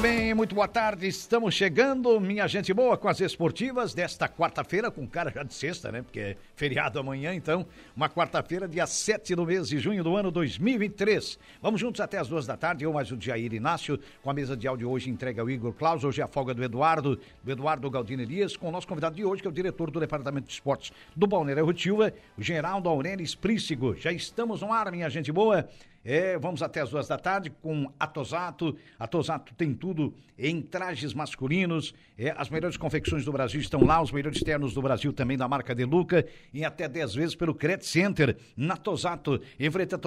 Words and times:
Muito 0.00 0.14
bem, 0.16 0.32
muito 0.32 0.54
boa 0.54 0.66
tarde. 0.66 1.06
Estamos 1.06 1.54
chegando, 1.54 2.18
minha 2.18 2.46
gente 2.46 2.72
boa, 2.72 2.96
com 2.96 3.06
as 3.06 3.20
esportivas 3.20 3.92
desta 3.92 4.26
quarta-feira, 4.26 4.90
com 4.90 5.06
cara 5.06 5.30
já 5.30 5.42
de 5.42 5.52
sexta, 5.52 5.92
né? 5.92 6.00
Porque 6.00 6.20
é 6.20 6.36
feriado 6.56 6.98
amanhã, 6.98 7.34
então, 7.34 7.66
uma 7.94 8.08
quarta-feira, 8.08 8.66
dia 8.66 8.86
7 8.86 9.34
do 9.34 9.44
mês 9.44 9.68
de 9.68 9.78
junho 9.78 10.02
do 10.02 10.16
ano 10.16 10.30
2023. 10.30 11.38
Vamos 11.60 11.82
juntos 11.82 12.00
até 12.00 12.16
as 12.16 12.28
duas 12.28 12.46
da 12.46 12.56
tarde. 12.56 12.82
Eu 12.82 12.94
mais 12.94 13.12
o 13.12 13.20
Jair 13.20 13.52
Inácio, 13.52 14.00
com 14.22 14.30
a 14.30 14.32
mesa 14.32 14.56
de 14.56 14.66
áudio 14.66 14.88
hoje 14.88 15.10
entrega 15.10 15.42
ao 15.42 15.50
Igor 15.50 15.74
Claus. 15.74 16.02
Hoje 16.02 16.22
é 16.22 16.24
a 16.24 16.28
folga 16.28 16.54
do 16.54 16.64
Eduardo, 16.64 17.20
do 17.44 17.52
Eduardo 17.52 17.90
Galdino 17.90 18.22
Elias, 18.22 18.56
com 18.56 18.70
o 18.70 18.72
nosso 18.72 18.88
convidado 18.88 19.16
de 19.16 19.24
hoje, 19.26 19.42
que 19.42 19.48
é 19.48 19.50
o 19.50 19.52
diretor 19.52 19.90
do 19.90 20.00
Departamento 20.00 20.46
de 20.46 20.54
Esportes 20.54 20.92
do 21.14 21.26
Balneário 21.26 21.66
Rotilva, 21.66 22.10
o 22.38 22.42
Geraldo 22.42 22.88
Aurélio 22.88 23.26
Prícigo. 23.36 23.94
Já 23.96 24.10
estamos 24.10 24.62
no 24.62 24.72
ar, 24.72 24.90
minha 24.90 25.10
gente 25.10 25.30
boa. 25.30 25.68
É, 26.02 26.38
vamos 26.38 26.62
até 26.62 26.80
as 26.80 26.88
duas 26.88 27.06
da 27.06 27.18
tarde 27.18 27.50
com 27.50 27.92
Atosato. 28.00 28.74
Atosato 28.98 29.54
tem 29.54 29.74
tudo 29.74 30.14
em 30.38 30.62
trajes 30.62 31.12
masculinos. 31.12 31.94
É, 32.16 32.34
as 32.36 32.48
melhores 32.48 32.78
confecções 32.78 33.24
do 33.24 33.32
Brasil 33.32 33.60
estão 33.60 33.84
lá, 33.84 34.00
os 34.00 34.10
melhores 34.10 34.40
ternos 34.42 34.72
do 34.72 34.80
Brasil 34.80 35.12
também 35.12 35.36
da 35.36 35.46
marca 35.46 35.74
Deluca, 35.74 36.26
em 36.54 36.64
até 36.64 36.88
10 36.88 37.14
vezes 37.14 37.34
pelo 37.34 37.54
Credit 37.54 37.86
Center, 37.86 38.34
na 38.56 38.78
Tosato. 38.78 39.42
Em 39.58 39.70
frente 39.70 39.94
a 39.94 39.98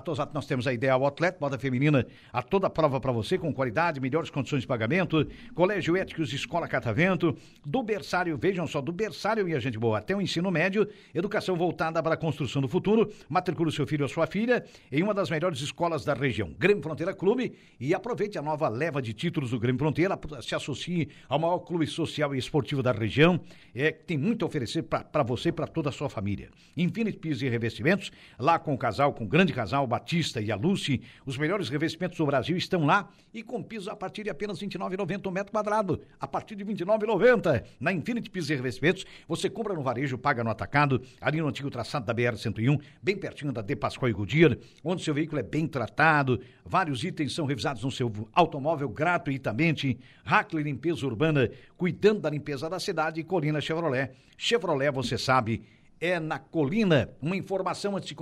Tosato 0.00 0.32
nós 0.32 0.46
temos 0.46 0.66
a 0.66 0.72
Ideal 0.72 1.04
Outlet, 1.04 1.36
moda 1.38 1.58
feminina 1.58 2.06
a 2.32 2.42
toda 2.42 2.70
prova 2.70 2.98
para 2.98 3.12
você, 3.12 3.36
com 3.36 3.52
qualidade, 3.52 4.00
melhores 4.00 4.30
condições 4.30 4.62
de 4.62 4.66
pagamento. 4.66 5.26
Colégio 5.54 5.96
Éticos 5.96 6.32
Escola 6.32 6.66
Catavento. 6.66 7.36
Do 7.64 7.82
berçário, 7.82 8.38
vejam 8.38 8.66
só, 8.66 8.80
do 8.80 8.92
berçário, 8.92 9.44
minha 9.44 9.60
gente 9.60 9.78
boa, 9.78 9.98
até 9.98 10.16
o 10.16 10.20
ensino 10.20 10.50
médio, 10.50 10.88
educação 11.14 11.56
voltada 11.56 12.02
para 12.02 12.14
a 12.14 12.16
construção 12.16 12.62
do 12.62 12.68
futuro. 12.68 13.12
Matricule 13.28 13.70
seu 13.70 13.86
filho 13.86 14.04
ou 14.04 14.08
sua 14.08 14.26
filha 14.26 14.64
em 14.90 15.02
uma 15.02 15.12
das 15.12 15.28
melhores 15.28 15.41
melhores 15.42 15.60
escolas 15.60 16.04
da 16.04 16.14
região. 16.14 16.54
Grêmio 16.56 16.80
Fronteira 16.80 17.12
Clube 17.12 17.52
e 17.80 17.92
aproveite 17.92 18.38
a 18.38 18.42
nova 18.42 18.68
leva 18.68 19.02
de 19.02 19.12
títulos 19.12 19.50
do 19.50 19.58
Grêmio 19.58 19.80
Fronteira, 19.80 20.16
se 20.40 20.54
associe 20.54 21.08
ao 21.28 21.36
maior 21.36 21.58
clube 21.58 21.84
social 21.84 22.32
e 22.32 22.38
esportivo 22.38 22.80
da 22.80 22.92
região, 22.92 23.40
é, 23.74 23.90
que 23.90 24.04
tem 24.04 24.16
muito 24.16 24.44
a 24.44 24.46
oferecer 24.46 24.82
para 24.84 25.24
você 25.24 25.48
e 25.48 25.52
para 25.52 25.66
toda 25.66 25.88
a 25.88 25.92
sua 25.92 26.08
família. 26.08 26.48
Infinite 26.76 27.18
Pisos 27.18 27.42
e 27.42 27.48
Revestimentos, 27.48 28.12
lá 28.38 28.56
com 28.56 28.72
o 28.72 28.78
casal, 28.78 29.12
com 29.12 29.24
o 29.24 29.26
grande 29.26 29.52
casal, 29.52 29.84
Batista 29.84 30.40
e 30.40 30.52
a 30.52 30.54
Lucy, 30.54 31.02
os 31.26 31.36
melhores 31.36 31.68
revestimentos 31.68 32.18
do 32.18 32.24
Brasil 32.24 32.56
estão 32.56 32.86
lá 32.86 33.10
e 33.34 33.42
com 33.42 33.60
pisos 33.60 33.88
a 33.88 33.96
partir 33.96 34.22
de 34.22 34.30
apenas 34.30 34.60
R$ 34.60 34.68
29,90 34.68 35.26
um 35.26 35.30
metro 35.32 35.50
quadrado, 35.50 36.00
a 36.20 36.28
partir 36.28 36.54
de 36.54 36.62
R$ 36.62 36.72
29,90. 36.72 37.64
Na 37.80 37.92
Infinite 37.92 38.30
Pisos 38.30 38.50
e 38.50 38.54
Revestimentos, 38.54 39.04
você 39.26 39.50
compra 39.50 39.74
no 39.74 39.82
varejo, 39.82 40.16
paga 40.16 40.44
no 40.44 40.50
atacado, 40.50 41.02
ali 41.20 41.40
no 41.40 41.48
antigo 41.48 41.68
traçado 41.68 42.06
da 42.06 42.14
BR-101, 42.14 42.80
bem 43.02 43.16
pertinho 43.16 43.52
da 43.52 43.60
De 43.60 43.74
Pascoal 43.74 44.08
e 44.08 44.12
Goodyear, 44.12 44.56
onde 44.84 45.02
seu 45.02 45.14
veículo 45.14 45.31
veículo 45.32 45.40
é 45.40 45.42
bem 45.42 45.66
tratado, 45.66 46.40
vários 46.64 47.02
itens 47.02 47.34
são 47.34 47.46
revisados 47.46 47.82
no 47.82 47.90
seu 47.90 48.12
automóvel 48.32 48.88
gratuitamente. 48.88 49.98
Hackler 50.24 50.64
Limpeza 50.64 51.06
Urbana, 51.06 51.50
cuidando 51.76 52.20
da 52.20 52.30
limpeza 52.30 52.68
da 52.68 52.78
cidade, 52.78 53.22
Colina 53.24 53.60
Chevrolet. 53.60 54.10
Chevrolet, 54.36 54.90
você 54.90 55.16
sabe, 55.16 55.62
é 56.00 56.20
na 56.20 56.38
Colina. 56.38 57.08
Uma 57.20 57.36
informação 57.36 57.96
antes 57.96 58.08
de 58.08 58.14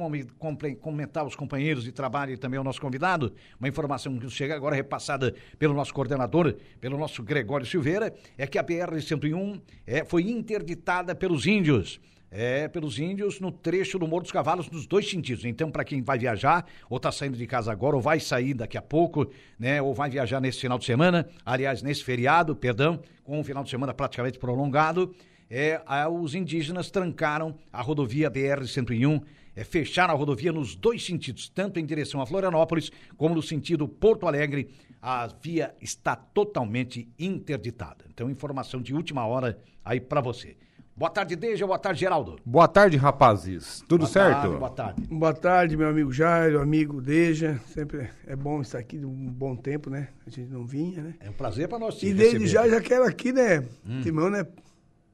comentar 0.81 1.27
os 1.27 1.35
companheiros 1.35 1.85
de 1.85 1.93
trabalho 1.93 2.33
e 2.33 2.37
também 2.37 2.61
o 2.61 2.65
nosso 2.65 2.81
convidado, 2.81 3.33
uma 3.59 3.69
informação 3.69 4.17
que 4.19 4.31
chega 4.31 4.55
agora 4.55 4.77
repassada 4.77 5.35
pelo 5.59 5.75
nosso 5.75 5.93
coordenador, 5.93 6.55
pelo 6.81 6.97
nosso 6.97 7.23
Gregório 7.23 7.67
Silveira, 7.67 8.15
é 8.39 8.47
que 8.47 8.59
a 8.59 8.65
BR-101 8.65 9.61
é, 9.87 10.05
foi 10.05 10.31
interditada 10.31 11.15
pelos 11.15 11.47
índios 11.47 12.01
é, 12.31 12.69
pelos 12.69 12.99
índios 12.99 13.41
no 13.41 13.51
trecho 13.51 13.99
do 13.99 14.07
Morro 14.07 14.23
dos 14.23 14.33
Cavalos, 14.33 14.71
nos 14.71 14.87
dois 14.87 15.09
sentidos. 15.11 15.45
Então, 15.45 15.71
para 15.71 15.85
quem 15.85 16.01
vai 16.01 16.19
viajar, 16.19 16.67
ou 16.89 16.97
está 16.97 17.11
saindo 17.11 17.37
de 17.37 17.47
casa 17.47 17.73
agora, 17.73 17.97
ou 17.97 18.03
vai 18.03 18.21
sair 18.21 18.55
daqui 18.55 18.79
a 18.79 18.83
pouco, 18.83 19.31
né, 19.59 19.83
ou 19.83 19.93
vai 19.93 20.09
viajar 20.09 20.41
nesse 20.41 20.61
final 20.61 20.79
de 20.79 20.85
semana, 20.85 21.29
aliás, 21.45 21.83
nesse 21.83 22.05
feriado, 22.05 22.55
perdão, 22.55 23.01
com 23.25 23.41
um 23.41 23.45
final 23.45 23.65
de 23.65 23.71
semana 23.71 23.93
praticamente 23.93 24.39
prolongado, 24.39 25.15
é, 25.51 25.83
os 26.09 26.35
indígenas 26.37 26.91
trancaram 26.93 27.57
a 27.73 27.83
rodovia 27.83 28.31
BR-101, 28.31 29.21
é, 29.57 29.65
fecharam 29.65 30.15
a 30.15 30.17
rodovia 30.17 30.53
nos 30.53 30.77
dois 30.77 31.05
sentidos, 31.05 31.49
tanto 31.49 31.81
em 31.81 31.85
direção 31.85 32.21
a 32.21 32.27
Florianópolis, 32.27 32.93
como 33.17 33.35
no 33.35 33.43
sentido 33.43 33.89
Porto 33.89 34.29
Alegre. 34.29 34.71
A 35.03 35.27
via 35.27 35.75
está 35.81 36.15
totalmente 36.15 37.09
interditada. 37.19 38.05
Então, 38.13 38.31
informação 38.31 38.81
de 38.81 38.95
última 38.95 39.27
hora 39.27 39.59
aí 39.85 39.99
para 39.99 40.21
você. 40.21 40.57
Boa 41.01 41.09
tarde, 41.09 41.35
Deja. 41.35 41.67
Boa 41.67 41.79
tarde, 41.79 42.01
Geraldo. 42.01 42.37
Boa 42.45 42.69
tarde, 42.69 42.99
rapazes. 42.99 43.83
Tudo 43.89 44.01
boa 44.01 44.11
certo? 44.11 44.43
Tarde, 44.43 44.57
boa 44.59 44.71
tarde. 44.71 45.03
Boa 45.09 45.33
tarde, 45.33 45.75
meu 45.75 45.89
amigo 45.89 46.13
Jairo, 46.13 46.61
amigo 46.61 47.01
Deja. 47.01 47.59
Sempre 47.69 48.11
é 48.27 48.37
bom 48.37 48.61
estar 48.61 48.81
aqui 48.81 48.99
um 48.99 49.33
bom 49.33 49.57
tempo, 49.57 49.89
né? 49.89 50.09
A 50.27 50.29
gente 50.29 50.53
não 50.53 50.67
vinha, 50.67 51.03
né? 51.03 51.15
É 51.19 51.31
um 51.31 51.33
prazer 51.33 51.69
para 51.69 51.79
nós. 51.79 52.03
E 52.03 52.13
desde 52.13 52.47
já, 52.47 52.69
já 52.69 52.83
quero 52.83 53.05
aqui, 53.05 53.33
né, 53.33 53.65
hum. 53.83 54.03
Timão, 54.03 54.29
né, 54.29 54.47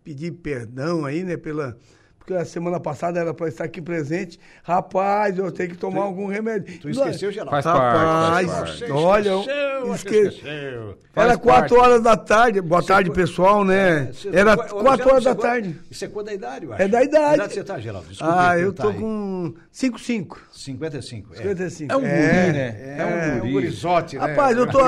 pedir 0.03 0.33
perdão 0.33 1.05
aí, 1.05 1.23
né, 1.23 1.37
pela 1.37 1.79
porque 2.26 2.34
a 2.34 2.44
semana 2.44 2.81
passada 2.81 3.20
era 3.20 3.32
para 3.32 3.47
estar 3.47 3.62
aqui 3.62 3.81
presente. 3.81 4.41
Rapaz, 4.64 5.38
eu 5.38 5.53
tenho 5.53 5.70
que 5.70 5.76
tomar 5.76 6.00
tu, 6.00 6.06
algum 6.06 6.26
remédio. 6.26 6.76
Tu 6.81 6.91
esqueceu, 6.91 7.31
Geraldo? 7.31 7.53
Faz 7.53 7.64
Rapaz, 7.64 8.50
parte, 8.50 8.78
faz 8.81 8.91
olha, 8.91 9.34
esqueceu, 9.37 9.94
esqueceu. 9.94 10.28
esqueceu. 10.31 10.98
Era 11.14 11.38
quatro 11.38 11.78
horas 11.81 12.03
da 12.03 12.16
tarde. 12.16 12.60
Boa 12.60 12.82
você 12.82 12.88
tarde, 12.88 13.12
pessoal, 13.12 13.64
né? 13.64 14.10
É, 14.32 14.41
era 14.41 14.56
quatro 14.56 15.09
horas 15.09 15.22
da 15.22 15.37
tarde. 15.37 15.78
Isso 15.88 16.04
é 16.04 16.09
quando 16.09 16.26
da 16.26 16.34
idade, 16.34 16.66
eu 16.66 16.72
acho. 16.72 16.82
É 16.82 16.88
da 16.88 17.04
idade. 17.04 17.28
Que 17.28 17.34
idade 17.37 17.54
você 17.54 17.64
tá, 17.64 17.78
Geraldo? 17.78 18.09
Desculpa, 18.09 18.48
ah, 18.48 18.58
eu 18.58 18.72
tô 18.72 18.88
aí. 18.88 18.98
com 18.98 19.54
55. 19.70 20.41
55. 20.50 21.32
É. 21.32 21.37
55. 21.37 21.93
É 21.93 21.97
um 21.97 22.00
guri, 22.00 22.10
é, 22.10 22.53
né? 22.53 22.76
É, 22.81 22.97
é 22.98 23.04
um 23.06 23.38
guri. 23.38 23.48
um 23.48 23.53
gurizote, 23.53 24.19
né? 24.19 24.26
Rapaz, 24.26 24.56
eu 24.56 24.66
tô... 24.66 24.81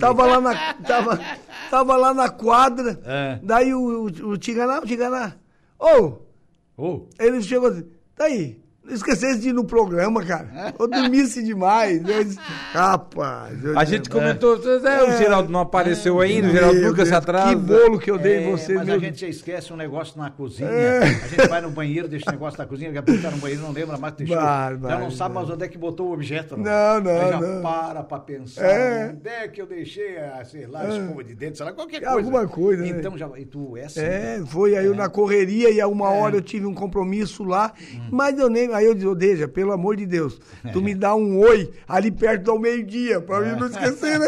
Tava 0.00 0.26
lá 0.26 0.40
na... 0.40 0.74
Tava, 0.74 1.20
tava 1.70 1.96
lá 1.96 2.12
na 2.12 2.28
quadra. 2.28 2.98
É. 3.04 3.38
Daí 3.40 3.72
o, 3.72 3.78
o, 3.78 4.30
o 4.30 4.36
Tiganá, 4.36 4.80
o 4.80 4.84
Tiganá... 4.84 5.34
Ô... 5.78 6.21
Oh. 6.76 7.06
Ele 7.18 7.42
chegou 7.42 7.68
assim, 7.68 7.90
tá 8.14 8.24
aí, 8.24 8.61
não 8.84 8.94
esquecesse 8.94 9.40
de 9.40 9.50
ir 9.50 9.52
no 9.52 9.64
programa, 9.64 10.24
cara. 10.24 10.74
Eu 10.78 10.88
dormisse 10.88 11.42
demais. 11.42 12.02
Eu 12.06 12.24
disse, 12.24 12.38
Rapaz. 12.72 13.64
A 13.76 13.84
gente 13.84 14.10
comentou, 14.10 14.56
é, 14.56 15.04
o 15.04 15.18
Geraldo 15.18 15.50
não 15.50 15.60
apareceu 15.60 16.20
é, 16.20 16.26
ainda, 16.26 16.48
o 16.48 16.50
Geraldo 16.50 16.80
nunca 16.80 17.06
se 17.06 17.14
atrasa. 17.14 17.50
Que 17.50 17.56
bolo 17.56 17.98
que 17.98 18.10
eu 18.10 18.18
dei 18.18 18.40
em 18.40 18.48
é, 18.48 18.50
você, 18.50 18.74
Mas 18.74 18.86
meu... 18.86 18.96
a 18.96 18.98
gente 18.98 19.20
já 19.20 19.28
esquece 19.28 19.72
um 19.72 19.76
negócio 19.76 20.18
na 20.18 20.30
cozinha. 20.30 20.68
É. 20.68 20.98
A 21.02 21.06
gente 21.28 21.48
vai 21.48 21.60
no 21.60 21.70
banheiro, 21.70 22.08
deixa 22.08 22.28
o 22.28 22.32
negócio 22.32 22.58
na 22.58 22.66
cozinha, 22.66 22.90
daqui 22.92 22.98
a 22.98 23.02
pouco 23.02 23.22
tá 23.22 23.30
no 23.30 23.36
banheiro, 23.36 23.62
não 23.62 23.72
lembra 23.72 23.96
mais, 23.96 24.14
deixou. 24.14 24.36
Vai, 24.36 24.76
vai, 24.76 24.92
já 24.92 24.98
não 24.98 25.10
sabe 25.10 25.34
mais 25.34 25.48
onde 25.48 25.64
é 25.64 25.68
que 25.68 25.78
botou 25.78 26.08
o 26.08 26.12
objeto. 26.12 26.56
Não, 26.56 27.00
não, 27.00 27.10
Aí 27.10 27.30
já 27.30 27.40
não. 27.40 27.62
para 27.62 28.02
pra 28.02 28.18
pensar. 28.18 28.64
É. 28.64 29.10
Onde 29.12 29.28
é 29.28 29.48
que 29.48 29.62
eu 29.62 29.66
deixei, 29.66 30.18
a, 30.18 30.44
sei 30.44 30.66
lá, 30.66 30.82
a 30.82 30.88
escova 30.88 31.22
de 31.22 31.34
dente, 31.34 31.56
sei 31.56 31.66
lá, 31.66 31.72
qualquer 31.72 32.00
coisa. 32.00 32.16
Alguma 32.16 32.48
coisa, 32.48 32.86
Então 32.86 33.12
né? 33.12 33.18
já, 33.18 33.28
e 33.36 33.44
tu 33.44 33.76
é 33.76 33.84
assim. 33.84 34.00
É, 34.00 34.38
né? 34.38 34.44
foi 34.46 34.76
aí 34.76 34.88
na 34.94 35.08
correria 35.08 35.70
e 35.70 35.80
a 35.80 35.86
uma 35.86 36.10
hora 36.10 36.36
eu 36.36 36.42
tive 36.42 36.66
um 36.66 36.74
compromisso 36.74 37.44
lá, 37.44 37.72
hum. 37.80 38.08
mas 38.10 38.38
eu 38.38 38.50
nem, 38.50 38.71
aí 38.74 38.86
eu 38.86 38.94
disse, 38.94 39.14
deixa, 39.14 39.48
pelo 39.48 39.72
amor 39.72 39.96
de 39.96 40.06
Deus, 40.06 40.40
tu 40.72 40.80
me 40.80 40.94
dá 40.94 41.14
um 41.14 41.38
oi 41.38 41.70
ali 41.88 42.10
perto 42.10 42.44
do 42.44 42.58
meio-dia, 42.58 43.20
pra 43.20 43.40
mim 43.40 43.58
não 43.58 43.66
esquecer, 43.66 44.18
né? 44.18 44.26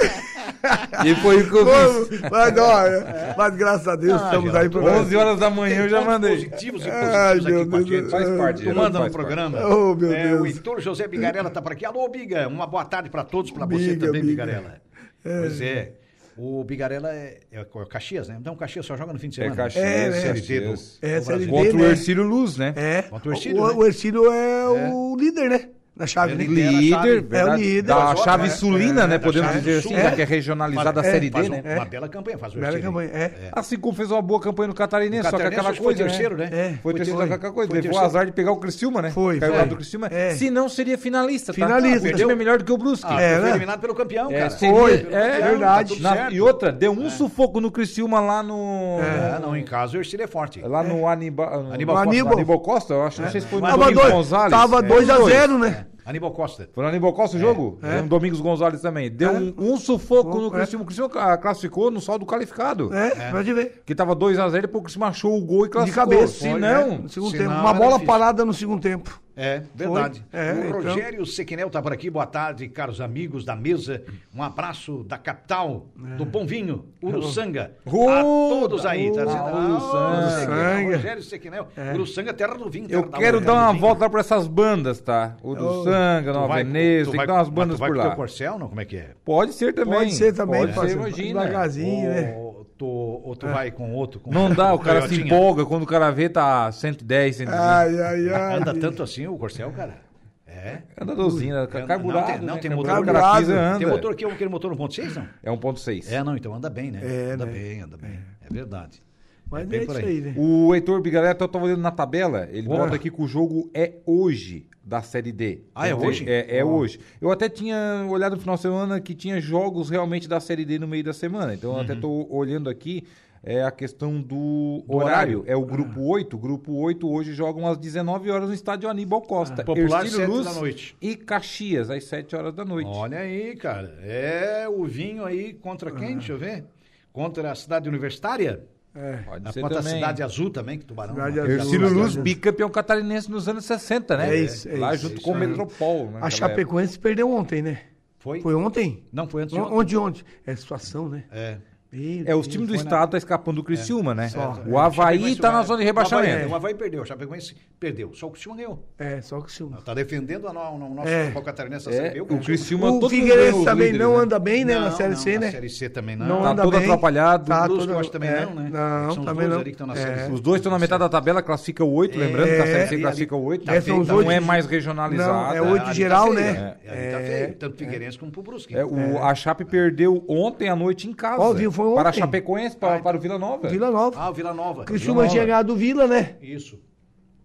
E 1.05 1.15
foi 1.17 1.43
o 1.43 1.51
que 1.51 1.57
eu 1.57 2.07
fiz. 2.07 2.21
Mas, 2.31 2.59
olha, 2.59 3.35
mas 3.37 3.57
graças 3.57 3.89
a 3.89 3.97
Deus, 3.97 4.21
ah, 4.21 4.25
estamos 4.27 4.55
aí 4.55 4.69
para 4.69 4.81
11 4.81 5.17
horas 5.17 5.39
da 5.39 5.51
manhã 5.51 5.83
eu 5.83 5.89
já 5.89 6.01
mandei. 6.01 6.37
Positivos 6.37 6.83
e 6.87 6.91
positivos 6.91 7.15
Ai, 7.15 7.39
aqui 7.39 7.71
com 7.71 7.77
a 7.77 7.83
gente. 7.83 8.11
Faz 8.11 8.31
parte. 8.31 8.65
Tu 8.65 8.75
manda 8.75 8.99
no 8.99 9.11
programa. 9.11 9.67
Oh, 9.67 9.95
meu 9.95 10.13
é, 10.13 10.29
Deus. 10.29 10.41
O 10.41 10.47
Heitor 10.47 10.81
José 10.81 11.07
Bigarella 11.07 11.51
tá 11.51 11.61
por 11.61 11.73
aqui. 11.73 11.85
Alô, 11.85 12.09
Biga, 12.09 12.49
uma 12.49 12.67
boa 12.67 12.85
tarde 12.85 13.11
para 13.11 13.25
todos, 13.25 13.51
para 13.51 13.67
você 13.67 13.97
também, 13.97 14.23
Biga. 14.23 14.45
Bigarella. 14.45 14.81
É. 15.25 15.41
Pois 15.41 15.61
é. 15.61 16.04
O 16.37 16.65
Bigarella 16.65 17.13
é, 17.13 17.41
é, 17.53 17.61
é 17.61 17.85
Caxias, 17.89 18.29
né? 18.29 18.37
Então 18.41 18.55
o 18.55 18.57
Caxias 18.57 18.85
só 18.85 18.97
joga 18.97 19.13
no 19.13 19.19
fim 19.19 19.29
de 19.29 19.37
semana. 19.37 19.55
É 19.55 19.57
Caxias, 19.57 19.85
é, 19.85 20.07
é, 20.09 20.13
CLT 20.13 20.61
do, 20.61 20.73
é, 20.73 21.21
CLT, 21.21 21.47
Contra 21.51 21.73
né? 21.73 21.83
o 21.83 21.87
Ercílio 21.87 22.25
Luz, 22.25 22.57
né? 22.57 22.75
É. 22.77 23.03
Contra 23.03 23.29
o 23.29 23.33
Ercílio, 23.33 23.63
o, 23.63 23.67
né? 23.67 23.75
o 23.75 23.87
Ercílio 23.87 24.33
é, 24.33 24.93
o 24.93 25.17
líder, 25.17 25.51
né? 25.51 25.69
Na 25.97 26.09
chave, 26.09 26.33
Ele 26.33 26.49
né? 26.49 26.71
Líder, 26.73 26.89
chave. 26.91 27.09
É 27.09 27.13
o 27.21 27.23
verdade, 27.23 27.63
líder. 27.63 27.83
da 27.83 28.17
chave 28.17 28.29
horas, 28.31 28.41
né? 28.41 28.49
sulina, 28.49 29.03
É, 29.03 29.07
né? 29.07 29.19
da 29.19 29.25
Podemos 29.25 29.49
chave 29.49 29.61
dizer 29.61 29.79
assim, 29.79 29.95
já 29.95 30.11
que 30.11 30.23
é 30.23 30.25
regionalizada 30.25 31.01
a 31.01 31.05
é, 31.07 31.11
Série 31.13 31.31
D, 31.31 31.41
um- 31.43 31.49
né? 31.49 31.63
Uma 31.77 31.85
bela 31.85 32.09
campanha, 32.09 32.37
faz 32.37 32.53
o 32.53 32.59
Bela 32.59 32.81
campanha, 32.81 33.11
é. 33.15 33.31
Assim 33.53 33.79
como 33.79 33.95
fez 33.95 34.11
uma 34.11 34.21
boa 34.21 34.41
campanha 34.41 34.67
no 34.69 34.75
Catarinense, 34.75 35.29
O 35.29 35.31
só 35.31 35.37
que 35.37 35.43
aquela 35.45 35.69
acho 35.71 35.79
que 35.79 35.85
coisa, 35.85 36.01
foi 36.01 36.09
terceiro, 36.09 36.37
né? 36.37 36.49
É. 36.51 36.69
Foi 36.71 36.79
Foi 36.83 36.95
terceiro, 36.95 37.19
terceiro. 37.21 37.35
aquela 37.35 37.53
coisa. 37.53 37.73
Levou 37.73 37.83
terceiro. 37.83 38.07
azar 38.07 38.27
de 38.27 38.33
pegar 38.33 38.51
o 38.51 38.57
Criciúma, 38.57 39.03
né? 39.03 39.11
Foi, 39.13 39.39
Caiu 39.39 39.55
lá 39.55 39.65
do 39.67 39.77
Criciúma. 39.77 40.09
É. 40.11 40.35
Se 40.35 40.51
não, 40.51 40.69
seria 40.69 40.99
finalista, 40.99 41.53
tá? 41.53 41.55
Finalista. 41.55 42.09
O 42.09 42.13
time 42.13 42.33
é 42.33 42.37
melhor 42.37 42.59
do 42.59 42.65
que 42.65 42.73
o 42.73 42.77
Brusque. 42.77 43.07
Ah, 43.09 43.23
É, 43.23 43.35
foi 43.37 43.43
né? 43.45 43.51
eliminado 43.51 43.81
pelo 43.81 43.95
campeão, 43.95 44.33
É, 44.33 44.39
cara. 44.39 44.51
Foi, 44.51 44.95
é, 45.13 45.41
verdade. 45.43 46.01
tá 46.03 46.13
certo. 46.17 46.35
e 46.35 46.41
outra, 46.41 46.73
deu 46.73 46.91
um 46.91 47.09
sufoco 47.09 47.61
no 47.61 47.71
Criciúma 47.71 48.19
lá 48.19 48.43
no. 48.43 48.99
É, 49.01 49.39
não, 49.41 49.57
em 49.57 49.63
casa 49.63 49.97
o 49.97 50.01
Ercílio 50.01 50.25
é 50.25 50.27
forte. 50.27 50.61
Lá 50.61 50.83
no 50.83 51.07
Aníbal, 51.07 52.59
Costa, 52.65 52.95
eu 52.95 53.03
acho, 53.05 53.23
não 53.23 53.31
sei 53.31 53.41
se 53.41 53.47
foi 53.47 53.61
no 53.61 53.67
Tava 53.69 53.79
Domingos 53.85 54.03
dois- 54.03 54.13
Gonzalez. 54.15 54.51
Tava 54.51 54.79
É, 54.81 54.83
2x0, 54.83 55.59
né? 55.59 55.84
Aníbal 56.05 56.31
Costa. 56.33 56.69
Foi 56.73 56.83
no 56.83 56.89
Aníbal 56.91 57.13
Costa 57.13 57.37
o 57.37 57.41
jogo? 57.41 57.79
É. 57.83 58.03
No 58.03 58.09
Domingos 58.09 58.41
Gonzalez 58.41 58.81
também. 58.83 59.11
Deu 59.11 59.31
É. 59.31 59.33
um, 59.41 59.55
um 59.59 59.77
sufoco 59.77 60.39
no 60.41 60.49
É. 60.49 60.51
Criciúma. 60.51 60.83
O 60.83 60.87
Criciúma 60.87 61.11
ah, 61.15 61.37
classificou 61.39 61.91
no 61.91 62.01
saldo 62.01 62.27
qualificado. 62.27 62.93
É, 62.95 63.31
pode 63.31 63.53
ver. 63.53 63.83
Que 63.87 63.95
tava 63.95 64.15
2x0 64.15 64.59
e 64.59 64.61
depois 64.63 64.81
o 64.81 64.85
Criciúma 64.85 65.09
achou 65.09 65.37
o 65.37 65.41
gol 65.45 65.61
e 65.61 65.69
De 65.69 65.71
classificou. 65.71 66.05
cabeça. 66.05 66.33
Se 66.41 66.55
não... 66.55 66.69
é, 66.69 66.99
no 66.99 67.09
segundo 67.09 67.31
se 67.31 67.39
tempo. 67.39 67.51
não, 67.51 67.61
Uma 67.61 67.73
bola 67.73 67.93
difícil. 67.93 68.07
parada 68.07 68.45
no 68.45 68.53
segundo 68.53 68.83
tempo. 68.83 69.21
É, 69.37 69.63
verdade. 69.75 70.25
É, 70.33 70.53
o 70.53 70.59
então- 70.69 70.73
Rogério 70.83 71.27
Sequinel 71.27 71.69
tá 71.69 71.83
por 71.83 71.93
aqui. 71.93 72.09
Boa 72.09 72.27
tarde, 72.27 72.69
caros 72.69 73.01
amigos 73.01 73.45
da 73.45 73.57
mesa. 73.57 74.03
Um 74.35 74.43
abraço 74.43 75.03
da 75.05 75.19
capital, 75.19 75.87
do 76.17 76.25
Bom 76.25 76.47
Vinho, 76.47 76.85
Uruçanga. 77.03 77.73
Oh, 77.85 78.09
a 78.09 78.21
todos 78.23 78.87
aí. 78.87 79.13
Tá 79.13 79.25
dizendo, 79.25 79.43
ah, 79.43 79.69
Uruçanga. 79.69 80.97
Rogério 80.97 81.23
Sequinel. 81.23 81.69
Uruçanga, 81.95 82.33
terra 82.33 82.55
do 82.55 82.71
vinho. 82.71 82.87
Eu 82.89 83.03
terra 83.03 83.11
da 83.13 83.19
quero 83.19 83.41
dar 83.41 83.53
do 83.53 83.59
uma 83.59 83.73
volta 83.73 84.05
lá 84.05 84.11
pra 84.11 84.21
essas 84.21 84.47
bandas, 84.47 85.01
tá? 85.01 85.37
Tu 85.41 85.47
Nova 85.55 86.47
vai- 86.49 86.65
Veneza, 86.65 87.11
tem 87.11 87.17
vai- 87.17 87.27
que 87.27 87.33
dar 87.33 87.39
umas 87.39 87.49
mas 87.49 87.55
bandas 87.55 87.79
vai 87.79 87.89
por 87.89 87.95
com 87.97 88.01
teu 88.03 88.11
lá. 88.11 88.17
corcel, 88.17 88.59
não? 88.59 88.69
Como 88.69 88.81
é 88.81 88.85
que 88.85 88.97
é? 88.97 89.11
Pode 89.25 89.53
ser 89.53 89.73
também. 89.75 89.95
Pode 89.95 90.15
ser 90.15 90.33
também, 90.35 90.61
Pode 90.61 90.73
ser, 90.73 90.79
parceiro. 90.79 91.01
imagina. 91.01 91.41
Devagarzinho, 91.41 92.09
né? 92.11 92.35
Ou 92.75 92.79
tu, 92.79 92.87
ou 92.87 93.37
tu 93.37 93.47
vai 93.47 93.71
com 93.71 93.93
outro? 93.93 94.19
Com 94.21 94.31
Não 94.33 94.51
dá, 94.53 94.73
o 94.75 94.79
cara 94.79 95.07
se 95.09 95.21
empolga 95.21 95.65
quando 95.65 95.85
o 95.85 95.87
cara 95.87 96.11
vê 96.11 96.29
tá 96.29 96.71
110, 96.73 97.37
120. 97.37 97.57
Ai, 97.61 98.01
ai, 98.01 98.29
ai. 98.31 98.57
Anda 98.57 98.75
tanto 98.75 99.03
assim 99.03 99.27
o 99.27 99.37
corcel, 99.39 99.71
cara? 99.73 100.03
É. 100.47 100.83
Anda 101.01 101.15
dozinho, 101.15 101.55
né? 101.55 101.61
Não, 101.73 101.87
carburado. 101.87 102.27
tem- 102.27 102.39
não, 102.41 102.55
né? 102.55 102.61
tem 102.61 102.71
Carburado, 102.71 103.01
motor- 103.05 103.15
cara 103.21 103.39
pisa, 103.39 103.53
carburado. 103.53 103.71
anda. 103.71 103.79
Tem 103.79 103.87
motor 103.89 104.15
que 104.17 104.25
é 104.25 104.29
aquele 104.31 104.51
motor 104.51 104.73
1.6, 104.73 105.15
não? 105.17 105.27
É 105.43 105.51
1.6. 105.51 106.13
É, 106.13 106.23
não, 106.25 106.37
então 106.37 106.55
anda 106.55 106.71
bem, 106.71 106.91
né? 106.91 107.01
É, 107.03 107.33
anda 107.33 107.45
né? 107.47 107.53
bem, 107.53 107.81
anda 107.81 107.97
bem. 107.97 108.19
É 108.49 108.53
verdade. 108.53 109.03
Mas 109.51 109.71
é 109.73 109.85
por 109.85 109.97
isso 109.97 110.07
aí, 110.07 110.21
né? 110.21 110.35
O 110.37 110.75
Heitor 110.75 111.01
Bigaleta, 111.01 111.45
eu 111.45 111.49
tava 111.49 111.65
olhando 111.67 111.81
na 111.81 111.91
tabela, 111.91 112.49
ele 112.51 112.67
Boa. 112.67 112.81
bota 112.81 112.97
aqui 112.97 113.11
que 113.11 113.23
o 113.23 113.27
jogo 113.27 113.71
é 113.73 113.95
hoje 114.07 114.67
da 114.83 115.01
Série 115.01 115.33
D. 115.33 115.61
Ah, 115.75 115.89
é 115.89 115.95
hoje? 115.95 116.29
É, 116.29 116.59
é 116.59 116.65
Ó. 116.65 116.69
hoje. 116.69 116.99
Eu 117.21 117.31
até 117.31 117.49
tinha 117.49 118.07
olhado 118.09 118.35
no 118.35 118.41
final 118.41 118.57
de 118.57 118.63
semana 118.63 119.01
que 119.01 119.15
tinha 119.15 119.41
jogos 119.41 119.89
realmente 119.91 120.29
da 120.29 120.41
Série 120.41 120.65
D 120.65 120.79
no 120.79 120.89
meio 120.89 121.05
da 121.05 121.13
semana. 121.13 121.55
Então 121.55 121.71
eu 121.71 121.77
Uhum. 121.77 121.83
até 121.83 121.95
tô 121.95 122.27
olhando 122.31 122.69
aqui 122.69 123.05
é 123.47 123.63
a 123.63 123.71
questão 123.71 124.23
do, 124.23 124.83
Do 124.89 124.95
horário. 124.97 125.41
horário. 125.41 125.45
É 125.47 125.55
o 125.55 125.65
grupo 125.67 126.01
8. 126.01 126.35
O 126.35 126.39
grupo 126.39 126.73
8 126.73 127.07
hoje 127.11 127.35
jogam 127.35 127.67
às 127.67 127.77
19 127.77 128.31
horas 128.31 128.49
no 128.49 128.55
estádio 128.55 128.89
Aníbal 128.89 129.21
Costa. 129.21 129.63
Popular, 129.63 130.03
Ercílio 130.03 130.27
sete 130.27 130.31
Luz 130.31 130.47
da 130.47 130.53
noite. 130.55 130.97
E 131.01 131.15
Caxias, 131.15 131.91
às 131.91 132.05
7 132.05 132.35
horas 132.35 132.55
da 132.55 132.65
noite. 132.65 132.89
Olha 132.91 133.19
aí, 133.19 133.55
cara. 133.57 133.99
É 134.03 134.67
o 134.67 134.85
vinho 134.87 135.25
aí 135.27 135.53
contra 135.53 135.91
quem? 135.91 136.15
Deixa 136.17 136.33
eu 136.33 136.39
ver. 136.39 136.65
Contra 137.13 137.53
a 137.53 137.55
cidade 137.55 137.87
universitária? 137.87 138.65
É. 138.95 139.17
Pode 139.17 139.53
ser 139.53 139.61
também. 139.61 139.95
cidade 139.95 140.23
azul 140.23 140.51
também, 140.51 140.79
que 140.79 140.85
Tubarão. 140.85 141.15
Cidade 141.15 141.37
né? 141.37 141.43
Azul. 141.43 141.55
Ercílio. 141.55 141.89
Luz, 141.93 142.17
bicampeão 142.17 142.71
catarinense 142.71 143.31
nos 143.31 143.49
anos 143.49 143.65
60, 143.65 144.17
né? 144.17 144.31
É 144.31 144.41
isso, 144.41 144.69
é 144.69 144.77
Lá 144.77 144.95
isso, 144.95 145.09
junto 145.09 145.21
é 145.21 145.25
com 145.25 145.33
o 145.33 145.37
isso. 145.39 145.49
Metropol. 145.49 146.11
né, 146.11 146.21
A 146.23 146.31
Chapecoense 146.31 146.99
perdeu 146.99 147.31
ontem, 147.31 147.61
né? 147.61 147.81
Foi? 148.19 148.41
Foi 148.41 148.55
ontem? 148.55 149.05
Não, 149.13 149.29
foi 149.29 149.43
antes 149.43 149.55
de 149.55 149.61
ontem. 149.61 149.75
Onde, 149.75 149.97
onde? 149.97 150.25
É 150.47 150.55
situação, 150.55 151.09
né? 151.09 151.25
É. 151.31 151.59
Meu 151.95 152.25
É, 152.27 152.35
os 152.35 152.47
times 152.49 152.67
do 152.67 152.75
na- 152.75 152.81
estado 152.81 153.11
tá 153.13 153.19
escapando 153.19 153.57
do 153.57 153.65
Criciúma, 153.65 154.15
né? 154.15 154.29
Só. 154.29 154.61
O 154.67 154.79
Havaí 154.79 155.17
Chapecoense 155.19 155.41
tá 155.41 155.53
na 155.53 155.63
zona 155.63 155.79
de 155.79 155.85
O 155.85 155.87
rebaixamento. 155.87 156.35
Havaí, 156.35 156.47
o 156.51 156.55
Havaí 156.55 156.75
perdeu, 156.75 157.03
o 157.03 157.07
Chapecoense 157.07 157.55
perdeu. 157.79 158.11
Só 158.15 158.27
o 158.27 158.31
Criciúma 158.31 158.57
ganhou. 158.57 158.85
É, 158.99 159.21
só 159.21 159.39
o 159.39 159.49
Silma. 159.49 159.79
Tá 159.85 159.95
defendendo 159.95 160.49
a 160.49 160.53
no, 160.53 160.79
no 160.79 160.95
nosso 160.95 161.09
É. 161.09 161.21
futebol 161.25 161.43
catarinense. 161.43 161.89
É, 161.95 162.21
o. 162.21 162.27
Criciúma, 162.39 162.89
O 162.91 163.01
todo 163.01 163.03
mundo 163.03 163.11
ganha 163.11 163.23
Figueirense 163.33 163.65
também 163.65 163.87
líderes, 163.93 164.07
não 164.07 164.17
né? 164.17 164.23
anda 164.25 164.39
bem, 164.39 164.65
né? 164.65 164.75
Não, 164.75 164.81
na 164.83 164.91
Série 164.91 165.11
não, 165.11 165.17
C, 165.17 165.35
na 165.35 165.41
né? 165.41 165.51
Série 165.53 165.69
C 165.71 165.89
também 165.89 166.17
não. 166.17 166.27
Não 166.27 166.43
Tá 166.57 166.63
todo 166.63 166.73
bem. 166.73 166.81
atrapalhado. 166.83 167.47
Tá 167.47 167.61
O 167.61 167.65
Brusque 167.65 167.81
todo- 167.87 167.93
eu 167.93 167.99
acho 168.01 168.11
também 168.11 168.29
é, 168.31 168.45
não, 168.47 168.55
né? 168.55 168.71
Não, 168.73 169.13
São 169.13 169.23
os 169.23 169.27
também 169.27 169.49
dois 169.49 169.63
não. 169.65 169.71
estão 169.71 169.87
na 169.87 169.95
É. 169.95 170.29
Os 170.33 170.41
dois 170.41 170.57
estão 170.61 170.73
na 170.73 170.79
metade 170.79 171.01
da 171.01 171.09
tabela, 171.09 171.43
classifica 171.43 171.85
o 171.85 171.93
8, 171.93 172.19
lembrando 172.19 172.47
que 172.49 172.55
a 172.63 172.67
Série 172.67 172.89
C 172.89 172.95
É, 172.97 173.01
classifica 173.01 173.37
o 173.37 173.45
8. 173.45 173.71
É, 173.71 173.81
são 173.81 174.01
os 174.01 174.09
não 174.09 174.17
oito 174.17 174.31
é 174.31 174.41
mais 174.41 174.67
Não, 174.67 175.53
é 175.55 175.61
oito 175.63 175.75
Ali 175.75 175.85
tá 175.85 175.93
geral, 175.93 176.33
né? 176.33 176.77
É, 176.85 176.91
ali 176.91 177.11
tá 177.13 177.21
É. 177.21 177.23
feio. 177.47 177.55
Tanto 177.57 177.77
Figueirense 177.77 178.19
como 178.19 178.33
pro 178.33 178.43
Brusque. 178.43 178.75
É, 178.77 178.85
o, 178.85 179.19
A 179.23 179.35
Chape 179.35 179.65
perdeu 179.65 180.25
ontem 180.29 180.69
à 180.69 180.75
noite 180.77 181.09
em 181.09 181.13
casa. 181.13 181.41
Ó, 181.41 181.53
viu, 181.53 181.71
foi 181.71 181.84
Para 181.95 182.09
a 182.09 182.11
ontem. 182.11 182.21
Chapecoense, 182.21 182.77
para, 182.77 183.01
para 183.01 183.17
o 183.17 183.21
Vila 183.21 183.39
Nova. 183.39 183.69
Vila 183.69 183.91
Nova. 183.91 184.21
Ah, 184.21 184.31
o 184.31 184.33
Vila 184.33 184.55
Nova. 184.55 184.85
Criciúma 184.85 185.23
Nova. 185.23 185.33
tinha 185.33 185.45
ganhado 185.45 185.73
o 185.73 185.77
Vila, 185.77 186.07
né? 186.07 186.37
Isso. 186.41 186.79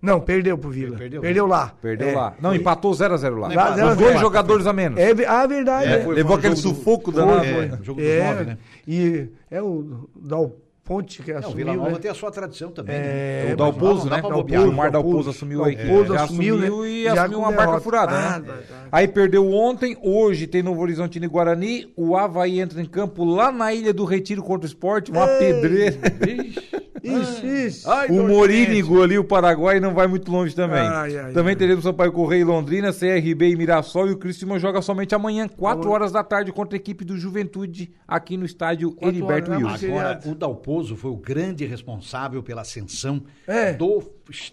Não, 0.01 0.21
perdeu 0.21 0.57
pro 0.57 0.69
Vila. 0.69 0.97
Perdeu. 0.97 1.19
Perdeu, 1.21 1.45
lá. 1.45 1.73
Perdeu 1.81 2.07
É. 2.09 2.15
lá. 2.15 2.33
Não, 2.39 2.55
empatou 2.55 2.91
0x0 2.93 3.37
lá. 3.37 3.47
Lá, 3.53 3.75
zero 3.75 3.87
dois 3.97 4.09
zero. 4.11 4.19
jogadores 4.19 4.65
a 4.65 4.71
menos. 4.71 4.97
É, 4.97 5.11
ah, 5.27 5.45
verdade. 5.45 5.91
É, 5.91 5.95
é. 5.97 6.03
foi- 6.05 6.15
Levou 6.15 6.35
um 6.35 6.39
aquele 6.39 6.55
jogo 6.55 6.69
do- 6.69 6.75
sufoco 6.77 7.11
Foi, 7.11 7.21
danado. 7.21 7.43
é, 7.45 7.67
jogo 7.83 7.99
dos 7.99 8.09
É, 8.09 8.23
nove, 8.31 8.43
né? 8.45 8.57
E 8.87 9.27
é 9.51 9.61
o 9.61 10.07
Dal 10.15 10.55
Ponte 10.89 11.21
que 11.21 11.31
Não, 11.31 11.37
o 11.37 11.43
assumiu, 11.43 11.55
Vila 11.67 11.77
Nova 11.77 11.89
né? 11.91 11.99
tem 11.99 12.09
a 12.09 12.15
sua 12.15 12.31
tradição 12.31 12.71
também. 12.71 12.95
É, 12.95 12.99
né? 12.99 13.45
O 13.45 13.47
Mas 13.49 13.57
Dalpozo, 13.57 14.09
não 14.09 14.17
né? 14.17 14.23
O. 14.23 14.47
Gilmar 14.49 14.91
Dalpozo 14.91 15.29
assumiu 15.29 15.63
a 15.63 15.69
equipe. 15.69 15.87
Dalpozo 15.87 16.13
Já 16.15 16.23
assumiu, 16.23 16.57
né? 16.57 16.67
e 16.87 17.03
Já 17.03 17.13
assumiu 17.21 17.37
uma 17.39 17.47
barca 17.49 17.65
derrota. 17.65 17.83
furada, 17.83 18.11
Ah, 18.17 18.39
né? 18.39 18.53
Aí 18.91 19.07
perdeu 19.07 19.47
ontem, 19.53 19.95
hoje 20.01 20.47
tem 20.47 20.63
Novo 20.63 20.81
Horizontino 20.81 21.25
e 21.25 21.27
Guarani, 21.27 21.93
o 21.95 22.17
Havaí 22.17 22.59
entra 22.59 22.81
em 22.81 22.85
campo 22.85 23.23
lá 23.23 23.51
na 23.51 23.71
Ilha 23.71 23.93
do 23.93 24.03
Retiro 24.03 24.41
contra 24.41 24.65
o 24.65 24.67
esporte, 24.67 25.11
uma 25.11 25.27
Ei. 25.29 25.37
pedreira. 25.37 25.97
Isso, 27.03 27.45
isso. 27.45 27.89
Ai, 27.89 28.07
O 28.09 28.27
Morínigo 28.27 29.01
ali, 29.01 29.17
o 29.17 29.23
Paraguai, 29.23 29.79
não 29.79 29.93
vai 29.93 30.07
muito 30.07 30.31
longe 30.31 30.55
também. 30.55 30.79
Ai, 30.79 31.17
ai, 31.17 31.31
também 31.33 31.51
ai. 31.53 31.55
teremos 31.55 31.83
Sampaio 31.83 32.11
Correia 32.11 32.41
e 32.41 32.43
Londrina, 32.43 32.91
CRB 32.93 33.49
e 33.49 33.55
Mirassol. 33.55 34.07
E 34.09 34.11
o 34.11 34.17
Criciúma 34.17 34.59
joga 34.59 34.81
somente 34.81 35.13
amanhã, 35.15 35.47
4 35.47 35.89
horas 35.89 36.11
da 36.11 36.23
tarde, 36.23 36.51
contra 36.51 36.75
a 36.75 36.79
equipe 36.79 37.03
do 37.05 37.17
Juventude, 37.17 37.91
aqui 38.07 38.37
no 38.37 38.45
estádio 38.45 38.91
Quatro 38.91 39.07
Heriberto 39.09 39.51
horas, 39.51 39.81
Wilson. 39.81 39.85
Agora, 39.99 40.19
o 40.25 40.35
Dalpozo 40.35 40.95
foi 40.95 41.11
o 41.11 41.17
grande 41.17 41.65
responsável 41.65 42.41
pela 42.43 42.61
ascensão 42.61 43.23
É. 43.47 43.73
do, 43.73 44.03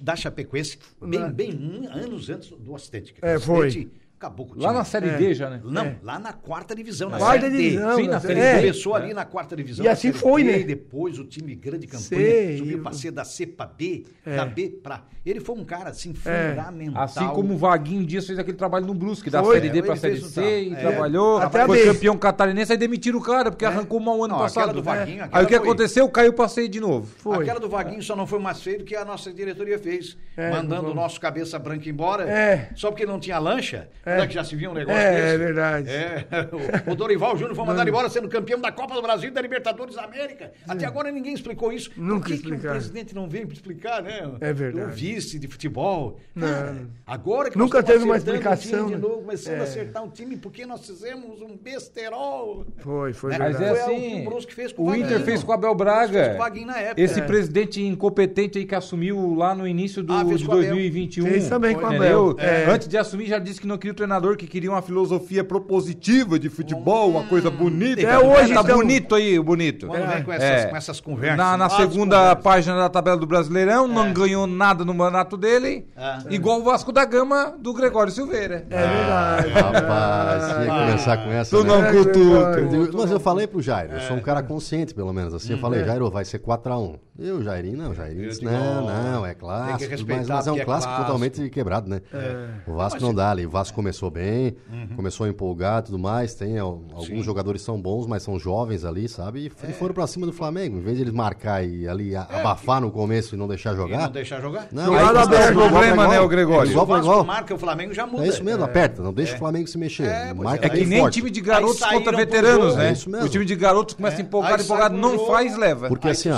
da 0.00 0.14
Chapecoense, 0.16 0.78
bem, 1.02 1.30
bem 1.32 1.54
um- 1.54 1.88
anos 1.92 2.30
antes 2.30 2.50
do 2.50 2.74
acidente. 2.74 3.14
É, 3.22 3.38
foi. 3.38 3.68
acidente 3.68 3.90
Acabou 4.18 4.46
com 4.46 4.54
o 4.54 4.58
Lá 4.58 4.68
time. 4.68 4.78
na 4.78 4.84
Série 4.84 5.08
É. 5.10 5.16
D 5.18 5.34
já, 5.34 5.50
né? 5.50 5.60
Não, 5.62 5.82
É. 5.84 5.96
lá 6.02 6.18
na 6.18 6.32
quarta 6.32 6.74
divisão, 6.74 7.10
na 7.10 7.18
Quarta 7.18 7.42
Série 7.42 7.52
D. 7.54 7.62
divisão. 7.62 7.96
Sim, 7.96 8.06
na 8.06 8.12
né? 8.14 8.20
Série 8.20 8.40
É. 8.40 8.56
Começou 8.60 8.94
ali 8.94 9.12
na 9.12 9.24
quarta 9.26 9.54
divisão. 9.54 9.84
E 9.84 9.88
assim 9.88 10.10
foi, 10.10 10.42
B, 10.42 10.52
né? 10.52 10.58
E 10.60 10.64
depois 10.64 11.18
o 11.18 11.24
time 11.24 11.54
grande 11.54 11.86
campanha 11.86 12.00
Sei, 12.22 12.56
subiu 12.56 12.82
pra 12.82 12.92
ser 12.94 13.10
da 13.10 13.24
C 13.26 13.46
pra 13.46 13.66
B, 13.66 14.04
É. 14.24 14.36
da 14.36 14.46
B 14.46 14.70
pra... 14.82 15.02
Ele 15.24 15.38
foi 15.40 15.54
um 15.56 15.64
cara, 15.64 15.90
assim, 15.90 16.14
É. 16.24 16.48
fundamental. 16.50 17.02
Assim 17.02 17.26
como 17.28 17.52
o 17.54 17.58
Vaguinho 17.58 18.06
Dias 18.06 18.26
fez 18.26 18.38
aquele 18.38 18.56
trabalho 18.56 18.86
no 18.86 18.94
Brusque, 18.94 19.28
da 19.28 19.42
Foi. 19.44 19.56
Série 19.56 19.68
D 19.68 19.82
pra 19.82 19.90
ele 19.92 20.00
Série 20.00 20.14
um 20.24 20.28
C, 20.28 20.62
e 20.62 20.72
é. 20.72 20.76
trabalhou, 20.76 21.36
Até 21.38 21.62
a 21.62 21.66
foi 21.66 21.84
campeão 21.84 22.16
catarinense, 22.16 22.72
aí 22.72 22.78
demitiram 22.78 23.18
o 23.18 23.22
cara, 23.22 23.50
porque 23.50 23.66
arrancou 23.66 24.00
mal 24.00 24.16
o 24.18 24.24
ano 24.24 24.34
Não, 24.38 24.44
aquela 24.44 24.66
passado. 24.66 24.76
do 24.76 24.82
Vaguinho, 24.82 25.20
É. 25.20 25.24
aquela 25.24 25.38
Aí 25.40 25.44
o 25.44 25.48
que 25.48 25.56
foi- 25.58 25.66
aconteceu? 25.68 26.08
Caiu 26.08 26.32
pra 26.32 26.48
C 26.48 26.66
de 26.68 26.80
novo. 26.80 27.06
Foi. 27.18 27.42
Aquela 27.42 27.60
do 27.60 27.68
Vaguinho 27.68 28.02
só 28.02 28.16
não 28.16 28.26
foi 28.26 28.38
mais 28.38 28.62
feio 28.62 28.78
do 28.78 28.84
que 28.84 28.96
a 28.96 29.04
nossa 29.04 29.30
diretoria 29.30 29.78
fez. 29.78 30.16
Mandando 30.38 30.90
o 30.90 30.94
nosso 30.94 31.20
cabeça 31.20 31.58
branca 31.58 31.86
embora. 31.90 32.70
Só 32.74 32.90
porque 32.90 33.04
não 33.04 33.20
tinha 33.20 33.38
lancha. 33.38 33.88
É. 34.06 34.16
Não 34.18 34.24
é 34.24 34.26
que 34.28 34.34
já 34.34 34.44
se 34.44 34.54
viu 34.54 34.70
um 34.70 34.74
negócio 34.74 34.98
É, 35.00 35.10
desse? 35.10 35.34
é 35.34 35.38
verdade. 35.38 35.90
É. 35.90 36.24
O, 36.88 36.92
o 36.92 36.94
Dorival 36.94 37.36
Júnior 37.36 37.56
foi 37.56 37.64
mandado 37.66 37.88
embora 37.88 38.08
sendo 38.08 38.28
campeão 38.28 38.60
da 38.60 38.70
Copa 38.70 38.94
do 38.94 39.02
Brasil 39.02 39.28
e 39.30 39.32
da 39.32 39.40
Libertadores 39.42 39.96
da 39.96 40.04
América. 40.04 40.52
Até 40.68 40.86
agora 40.86 41.10
ninguém 41.10 41.34
explicou 41.34 41.72
isso. 41.72 41.90
Nunca 41.96 42.28
Por 42.28 42.36
que, 42.36 42.42
que 42.42 42.52
o 42.54 42.58
presidente 42.58 43.14
não 43.14 43.28
veio 43.28 43.48
explicar, 43.52 44.02
né? 44.02 44.30
É 44.40 44.52
verdade. 44.52 44.90
O 44.92 44.94
vice 44.94 45.38
de 45.40 45.48
futebol. 45.48 46.20
Não. 46.34 46.86
Agora 47.06 47.50
que 47.50 47.58
Nunca 47.58 47.82
teve 47.82 48.04
uma 48.04 48.16
explicação, 48.16 48.86
time 48.86 48.96
de 48.96 49.02
né? 49.02 49.08
novo, 49.08 49.22
começando 49.22 49.54
É. 49.56 49.60
a 49.60 49.62
acertar 49.64 50.04
um 50.04 50.08
time 50.10 50.36
porque 50.36 50.64
nós 50.64 50.86
fizemos 50.86 51.42
um 51.42 51.56
besterol. 51.56 52.64
Foi, 52.78 53.12
foi? 53.12 53.36
Mas 53.36 53.58
verdade. 53.58 53.64
é 53.64 53.68
Foi 53.68 53.80
algo 53.80 53.94
assim, 53.96 54.10
que 54.10 54.20
o 54.26 54.30
Brusque 54.30 54.54
fez 54.54 54.72
com 54.72 54.82
o 54.82 54.86
o. 54.90 54.94
Inter 54.96 55.20
fez 55.20 55.42
com 55.42 55.50
o 55.50 55.54
Abel 55.54 55.70
Fez 55.76 55.78
com 55.78 55.84
Braga. 55.84 56.64
na 56.66 56.78
época. 56.78 57.00
Esse 57.00 57.20
É. 57.20 57.22
presidente 57.24 57.82
incompetente 57.82 58.58
aí 58.58 58.64
que 58.64 58.74
assumiu 58.74 59.34
lá 59.34 59.54
no 59.54 59.66
início 59.66 60.02
do, 60.02 60.12
Ah, 60.12 60.22
de 60.22 60.44
com 60.44 60.52
o 60.52 60.54
Abel. 60.54 60.68
2021. 60.68 61.26
Fez 61.26 61.48
também 61.48 61.74
com 61.74 61.82
o? 61.82 61.86
Abel. 61.86 62.36
É. 62.38 62.66
Antes 62.70 62.88
de 62.88 62.96
assumir, 62.96 63.26
já 63.26 63.38
disse 63.38 63.60
que 63.60 63.66
não 63.66 63.78
queria 63.78 63.94
treinador, 63.96 64.36
que 64.36 64.46
queria 64.46 64.70
uma 64.70 64.82
filosofia 64.82 65.42
propositiva 65.42 66.38
de 66.38 66.48
futebol, 66.48 67.10
uma 67.10 67.24
coisa 67.24 67.50
bonita. 67.50 68.00
Até 68.02 68.18
hoje, 68.18 68.54
tá 68.54 68.60
então- 68.60 68.76
bonito 68.78 69.14
aí, 69.14 69.38
o 69.38 69.42
bonito. 69.42 69.86
Quando 69.86 70.06
vem 70.06 70.22
com 70.22 70.32
essas, 70.32 70.64
É. 70.64 70.66
com 70.66 70.76
essas 70.76 71.00
conversas. 71.00 71.36
Na, 71.38 71.56
na 71.56 71.68
segunda 71.68 72.16
conversas. 72.18 72.42
página 72.44 72.76
da 72.76 72.88
tabela 72.88 73.16
do 73.16 73.26
Brasileirão, 73.26 73.88
não 73.88 74.12
ganhou 74.12 74.46
nada 74.46 74.84
no 74.84 74.94
mandato 74.94 75.36
dele. 75.36 75.86
É. 75.96 76.18
Igual 76.34 76.60
o 76.60 76.64
Vasco 76.64 76.92
da 76.92 77.04
Gama 77.04 77.54
do 77.58 77.72
Gregório 77.72 78.12
Silveira. 78.12 78.66
É 78.70 78.86
verdade. 78.86 79.48
Rapaz, 79.50 80.42
se 80.44 80.50
ia 80.64 80.66
começar 80.86 81.16
com 81.18 81.30
essa. 81.32 81.56
Tu 81.56 81.62
né? 81.64 81.68
não 81.68 81.84
É. 81.84 81.96
Eu 81.96 82.68
digo, 82.68 82.98
Mas 82.98 83.10
eu 83.10 83.20
falei 83.20 83.46
pro 83.46 83.60
Jairo, 83.62 83.92
eu 83.94 84.00
sou 84.00 84.16
um 84.16 84.20
cara 84.20 84.42
consciente, 84.42 84.94
pelo 84.94 85.12
menos 85.12 85.32
assim. 85.34 85.52
Eu 85.52 85.58
Hum. 85.58 85.60
falei, 85.60 85.84
Jairo, 85.84 86.10
vai 86.10 86.24
ser 86.24 86.38
4x1. 86.38 86.98
E 87.18 87.30
o 87.30 87.42
Jairinho, 87.42 87.78
não, 87.78 87.90
o 87.92 87.94
Jairinho 87.94 88.28
disse, 88.28 88.44
não, 88.44 88.86
não, 88.86 89.24
é 89.26 89.32
clássico. 89.34 89.90
Mas, 90.06 90.28
mas 90.28 90.46
é 90.46 90.52
um 90.52 90.58
é 90.58 90.64
clássico. 90.64 90.94
totalmente 90.96 91.48
quebrado, 91.48 91.88
né? 91.88 92.00
O 92.66 92.74
Vasco 92.74 93.00
não 93.00 93.14
dá 93.14 93.30
ali. 93.30 93.46
O 93.46 93.50
Vasco 93.50 93.80
começou 93.86 94.10
bem, 94.10 94.56
começou 94.96 95.26
a 95.26 95.28
empolgar 95.28 95.78
e 95.80 95.82
tudo 95.86 95.98
mais. 95.98 96.34
Tem 96.34 96.58
al- 96.58 96.82
alguns 96.92 97.06
Sim. 97.06 97.22
jogadores 97.22 97.62
são 97.62 97.80
bons, 97.80 98.04
mas 98.06 98.22
são 98.24 98.36
jovens 98.36 98.84
ali, 98.84 99.08
sabe? 99.08 99.42
E 99.44 99.46
f- 99.46 99.72
foram 99.74 99.94
pra 99.94 100.06
cima 100.08 100.26
do 100.26 100.32
Flamengo. 100.32 100.78
Em 100.78 100.80
vez 100.80 100.96
de 100.96 101.04
eles 101.04 101.12
marcar 101.14 101.64
e 101.64 101.86
ali 101.86 102.16
a- 102.16 102.22
abafar 102.22 102.80
no 102.80 102.90
começo 102.90 103.36
e 103.36 103.38
não 103.38 103.46
deixar 103.46 103.74
E 103.74 103.76
jogar. 103.76 103.98
não 103.98 104.10
deixar 104.10 104.40
jogar? 104.40 104.66
Não, 104.72 104.86
Jogada 104.86 105.20
é 105.20 105.22
aberta, 105.22 105.48
o 105.48 105.52
igual 105.52 105.68
problema, 105.68 105.92
igual. 106.02 106.08
né, 106.10 106.20
o 106.20 106.28
Gregório? 106.28 106.70
Se 106.72 106.76
o 106.76 106.82
Igual 106.82 106.98
igual. 107.00 107.24
marca, 107.24 107.54
o 107.54 107.58
Flamengo 107.58 107.94
já 107.94 108.06
muda. 108.06 108.24
É 108.24 108.28
isso 108.28 108.42
mesmo, 108.42 108.64
aperta. 108.64 109.02
Não 109.02 109.12
deixa 109.12 109.36
o 109.36 109.38
Flamengo 109.38 109.68
se 109.68 109.78
mexer. 109.78 110.08
É, 110.08 110.34
Marca 110.34 110.66
é. 110.66 110.66
É 110.66 110.70
que 110.70 110.84
nem 110.84 111.00
forte. 111.00 111.14
time 111.14 111.30
de 111.30 111.40
garotos 111.40 111.78
contra 111.80 112.16
veteranos, 112.16 112.74
né? 112.74 112.88
É 112.88 112.92
isso 112.92 113.08
mesmo. 113.08 113.26
O 113.26 113.28
time 113.28 113.44
de 113.44 113.54
garotos 113.54 113.94
começa 113.94 114.20
É. 114.20 114.22
empolgado, 114.22 114.62
empolgado, 114.62 114.96
não 114.96 115.26
faz, 115.26 115.56
leva. 115.56 115.86
Porque 115.88 116.08
assim, 116.08 116.28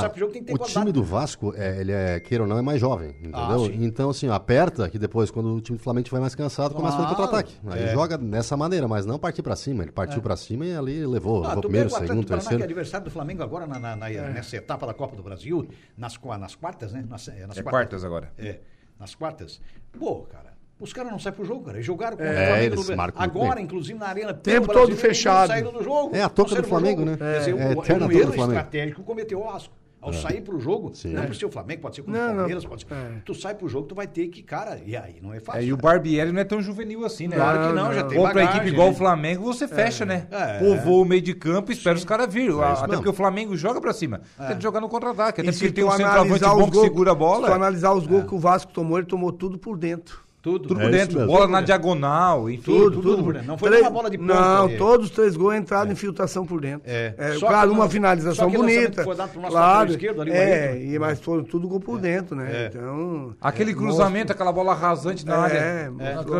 o 0.50 0.58
time 0.58 0.92
do 0.92 1.02
Vasco, 1.02 1.54
é, 1.56 1.80
ele 1.80 1.92
é, 1.92 2.20
queira 2.20 2.44
ou 2.44 2.48
não, 2.48 2.58
é 2.58 2.62
mais 2.62 2.78
jovem, 2.78 3.10
entendeu? 3.20 3.38
Ah, 3.38 3.58
sim. 3.58 3.78
então, 3.84 4.10
assim, 4.10 4.28
aperta 4.28 4.86
que 4.90 4.98
depois, 4.98 5.30
quando 5.30 5.54
o 5.54 5.60
time 5.62 5.78
do 5.78 5.82
Flamengo 5.82 6.02
estiver 6.02 6.20
mais 6.20 6.34
cansado, 6.34 6.74
começa 6.74 6.96
a 6.96 6.98
Claro. 6.98 7.14
Contra-ataque. 7.42 7.56
Aí 7.68 7.88
É. 7.90 7.92
joga 7.92 8.18
dessa 8.18 8.56
maneira, 8.56 8.86
mas 8.88 9.06
não 9.06 9.18
partir 9.18 9.42
pra 9.42 9.56
cima. 9.56 9.82
Ele 9.82 9.92
partiu 9.92 10.20
pra 10.22 10.36
cima 10.36 10.66
e 10.66 10.74
ali 10.74 11.06
levou. 11.06 11.44
Ah, 11.44 11.48
levou 11.48 11.62
primeiro, 11.62 11.88
o 11.88 11.90
segundo, 11.90 12.20
do 12.22 12.26
Paraná, 12.26 12.26
que 12.26 12.34
é 12.34 12.38
terceiro. 12.38 12.64
adversário 12.64 13.04
do 13.04 13.10
Flamengo 13.10 13.42
agora 13.42 13.66
na, 13.66 13.78
na- 13.78 13.96
na- 13.96 14.08
nessa 14.08 14.56
etapa 14.56 14.86
da 14.86 14.94
Copa 14.94 15.16
do 15.16 15.22
Brasil, 15.22 15.68
nas, 15.96 16.18
nas 16.38 16.54
quartas, 16.54 16.92
né? 16.92 17.04
Nas, 17.08 17.28
é, 17.28 17.46
nas 17.46 17.56
É 17.58 17.62
quartas 17.62 18.04
agora. 18.04 18.30
É, 18.38 18.58
nas 18.98 19.14
quartas. 19.14 19.60
Pô, 19.98 20.22
cara, 20.22 20.52
os 20.80 20.92
caras 20.92 21.10
não 21.10 21.18
saem 21.18 21.34
pro 21.34 21.44
jogo, 21.44 21.64
cara. 21.64 21.76
Eles 21.78 21.86
jogaram 21.86 22.16
com 22.16 22.22
o 22.22 22.26
É, 22.26 22.46
Flamengo 22.46 22.74
eles 22.74 22.88
no- 22.88 22.96
marcam 22.96 23.20
muito 23.22 23.36
Agora, 23.38 23.60
inclusive, 23.60 23.98
na 23.98 24.06
Arena. 24.06 24.34
Tempo 24.34 24.66
pelo 24.68 24.80
todo 24.80 24.96
fechado. 24.96 25.48
saíram 25.48 25.72
do 25.72 25.82
jogo. 25.82 26.14
É 26.14 26.22
a 26.22 26.28
saíram 26.28 26.62
do 26.62 26.68
Flamengo, 26.68 27.04
né? 27.04 27.16
Quer 27.16 27.38
dizer, 27.38 27.50
É, 27.50 27.54
o- 27.54 27.58
é 27.58 27.62
é, 27.62 27.76
um 28.04 28.08
do 28.08 28.12
erro 28.22 28.32
Flamengo. 28.32 28.58
estratégico 28.58 29.02
cometeu 29.02 29.40
o 29.40 29.44
Vasco. 29.44 29.74
Ao 30.00 30.12
sair 30.12 30.40
pro 30.42 30.60
jogo, 30.60 30.92
Sim. 30.94 31.12
não 31.12 31.26
por 31.26 31.34
ser 31.34 31.46
o 31.46 31.50
Flamengo, 31.50 31.82
pode 31.82 31.96
ser 31.96 32.02
contra 32.02 32.20
Não, 32.20 32.26
o 32.26 32.30
não. 32.30 32.36
Palmeiras, 32.38 32.64
pode 32.64 32.86
ser. 32.86 32.94
É. 32.94 33.10
Tu 33.24 33.34
sai 33.34 33.54
pro 33.54 33.68
jogo, 33.68 33.88
tu 33.88 33.94
vai 33.96 34.06
ter 34.06 34.28
que, 34.28 34.42
cara, 34.44 34.80
e 34.86 34.96
aí 34.96 35.16
não 35.20 35.34
é 35.34 35.40
fácil. 35.40 35.60
É, 35.60 35.64
e 35.64 35.72
o 35.72 35.76
cara. 35.76 35.94
Barbieri 35.94 36.30
não 36.30 36.40
é 36.40 36.44
tão 36.44 36.62
juvenil 36.62 37.04
assim, 37.04 37.26
né? 37.26 37.34
Claro 37.36 37.68
que 37.68 37.74
não, 37.74 37.92
já 37.92 38.02
não. 38.02 38.08
tem 38.08 38.16
Compra 38.18 38.30
a 38.30 38.34
bagagem, 38.34 38.56
equipe 38.60 38.72
igual 38.74 38.88
né? 38.88 38.94
o 38.94 38.96
Flamengo, 38.96 39.42
você 39.44 39.66
fecha, 39.66 40.04
né? 40.06 40.28
É. 40.30 40.58
Povoa 40.60 41.02
o 41.02 41.04
meio 41.04 41.20
de 41.20 41.34
campo 41.34 41.72
e 41.72 41.74
espera 41.74 41.96
os 41.96 42.04
caras 42.04 42.32
vir. 42.32 42.48
isso 42.48 42.62
Até 42.62 42.80
mesmo. 42.82 42.88
porque 42.96 43.08
o 43.08 43.12
Flamengo 43.12 43.56
joga 43.56 43.80
pra 43.80 43.92
cima. 43.92 44.20
Tem 44.46 44.56
que 44.56 44.62
jogar 44.62 44.80
no 44.80 44.88
contra-ataque. 44.88 45.40
Até 45.40 45.50
E 45.50 45.52
porque 45.52 45.72
tem 45.72 45.84
um 45.84 45.90
centroavante 45.90 46.20
analisar 46.44 46.50
bom 46.54 46.58
os 46.60 46.64
que 46.66 46.70
gols, 46.72 46.84
segura 46.86 47.10
a 47.10 47.14
Se 47.14 47.18
tu 47.18 47.24
bola. 47.24 47.54
analisar 47.54 47.92
os 47.92 48.06
gols 48.06 48.24
que 48.24 48.34
o 48.34 48.38
Vasco 48.38 48.72
tomou, 48.72 48.98
ele 48.98 49.06
tomou 49.06 49.32
tudo 49.32 49.58
por 49.58 49.76
dentro. 49.76 50.27
Tudo. 50.48 50.68
Tudo 50.68 50.80
É 50.80 50.84
por 50.84 50.90
dentro. 50.92 51.26
Bola 51.26 51.46
na 51.46 51.60
diagonal, 51.60 52.48
enfim. 52.48 52.62
Tudo, 52.62 53.02
tudo 53.02 53.24
por 53.24 53.32
dentro. 53.34 53.48
Não 53.48 53.58
foi 53.58 53.68
Três- 53.70 53.82
uma 53.84 53.90
bola 53.90 54.10
de 54.10 54.18
ponta 54.18 54.34
Não, 54.34 54.64
ali. 54.66 54.76
todos 54.76 55.06
os 55.06 55.12
três 55.12 55.36
gols 55.36 55.54
entraram 55.56 55.90
em 55.90 55.94
filtração 55.94 56.46
por 56.46 56.60
dentro. 56.60 56.82
É. 56.90 57.14
Só 57.38 57.46
claro, 57.48 57.70
uma 57.72 57.84
não- 57.84 57.90
finalização 57.90 58.50
bonita. 58.50 59.04
foi 59.04 59.14
dado 59.14 59.30
pro 59.30 59.40
nosso 59.40 59.52
claro, 59.52 59.90
esquerdo 59.90 60.22
ali, 60.22 60.30
é, 60.32 60.82
e, 60.82 60.98
mas 60.98 61.20
foram 61.20 61.44
tudo 61.44 61.68
gol 61.68 61.80
por 61.80 61.98
dentro, 62.00 62.34
né? 62.36 62.48
É. 62.50 62.66
Então. 62.66 63.34
Aquele 63.40 63.72
é, 63.72 63.74
cruzamento, 63.74 64.32
aquela 64.32 64.52
bola 64.52 64.74
rasante 64.74 65.24
na 65.26 65.34
É, 65.34 65.38
área. 65.38 65.58
é. 65.58 65.90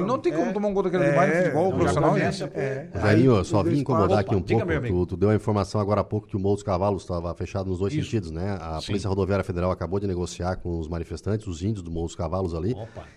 Não 0.07 0.19
tem 0.19 0.33
como 0.33 0.51
É. 0.51 0.53
tomar 0.53 0.69
um 0.69 0.75
gol 0.75 0.83
daquele 0.85 1.05
É, 1.05 1.17
mais 1.17 1.31
no 1.31 1.43
futebol 1.43 1.73
profissional, 1.75 2.15
né? 2.15 2.31
É. 2.55 2.87
Jairinho, 3.01 3.33
eu 3.33 3.39
Aí, 3.39 3.45
só 3.45 3.63
vim 3.63 3.79
incomodar 3.81 4.19
aqui 4.19 4.35
um 4.35 4.41
pouco. 4.43 5.07
Tu, 5.07 5.17
deu 5.17 5.31
a 5.31 5.35
informação 5.35 5.81
agora 5.81 6.01
há 6.01 6.05
pouco 6.05 6.27
que 6.27 6.37
o 6.37 6.41
Morro 6.41 6.55
dos 6.55 6.63
Cavalos 6.63 7.03
estava 7.03 7.35
fechado 7.35 7.69
nos 7.71 7.79
dois 7.79 7.93
sentidos, 7.93 8.31
né? 8.31 8.59
A. 8.61 8.79
Polícia 8.85 9.09
Rodoviária 9.09 9.45
Federal 9.45 9.71
acabou 9.71 10.01
de 10.01 10.07
negociar 10.07 10.57
com 10.57 10.79
os 10.79 10.89
manifestantes, 10.89 11.47
os 11.47 11.63
índios 11.63 11.83
do 11.83 11.91
Morro 11.91 12.07
dos 12.07 12.15
Cavalos 12.17 12.55
ali, 12.55 12.75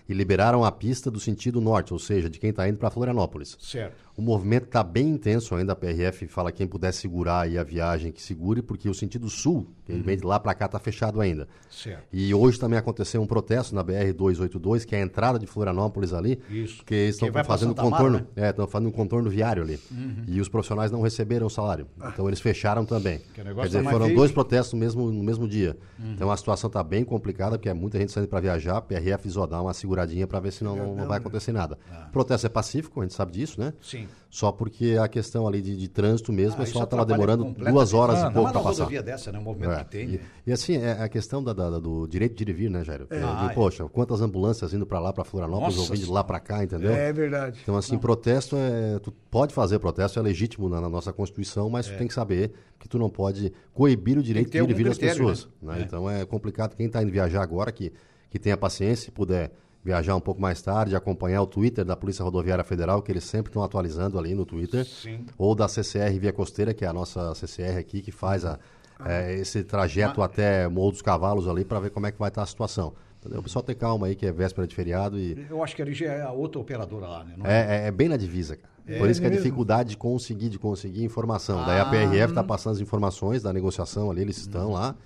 e 0.08 0.12
liberaram 0.14 0.64
a 0.64 0.70
pista 0.82 1.12
do 1.12 1.20
sentido 1.20 1.60
norte, 1.60 1.92
ou 1.92 1.98
seja, 2.00 2.28
de 2.28 2.40
quem 2.40 2.50
está 2.50 2.68
indo 2.68 2.76
para 2.76 2.90
Florianópolis. 2.90 3.56
Certo. 3.60 3.94
O 4.16 4.20
movimento 4.20 4.64
está 4.64 4.82
bem 4.82 5.08
intenso 5.08 5.54
ainda. 5.54 5.72
A 5.72 5.76
PRF 5.76 6.26
fala 6.26 6.52
que 6.52 6.58
quem 6.58 6.66
puder 6.66 6.92
segurar 6.92 7.40
aí 7.40 7.56
a 7.56 7.62
viagem 7.64 8.12
que 8.12 8.20
segure, 8.22 8.60
porque 8.60 8.88
o 8.88 8.94
sentido 8.94 9.28
sul, 9.30 9.66
que 9.86 9.92
ele 9.92 10.02
vem 10.02 10.18
de 10.18 10.24
lá 10.24 10.38
para 10.38 10.52
cá, 10.54 10.66
está 10.66 10.78
fechado 10.78 11.18
ainda. 11.20 11.48
Certo. 11.70 12.04
E 12.12 12.34
hoje 12.34 12.58
também 12.58 12.78
aconteceu 12.78 13.22
um 13.22 13.26
protesto 13.26 13.74
na 13.74 13.82
BR-282, 13.82 14.84
que 14.84 14.94
é 14.94 14.98
a 14.98 15.02
entrada 15.02 15.38
de 15.38 15.46
Florianópolis 15.46 16.12
ali. 16.12 16.38
Isso. 16.50 16.76
Porque 16.78 16.94
eles 16.94 17.14
estão 17.14 17.44
fazendo 17.44 17.72
Amaro, 17.72 17.90
contorno. 17.90 18.18
né? 18.18 18.26
É, 18.36 18.50
estão 18.50 18.66
fazendo 18.66 18.88
um 18.88 18.92
contorno 18.92 19.30
viário 19.30 19.62
ali. 19.62 19.80
E 20.28 20.40
os 20.40 20.48
profissionais 20.48 20.90
não 20.90 21.00
receberam 21.00 21.46
o 21.46 21.50
salário. 21.50 21.86
Então 22.12 22.28
eles 22.28 22.40
fecharam 22.40 22.84
também. 22.84 23.18
Que 23.32 23.42
Quer 23.42 23.66
dizer, 23.66 23.82
tá 23.82 23.90
foram 23.90 24.06
feio. 24.06 24.16
dois 24.16 24.30
protestos 24.30 24.74
no 24.74 24.78
mesmo, 24.78 25.10
no 25.10 25.22
mesmo 25.22 25.48
dia. 25.48 25.76
Então 25.98 26.30
a 26.30 26.36
situação 26.36 26.68
está 26.68 26.82
bem 26.82 27.02
complicada, 27.02 27.56
porque 27.56 27.68
é 27.68 27.74
muita 27.74 27.98
gente 27.98 28.12
saindo 28.12 28.28
para 28.28 28.40
viajar. 28.40 28.76
A 28.76 28.82
PRF 28.82 29.24
visou 29.24 29.46
dar 29.46 29.62
uma 29.62 29.72
seguradinha 29.72 30.26
para 30.26 30.38
ver 30.38 30.52
se 30.52 30.62
não, 30.62 30.76
não, 30.76 30.94
não 30.96 31.06
vai 31.06 31.18
acontecer 31.18 31.52
nada. 31.52 31.78
O 32.08 32.12
protesto 32.12 32.46
é 32.46 32.50
pacífico, 32.50 33.00
a 33.00 33.04
gente 33.04 33.14
sabe 33.14 33.32
disso, 33.32 33.58
né? 33.58 33.72
Sim. 33.80 34.01
Só 34.30 34.50
porque 34.50 34.96
a 34.98 35.06
questão 35.08 35.46
ali 35.46 35.60
de, 35.60 35.76
de 35.76 35.88
trânsito 35.88 36.32
mesmo, 36.32 36.52
Ah, 36.60 36.62
isso 36.64 36.72
pessoal 36.72 36.84
estava 36.84 37.04
demorando 37.04 37.44
duas 37.52 37.92
horas 37.92 38.16
Ah, 38.16 38.20
e 38.20 38.24
não, 38.24 38.32
pouco 38.32 38.50
para 38.52 38.62
passar. 38.62 39.02
dessa, 39.02 39.30
né? 39.30 39.38
O 39.38 39.42
movimento 39.42 39.72
É, 39.72 39.84
que 39.84 39.90
tem. 39.90 40.08
E, 40.08 40.12
né? 40.12 40.20
e 40.46 40.52
assim, 40.52 40.76
é 40.78 40.92
a 41.02 41.08
questão 41.08 41.44
da, 41.44 41.52
da- 41.52 41.78
do 41.78 42.06
direito 42.06 42.34
de 42.34 42.42
ir 42.44 42.48
e 42.48 42.52
vir, 42.54 42.70
né, 42.70 42.82
Jairo? 42.82 43.06
É, 43.10 43.18
de, 43.18 43.24
Ah, 43.24 43.48
é. 43.50 43.54
poxa, 43.54 43.84
quantas 43.90 44.22
ambulâncias 44.22 44.72
indo 44.72 44.86
para 44.86 44.98
lá, 44.98 45.12
para 45.12 45.22
Florianópolis, 45.22 45.76
Nossa 45.76 45.90
ou 45.90 45.96
vindo 45.96 46.06
de 46.06 46.10
lá 46.10 46.24
para 46.24 46.40
cá, 46.40 46.64
entendeu? 46.64 46.92
É 46.92 47.12
verdade. 47.12 47.60
Então, 47.62 47.76
assim, 47.76 47.98
protesto 47.98 48.56
é. 48.56 48.98
Tu 49.00 49.12
pode 49.30 49.52
fazer 49.52 49.78
protesto, 49.78 50.18
é 50.18 50.22
legítimo 50.22 50.66
na, 50.66 50.80
na 50.80 50.88
nossa 50.88 51.12
Constituição, 51.12 51.68
mas 51.68 51.86
tu 51.86 51.98
tem 51.98 52.08
que 52.08 52.14
saber 52.14 52.52
que 52.78 52.88
tu 52.88 52.98
não 52.98 53.10
pode 53.10 53.52
coibir 53.74 54.16
o 54.18 54.22
direito 54.22 54.48
É. 54.48 54.50
de 54.50 54.58
ir 54.66 54.70
e 54.70 54.74
vir 54.74 54.88
das 54.88 54.96
pessoas. 54.96 55.46
né? 55.60 55.74
né? 55.74 55.80
É. 55.80 55.82
Então 55.82 56.08
é 56.08 56.24
complicado. 56.24 56.74
Quem 56.74 56.86
está 56.86 57.02
indo 57.02 57.12
viajar 57.12 57.42
agora, 57.42 57.70
que, 57.70 57.92
que 58.30 58.38
tenha 58.38 58.56
paciência, 58.56 59.04
se 59.04 59.10
puder 59.10 59.52
viajar 59.84 60.14
um 60.14 60.20
pouco 60.20 60.40
mais 60.40 60.62
tarde, 60.62 60.94
acompanhar 60.94 61.42
o 61.42 61.46
Twitter 61.46 61.84
da 61.84 61.96
Polícia 61.96 62.22
Rodoviária 62.24 62.62
Federal, 62.64 63.02
que 63.02 63.10
eles 63.10 63.24
sempre 63.24 63.50
estão 63.50 63.62
atualizando 63.64 64.18
ali 64.18 64.34
no 64.34 64.46
Twitter. 64.46 64.84
Sim. 64.84 65.24
Ou 65.36 65.54
da 65.54 65.66
CCR 65.68 66.18
Via 66.20 66.32
Costeira, 66.32 66.72
que 66.72 66.84
é 66.84 66.88
a 66.88 66.92
nossa 66.92 67.34
CCR 67.34 67.78
aqui, 67.78 68.00
que 68.00 68.12
faz 68.12 68.44
a, 68.44 68.58
Ah. 69.00 69.12
é, 69.12 69.34
esse 69.34 69.64
trajeto 69.64 70.22
até 70.22 70.68
Morro 70.68 70.92
dos 70.92 71.02
Cavalos 71.02 71.48
ali, 71.48 71.64
para 71.64 71.80
ver 71.80 71.90
como 71.90 72.06
é 72.06 72.12
que 72.12 72.18
vai 72.18 72.28
estar 72.28 72.42
a 72.42 72.46
situação. 72.46 72.92
Entendeu? 73.18 73.40
O 73.40 73.42
pessoal 73.42 73.62
tem 73.62 73.74
calma 73.74 74.06
aí, 74.06 74.14
que 74.16 74.26
é 74.26 74.32
véspera 74.32 74.66
de 74.66 74.74
feriado 74.74 75.18
e. 75.18 75.46
Eu 75.50 75.62
acho 75.62 75.74
que 75.76 75.82
ali 75.82 75.94
já 75.94 76.06
é 76.06 76.22
a 76.22 76.30
outra 76.32 76.60
operadora 76.60 77.06
lá, 77.06 77.24
né? 77.24 77.34
Não 77.36 77.46
É, 77.46 77.84
é- 77.84 77.86
é 77.88 77.90
bem 77.90 78.08
na 78.08 78.16
divisa, 78.16 78.56
cara. 78.56 78.72
Por 78.98 79.08
isso 79.08 79.20
que 79.20 79.26
a 79.26 79.30
mesmo? 79.30 79.44
dificuldade 79.44 79.90
de 79.90 79.96
conseguir, 79.96 80.48
de 80.48 80.58
conseguir 80.58 81.04
informação. 81.04 81.64
Daí 81.64 81.78
a 81.78 81.84
PRF 81.84 82.32
está 82.32 82.42
passando 82.42 82.74
as 82.74 82.80
informações 82.80 83.40
da 83.40 83.52
negociação 83.52 84.10
ali, 84.10 84.22
eles 84.22 84.38
estão 84.38 84.72
lá, 84.72 84.96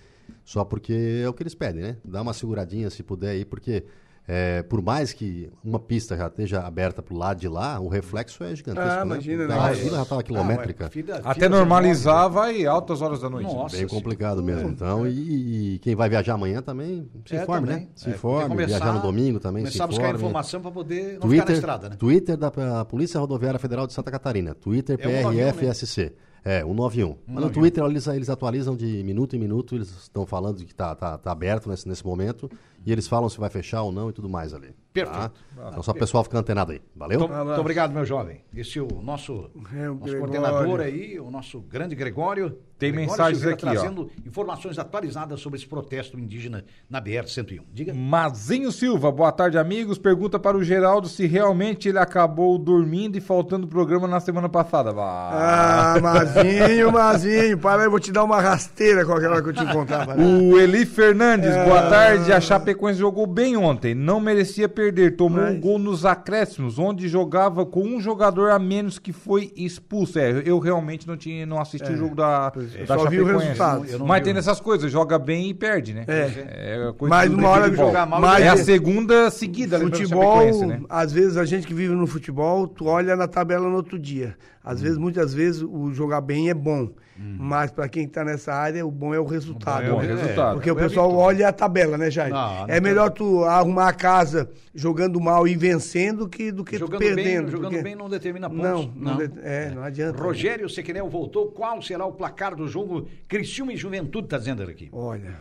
só 0.46 0.64
porque 0.64 1.20
é 1.22 1.28
o 1.28 1.32
que 1.34 1.42
eles 1.42 1.54
pedem, 1.54 1.82
né? 1.82 1.96
Dá 2.02 2.22
uma 2.22 2.32
seguradinha 2.32 2.88
se 2.88 3.02
puder 3.02 3.30
aí, 3.32 3.44
porque 3.44 3.84
é, 4.28 4.62
por 4.62 4.82
mais 4.82 5.12
que 5.12 5.50
uma 5.62 5.78
pista 5.78 6.16
já 6.16 6.26
esteja 6.26 6.60
aberta 6.62 7.00
pro 7.02 7.16
lado 7.16 7.38
de 7.40 7.46
lá, 7.48 7.78
o 7.78 7.86
reflexo 7.88 8.42
é 8.42 8.54
gigantesco, 8.56 8.88
Ah, 8.90 8.96
né? 9.04 9.14
imagina, 9.14 9.44
A 9.44 9.68
né? 9.68 9.74
fila 9.74 9.96
já 9.98 10.02
estava 10.02 10.22
quilométrica. 10.22 10.86
Ah, 10.86 10.90
fila- 10.90 11.16
Até 11.18 11.34
filas 11.34 11.50
normalizar 11.50 12.16
enormes, 12.26 12.34
vai 12.34 12.66
altas 12.66 13.00
horas 13.02 13.20
da 13.20 13.30
noite. 13.30 13.52
Nossa. 13.54 13.76
Bem 13.76 13.86
complicado 13.86 14.42
mesmo. 14.42 14.68
Então, 14.68 15.06
e, 15.06 15.74
e 15.74 15.78
quem 15.78 15.94
vai 15.94 16.08
viajar 16.08 16.34
amanhã 16.34 16.60
também 16.60 17.08
se 17.24 17.36
É, 17.36 17.42
informe, 17.42 17.68
também. 17.68 17.82
né? 17.84 17.88
Se 17.94 18.08
É, 18.08 18.12
informe, 18.12 18.48
começar- 18.48 18.66
viajar 18.78 18.92
no 18.92 19.00
domingo 19.02 19.38
também, 19.38 19.64
se 19.64 19.70
Começar 19.72 19.84
a 19.84 19.86
buscar 19.86 20.02
informe. 20.04 20.18
informação 20.18 20.60
para 20.60 20.70
poder 20.72 20.96
não 20.96 21.04
ficar 21.08 21.20
na 21.20 21.28
Twitter, 21.28 21.54
estrada, 21.54 21.88
né? 21.90 21.96
Twitter 21.96 22.36
da 22.36 22.84
Polícia 22.84 23.20
Rodoviária 23.20 23.58
Federal 23.60 23.86
de 23.86 23.92
Santa 23.92 24.10
Catarina. 24.10 24.54
Twitter 24.54 24.96
É 25.00 25.02
191, 25.22 25.52
PRFSC. 25.52 26.12
É, 26.44 26.60
191. 26.60 27.08
Mas 27.08 27.16
no 27.16 27.40
191. 27.48 27.52
Twitter 27.52 27.84
eles, 27.84 28.06
eles 28.06 28.30
atualizam 28.30 28.76
de 28.76 29.02
minuto 29.02 29.34
em 29.34 29.38
minuto, 29.38 29.74
eles 29.74 29.88
estão 29.90 30.24
falando 30.24 30.58
de 30.58 30.64
que 30.64 30.72
tá, 30.74 30.94
tá, 30.94 31.18
tá 31.18 31.32
aberto 31.32 31.68
nesse, 31.68 31.88
nesse 31.88 32.06
momento 32.06 32.48
e 32.86 32.92
eles 32.92 33.08
falam 33.08 33.28
se 33.28 33.38
vai 33.38 33.50
fechar 33.50 33.82
ou 33.82 33.90
não 33.92 34.08
e 34.08 34.12
tudo 34.12 34.28
mais 34.28 34.54
ali. 34.54 34.72
Perfeito. 34.92 35.18
Tá? 35.18 35.30
Então 35.68 35.82
só 35.82 35.90
o 35.90 35.94
pessoal 35.94 36.24
fica 36.24 36.38
antenado 36.38 36.72
aí. 36.72 36.80
Valeu? 36.94 37.20
Então, 37.22 37.44
muito 37.44 37.60
obrigado, 37.60 37.92
meu 37.92 38.04
jovem. 38.06 38.40
Esse 38.54 38.78
é 38.78 38.82
o 38.82 39.02
nosso, 39.02 39.50
É, 39.74 39.90
o 39.90 39.94
nosso 39.96 40.16
coordenador 40.16 40.80
aí, 40.80 41.20
o 41.20 41.30
nosso 41.30 41.60
grande 41.60 41.94
Gregório. 41.94 42.56
Tem 42.78 42.92
Gregório 42.92 43.10
mensagens 43.10 43.38
Silveira 43.38 43.54
aqui, 43.56 43.66
ó. 43.66 43.70
trazendo 43.80 44.10
informações 44.26 44.78
atualizadas 44.78 45.40
sobre 45.40 45.58
esse 45.58 45.66
protesto 45.66 46.18
indígena 46.18 46.64
na 46.88 47.00
BR-101. 47.00 47.62
Diga. 47.72 47.92
Mazinho 47.94 48.70
Silva, 48.70 49.10
boa 49.10 49.32
tarde, 49.32 49.58
amigos. 49.58 49.98
Pergunta 49.98 50.38
para 50.38 50.56
o 50.56 50.62
Geraldo 50.64 51.08
se 51.08 51.26
realmente 51.26 51.88
ele 51.88 51.98
acabou 51.98 52.58
dormindo 52.58 53.16
e 53.16 53.20
faltando 53.20 53.66
o 53.66 53.68
programa 53.70 54.06
na 54.06 54.20
semana 54.20 54.48
passada. 54.48 54.92
Vá. 54.92 55.30
Ah, 55.32 56.00
Mazinho, 56.00 56.92
Mazinho. 56.92 57.58
Para 57.58 57.80
aí, 57.82 57.86
eu 57.86 57.90
vou 57.90 58.00
te 58.00 58.12
dar 58.12 58.24
uma 58.24 58.40
rasteira 58.40 59.04
com 59.04 59.12
aquela 59.12 59.42
que 59.42 59.48
eu 59.48 59.52
te 59.52 59.66
contava. 59.72 60.14
O 60.46 60.58
Eli 60.58 60.84
Fernandes, 60.86 61.50
É. 61.50 61.64
boa 61.64 61.82
tarde. 61.88 62.32
A 62.32 62.40
Chapecoense 62.76 62.98
jogou 62.98 63.26
bem 63.26 63.56
ontem, 63.56 63.94
não 63.94 64.20
merecia 64.20 64.68
perder. 64.68 65.16
Tomou 65.16 65.40
Mas- 65.42 65.54
um 65.56 65.60
gol 65.60 65.78
nos 65.78 66.04
acréscimos, 66.04 66.78
onde 66.78 67.08
jogava 67.08 67.64
com 67.64 67.82
um 67.82 68.00
jogador 68.00 68.50
a 68.50 68.58
menos 68.58 68.98
que 68.98 69.12
foi 69.12 69.52
expulso. 69.56 70.18
É, 70.18 70.42
eu 70.44 70.58
realmente 70.58 71.06
não 71.08 71.16
tinha, 71.16 71.46
não 71.46 71.60
assisti 71.60 71.90
o 71.90 71.96
jogo 71.96 72.14
da, 72.14 72.52
eu 72.54 72.86
da 72.86 72.98
só 72.98 73.08
vi 73.08 73.18
o 73.20 73.26
Chapecoense. 73.26 73.44
resultado. 73.46 73.86
Eu 73.86 73.98
não 74.00 74.06
Mas 74.06 74.18
vi 74.18 74.24
tem 74.24 74.32
o- 74.32 74.36
dessas 74.36 74.60
coisas, 74.60 74.90
joga 74.92 75.18
bem 75.18 75.48
e 75.50 75.54
perde, 75.54 75.94
né? 75.94 76.04
É. 76.06 76.86
É 76.88 76.92
coisa 76.96 77.14
Mas 77.14 77.30
do 77.30 77.36
uma 77.38 77.48
hora 77.48 77.64
futebol. 77.64 77.86
jogar 77.86 78.06
mal, 78.06 78.20
mas 78.20 78.42
é 78.44 78.48
a 78.48 78.52
é- 78.52 78.56
segunda 78.56 79.30
seguida 79.30 79.78
Futebol, 79.80 80.22
Chapecoense, 80.36 80.66
né? 80.66 80.80
às 80.88 81.12
vezes 81.12 81.36
a 81.36 81.44
gente 81.44 81.66
que 81.66 81.74
vive 81.74 81.94
no 81.94 82.06
futebol, 82.06 82.68
tu 82.68 82.86
olha 82.86 83.16
na 83.16 83.26
tabela 83.26 83.68
no 83.68 83.76
outro 83.76 83.98
dia. 83.98 84.36
Às 84.62 84.80
vezes, 84.82 84.98
muitas 84.98 85.32
vezes, 85.32 85.62
o 85.62 85.92
jogar 85.92 86.20
bem 86.20 86.50
é 86.50 86.54
bom. 86.54 86.88
Mas 87.18 87.70
para 87.70 87.88
quem 87.88 88.06
tá 88.06 88.22
nessa 88.24 88.52
área, 88.52 88.84
o 88.84 88.90
bom 88.90 89.14
é 89.14 89.18
o 89.20 89.24
resultado. 89.24 89.84
bom 89.86 89.88
é 89.88 89.94
o 89.94 90.00
né? 90.02 90.06
resultado. 90.22 90.54
Porque 90.56 90.70
o 90.70 90.78
É 90.78 90.82
pessoal 90.82 91.14
olha 91.14 91.48
a 91.48 91.52
tabela, 91.52 91.96
né, 91.96 92.10
Jair? 92.10 92.30
Não, 92.34 92.55
não 92.66 92.74
é 92.74 92.80
melhor 92.80 93.10
tu 93.10 93.44
arrumar 93.44 93.88
a 93.88 93.92
casa 93.92 94.48
jogando 94.74 95.20
mal 95.20 95.46
e 95.48 95.56
vencendo 95.56 96.28
que, 96.28 96.52
do 96.52 96.64
que 96.64 96.76
tu 96.76 96.80
Jogando 96.80 97.00
perdendo. 97.00 97.42
bem, 97.44 97.50
jogando 97.50 97.70
porque- 97.70 97.82
bem 97.82 97.94
não 97.96 98.08
determina 98.08 98.48
pontos. 98.48 98.62
Não, 98.62 98.92
não, 98.94 99.16
de- 99.18 99.32
é, 99.42 99.70
não 99.70 99.82
adianta. 99.82 100.22
Rogério 100.22 100.68
Sequinel 100.68 101.08
voltou. 101.08 101.50
Qual 101.50 101.82
será 101.82 102.04
o 102.06 102.12
placar 102.12 102.54
do 102.54 102.66
jogo? 102.68 103.08
Criciúma 103.28 103.72
e 103.72 103.76
Juventude, 103.76 104.28
tá 104.28 104.38
dizendo 104.38 104.62
aqui. 104.62 104.88
Olha, 104.92 105.40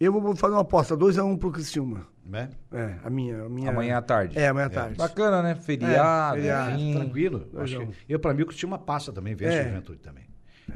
Eu 0.00 0.12
vou 0.12 0.36
fazer 0.36 0.54
uma 0.54 0.60
aposta, 0.62 0.96
2x1 0.96 1.24
um 1.32 1.36
pro 1.36 1.50
Criciúma. 1.50 2.06
Né? 2.24 2.50
É, 2.72 2.94
a 3.02 3.10
minha, 3.10 3.42
a 3.44 3.48
minha. 3.48 3.70
Amanhã 3.70 3.96
à 3.98 4.02
tarde. 4.02 4.38
É, 4.38 4.46
amanhã 4.48 4.66
à 4.66 4.70
tarde. 4.70 4.94
Bacana, 4.96 5.42
né? 5.42 5.54
Feriado, 5.56 6.36
É, 6.36 6.40
feriado. 6.40 6.92
Tranquilo. 6.92 7.46
Acho 7.56 7.80
que- 7.80 7.88
eu, 8.08 8.20
pra 8.20 8.32
mim, 8.34 8.42
o 8.42 8.46
Cristiúma 8.46 8.78
passa 8.78 9.12
também, 9.12 9.34
vence 9.34 9.56
É. 9.56 9.62
o 9.62 9.64
Juventude 9.70 9.98
também. 9.98 10.24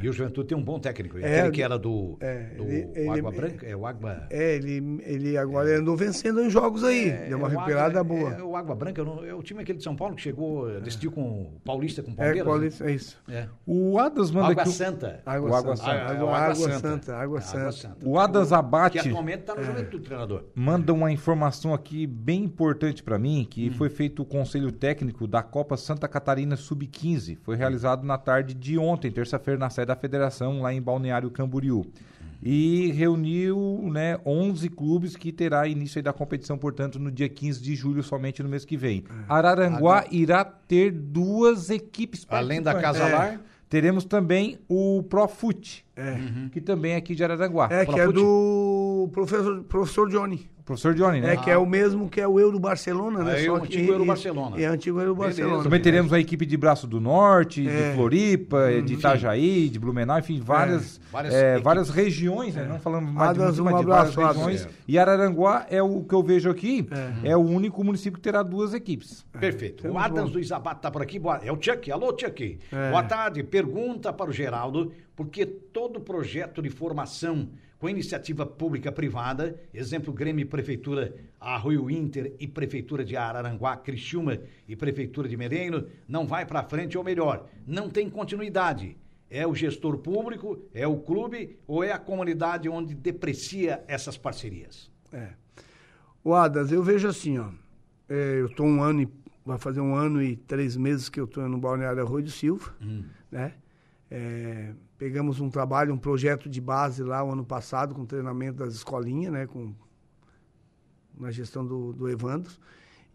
E 0.00 0.08
o 0.08 0.12
Juventude 0.12 0.48
tem 0.48 0.56
um 0.58 0.62
bom 0.62 0.78
técnico. 0.78 1.18
É, 1.18 1.38
Aquele 1.40 1.50
que 1.52 1.62
era 1.62 1.78
do, 1.78 2.16
é, 2.20 2.44
do 2.56 2.64
ele- 2.64 2.88
ele- 2.94 3.08
Água 3.08 3.30
Branca, 3.30 3.66
é 3.66 3.76
o 3.76 3.86
Água... 3.86 4.26
É, 4.30 4.56
ele, 4.56 5.00
ele 5.04 5.36
agora 5.36 5.68
ele 5.70 5.80
andou 5.80 5.96
vencendo 5.96 6.40
em 6.40 6.50
jogos 6.50 6.82
aí. 6.82 7.10
Deu 7.28 7.38
uma 7.38 7.48
é 7.48 7.50
recuperada 7.50 8.00
Água- 8.00 8.16
boa. 8.18 8.32
É, 8.34 8.42
o 8.42 8.56
Água 8.56 8.74
Branca, 8.74 9.04
não- 9.04 9.24
é 9.24 9.34
o 9.34 9.42
time 9.42 9.60
aquele 9.62 9.78
de 9.78 9.84
São 9.84 9.94
Paulo 9.94 10.14
que 10.16 10.22
chegou, 10.22 10.80
decidiu 10.80 11.12
com 11.12 11.22
o 11.22 11.60
Paulista, 11.64 12.02
com 12.02 12.10
o 12.10 12.14
É, 12.14 12.16
Palmeiras. 12.16 12.44
Paulista, 12.44 12.84
é 12.84 12.92
isso. 12.92 13.22
né? 13.28 13.36
É. 13.36 13.48
O 13.66 13.98
Adas 13.98 14.30
manda 14.30 14.48
Água 14.50 14.62
aqui. 14.62 14.72
Santa. 14.72 15.20
Água, 15.26 15.50
O 15.50 15.54
Água 15.54 15.76
Santa. 15.76 15.90
Santa. 15.90 15.96
É, 15.98 16.10
Água, 16.12 16.24
o 16.24 16.34
água 16.34 16.54
Santa. 16.54 17.16
Água 17.16 17.38
É, 17.38 17.42
Santa. 17.72 17.96
O 18.04 18.18
Adas 18.18 18.48
Que 18.48 18.54
Abate 18.54 18.98
atualmente 18.98 19.40
está 19.40 19.54
no 19.54 19.62
Juventude, 19.62 20.04
treinador. 20.04 20.44
manda 20.54 20.92
uma 20.92 21.10
informação 21.12 21.72
aqui 21.74 22.06
bem 22.06 22.44
importante 22.44 23.02
para 23.02 23.18
mim, 23.18 23.46
que 23.48 23.68
Hum. 23.68 23.72
foi 23.74 23.88
feito 23.88 24.22
o 24.22 24.24
conselho 24.24 24.72
técnico 24.72 25.26
da 25.26 25.42
Copa 25.42 25.76
Santa 25.76 26.08
Catarina 26.08 26.56
Sub-15. 26.56 27.38
Foi 27.42 27.56
realizado 27.56 28.04
na 28.04 28.16
tarde 28.18 28.54
de 28.54 28.78
ontem, 28.78 29.10
terça-feira, 29.10 29.58
na 29.58 29.68
sede 29.70 29.81
da 29.84 29.96
federação, 29.96 30.60
lá 30.62 30.72
em 30.72 30.80
Balneário 30.80 31.30
Camboriú. 31.30 31.84
E 32.44 32.90
reuniu 32.92 33.88
né, 33.92 34.18
11 34.26 34.68
clubes 34.70 35.14
que 35.16 35.30
terá 35.30 35.68
início 35.68 36.02
da 36.02 36.12
competição, 36.12 36.58
portanto, 36.58 36.98
no 36.98 37.08
dia 37.10 37.28
15 37.28 37.62
de 37.62 37.76
julho, 37.76 38.02
somente 38.02 38.42
no 38.42 38.48
mês 38.48 38.64
que 38.64 38.76
vem. 38.76 39.04
Araranguá 39.28 40.06
irá 40.10 40.44
ter 40.44 40.90
duas 40.90 41.70
equipes 41.70 42.26
Além 42.28 42.60
da. 42.60 42.74
Casa 42.74 43.04
É. 43.04 43.12
Lar. 43.12 43.40
Teremos 43.68 44.04
também 44.04 44.58
o 44.68 45.02
Profute, 45.04 45.82
É. 45.96 46.18
que 46.52 46.60
também 46.60 46.92
é 46.92 46.96
aqui 46.96 47.14
de 47.14 47.24
Araranguá. 47.24 47.68
É, 47.70 47.86
que 47.86 47.92
é 47.92 48.04
Profute. 48.04 48.18
Do 49.06 49.08
professor, 49.12 49.62
professor 49.64 50.08
Johnny. 50.08 50.50
Professor 50.64 50.94
Johnny, 50.94 51.20
né? 51.20 51.32
É, 51.34 51.36
que 51.36 51.50
é 51.50 51.58
o 51.58 51.66
mesmo 51.66 52.08
que 52.08 52.20
é 52.20 52.26
o 52.26 52.38
Euro 52.38 52.56
Barcelona, 52.60 53.24
né? 53.24 53.32
Ah, 53.34 53.40
é 53.40 53.44
Só 53.46 53.56
o 53.56 53.60
que- 53.62 53.66
antigo 53.66 53.92
Euro 53.92 54.04
e- 54.04 54.06
Barcelona. 54.06 54.60
É, 54.62 54.64
antigo 54.66 55.00
Euro 55.00 55.14
Beleza. 55.16 55.40
Barcelona. 55.40 55.64
Também 55.64 55.80
teremos 55.82 56.12
a 56.12 56.20
equipe 56.20 56.46
de 56.46 56.56
Braço 56.56 56.86
do 56.86 57.00
Norte, 57.00 57.66
É. 57.68 57.88
de 57.90 57.96
Floripa, 57.96 58.80
de 58.80 58.94
Itajaí, 58.94 59.68
de 59.68 59.78
Blumenau, 59.80 60.20
enfim, 60.20 60.40
várias, 60.40 61.00
Várias 61.10 61.34
é, 61.34 61.58
várias 61.58 61.90
regiões, 61.90 62.54
né? 62.54 62.64
Não 62.64 62.78
falando 62.78 63.06
mais 63.06 63.34
de, 63.36 63.42
Adas, 63.42 63.58
muito, 63.58 63.60
um 63.60 63.72
mas 63.72 63.80
de 63.80 63.86
várias 63.86 64.14
regiões. 64.14 64.62
Adas. 64.62 64.74
E 64.86 64.98
Araranguá 65.00 65.66
é 65.68 65.82
o 65.82 66.04
que 66.04 66.14
eu 66.14 66.22
vejo 66.22 66.48
aqui, 66.48 66.88
é, 67.24 67.36
o 67.36 67.40
único 67.40 67.82
município 67.82 68.16
que 68.18 68.22
terá 68.22 68.44
duas 68.44 68.72
equipes. 68.72 69.26
Perfeito. 69.32 69.88
O 69.88 69.98
Adams 69.98 70.30
do 70.30 70.38
Isabato 70.38 70.76
está 70.76 70.92
por 70.92 71.02
aqui. 71.02 71.18
Boa- 71.18 71.40
É 71.42 71.50
o 71.50 71.60
Chuck. 71.60 71.90
Alô, 71.90 72.16
Chuck. 72.16 72.58
É. 72.70 72.90
Boa 72.90 73.02
tarde. 73.02 73.42
Pergunta 73.42 74.12
para 74.12 74.30
o 74.30 74.32
Geraldo, 74.32 74.92
porque 75.16 75.44
todo 75.44 76.00
projeto 76.00 76.62
de 76.62 76.70
formação 76.70 77.48
com 77.82 77.88
iniciativa 77.88 78.46
pública-privada, 78.46 79.60
exemplo 79.74 80.12
Grêmio 80.12 80.44
e 80.44 80.44
Prefeitura 80.44 81.16
Arroio 81.40 81.90
Inter 81.90 82.32
e 82.38 82.46
Prefeitura 82.46 83.04
de 83.04 83.16
Araranguá, 83.16 83.76
Criciúma 83.76 84.38
e 84.68 84.76
Prefeitura 84.76 85.28
de 85.28 85.36
Mereno, 85.36 85.88
não 86.06 86.24
vai 86.24 86.46
para 86.46 86.62
frente, 86.62 86.96
ou 86.96 87.02
melhor, 87.02 87.48
não 87.66 87.90
tem 87.90 88.08
continuidade. 88.08 88.96
É 89.28 89.44
o 89.44 89.52
gestor 89.52 89.98
público, 89.98 90.62
é 90.72 90.86
o 90.86 91.00
clube 91.00 91.58
ou 91.66 91.82
é 91.82 91.90
a 91.90 91.98
comunidade 91.98 92.68
onde 92.68 92.94
deprecia 92.94 93.82
essas 93.88 94.16
parcerias? 94.16 94.88
É. 95.12 95.30
O 96.22 96.34
Adas, 96.34 96.70
eu 96.70 96.84
vejo 96.84 97.08
assim, 97.08 97.36
ó. 97.38 97.48
é, 98.08 98.38
eu 98.38 98.46
estou 98.46 98.64
um 98.64 98.80
ano 98.80 99.02
e. 99.02 99.08
Vai 99.44 99.58
fazer 99.58 99.80
um 99.80 99.96
ano 99.96 100.22
e 100.22 100.36
três 100.36 100.76
meses 100.76 101.08
que 101.08 101.18
eu 101.18 101.24
estou 101.24 101.48
no 101.48 101.58
Balneário 101.58 102.00
Arroio 102.00 102.26
do 102.26 102.30
Silva, 102.30 102.72
né? 103.28 103.54
É, 104.14 104.74
pegamos 104.98 105.40
um 105.40 105.48
trabalho, 105.48 105.94
um 105.94 105.96
projeto 105.96 106.46
de 106.46 106.60
base 106.60 107.02
lá 107.02 107.24
o 107.24 107.32
ano 107.32 107.46
passado, 107.46 107.94
com 107.94 108.04
treinamento 108.04 108.58
das 108.58 108.74
escolinhas, 108.74 109.32
né? 109.32 109.46
Com, 109.46 109.72
na 111.18 111.30
gestão 111.30 111.64
do, 111.64 111.94
do 111.94 112.10
Evandro. 112.10 112.52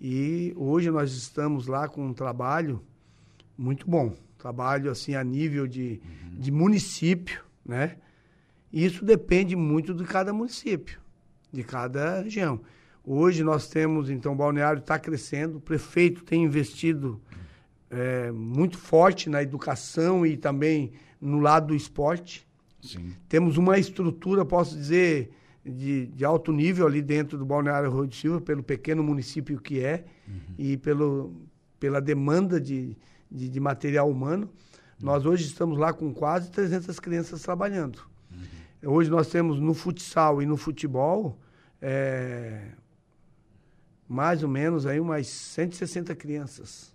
E 0.01 0.55
hoje 0.57 0.89
nós 0.89 1.11
estamos 1.11 1.67
lá 1.67 1.87
com 1.87 2.03
um 2.03 2.13
trabalho 2.13 2.81
muito 3.55 3.87
bom. 3.87 4.15
Trabalho 4.39 4.89
assim 4.89 5.13
a 5.13 5.23
nível 5.23 5.67
de, 5.67 6.01
de 6.33 6.51
município, 6.51 7.43
né? 7.63 7.97
E 8.73 8.83
Isso 8.83 9.05
depende 9.05 9.55
muito 9.55 9.93
de 9.93 10.03
cada 10.03 10.33
município, 10.33 10.99
de 11.53 11.61
cada 11.61 12.21
região. 12.23 12.59
Hoje 13.03 13.43
nós 13.43 13.67
temos, 13.67 14.09
então, 14.09 14.33
o 14.33 14.35
balneário 14.35 14.79
está 14.79 14.97
crescendo, 14.97 15.59
o 15.59 15.61
prefeito 15.61 16.23
tem 16.23 16.43
investido 16.43 17.21
é, 17.89 18.31
muito 18.31 18.77
forte 18.77 19.29
na 19.29 19.41
educação 19.41 20.25
e 20.25 20.37
também 20.37 20.91
no 21.19 21.39
lado 21.39 21.67
do 21.67 21.75
esporte. 21.75 22.47
Sim. 22.81 23.13
Temos 23.27 23.57
uma 23.57 23.77
estrutura, 23.77 24.45
posso 24.45 24.75
dizer, 24.75 25.31
de, 25.65 26.07
de 26.07 26.25
alto 26.25 26.51
nível 26.51 26.87
ali 26.87 27.01
dentro 27.01 27.37
do 27.37 27.45
Balneário 27.45 27.89
Rui 27.89 28.07
de 28.07 28.15
Silva, 28.15 28.39
pelo 28.39 28.63
pequeno 28.63 29.03
município 29.03 29.59
que 29.59 29.83
é 29.83 30.05
e 30.57 30.77
pelo, 30.77 31.33
pela 31.79 31.99
demanda 31.99 32.59
de, 32.59 32.95
de, 33.29 33.49
de 33.49 33.59
material 33.59 34.09
humano. 34.09 34.49
Nós 35.01 35.25
hoje 35.25 35.45
estamos 35.45 35.77
lá 35.77 35.93
com 35.93 36.13
quase 36.13 36.49
300 36.51 36.99
crianças 36.99 37.41
trabalhando. 37.41 38.01
Hoje 38.83 39.09
nós 39.09 39.27
temos 39.27 39.59
no 39.59 39.73
futsal 39.73 40.41
e 40.41 40.45
no 40.45 40.55
futebol 40.55 41.39
é, 41.81 42.71
mais 44.07 44.41
ou 44.43 44.49
menos 44.49 44.85
aí 44.85 44.99
umas 44.99 45.27
160 45.27 46.15
crianças. 46.15 46.91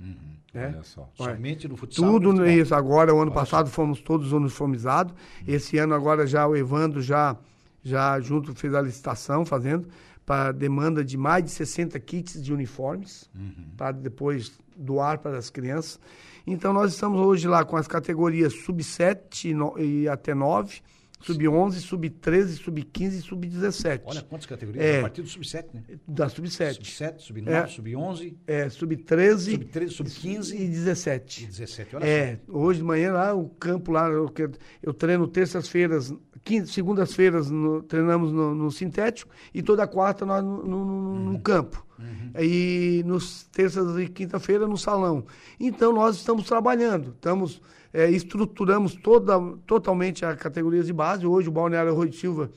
né? 0.55 0.73
Olha 0.75 0.83
só. 0.83 1.09
Somente 1.15 1.69
no 1.69 1.77
futsal. 1.77 2.05
Tudo 2.13 2.47
isso. 2.61 2.75
Agora, 2.75 3.15
o 3.15 3.21
ano 3.21 3.31
passado, 3.33 3.69
fomos 3.71 4.01
todos 4.01 4.33
uniformizados. 4.33 5.15
Esse 5.47 5.79
ano, 5.79 5.95
agora, 5.95 6.27
já 6.27 6.47
o 6.47 6.57
Evandro 6.57 7.01
já, 7.03 7.37
já 7.83 8.19
junto 8.21 8.55
fez 8.55 8.75
a 8.75 8.81
licitação, 8.83 9.45
fazendo, 9.45 9.89
para 10.25 10.53
demanda 10.53 11.05
de 11.05 11.17
mais 11.17 11.45
de 11.45 11.51
60 11.51 11.99
kits 12.01 12.43
de 12.43 12.53
uniformes, 12.53 13.29
para 13.77 13.93
depois 13.93 14.53
doar 14.77 15.19
para 15.19 15.37
as 15.37 15.51
crianças. 15.51 15.99
Então, 16.47 16.73
nós 16.73 16.93
estamos 16.93 17.21
hoje 17.21 17.47
lá 17.47 17.65
com 17.65 17.77
as 17.77 17.87
categorias 17.87 18.53
sub-7 18.55 19.51
e 19.51 19.55
no- 19.55 19.79
e 19.79 20.09
até 20.09 20.35
9, 20.35 20.81
sub-11, 21.23 21.73
sub-13, 21.81 22.47
sub-15 22.63 23.13
e 23.19 23.21
sub-17. 23.23 24.03
Olha 24.05 24.23
quantas 24.23 24.47
categorias. 24.47 24.85
É. 24.85 24.99
A 24.99 25.03
partir 25.03 25.23
do 25.23 25.29
sub-7, 25.29 25.67
né? 25.75 25.83
Da 26.07 26.29
sub-7. 26.29 26.75
Sub-7, 26.75 27.19
sub-9, 27.21 27.49
É. 27.51 27.67
sub-11, 27.67 28.37
É, 28.47 28.69
sub-13 28.69 29.53
sub-13, 29.53 29.89
sub-15 29.91 30.55
e 30.55 30.69
17. 30.69 31.45
e 31.45 31.47
17. 31.47 31.97
Olha 31.97 32.05
É, 32.05 32.39
hoje 32.49 32.81
de 32.81 32.85
manhã 32.85 33.13
lá, 33.13 33.35
o 33.35 33.49
campo 33.49 33.93
lá, 33.93 34.09
eu, 34.09 34.33
eu 34.83 34.93
treino 34.95 35.27
terças-feiras, 35.29 36.13
segundas-feiras 36.67 37.49
treinamos 37.89 38.33
no, 38.33 38.55
no 38.55 38.71
sintético 38.71 39.31
e 39.55 39.63
toda 39.63 39.87
quarta 39.87 40.27
nós 40.27 40.43
no, 40.43 40.63
no- 40.65 40.85
no- 40.85 41.33
no 41.33 41.41
campo. 41.41 41.87
E 42.39 43.03
nos 43.07 43.45
terças 43.45 43.97
e 43.99 44.09
quinta-feira 44.09 44.67
no 44.67 44.77
salão. 44.77 45.25
Então 45.61 45.93
nós 45.93 46.17
estamos 46.17 46.45
trabalhando, 46.47 47.11
estamos, 47.11 47.61
é, 47.93 48.11
estruturamos 48.11 48.95
toda, 48.95 49.39
totalmente 49.67 50.25
a 50.25 50.35
categoria 50.37 50.83
de 50.83 50.93
base. 50.93 51.27
Hoje 51.27 51.49
o 51.49 51.53
Balneário 51.53 51.95
Rui 51.95 52.11
Silva 52.13 52.51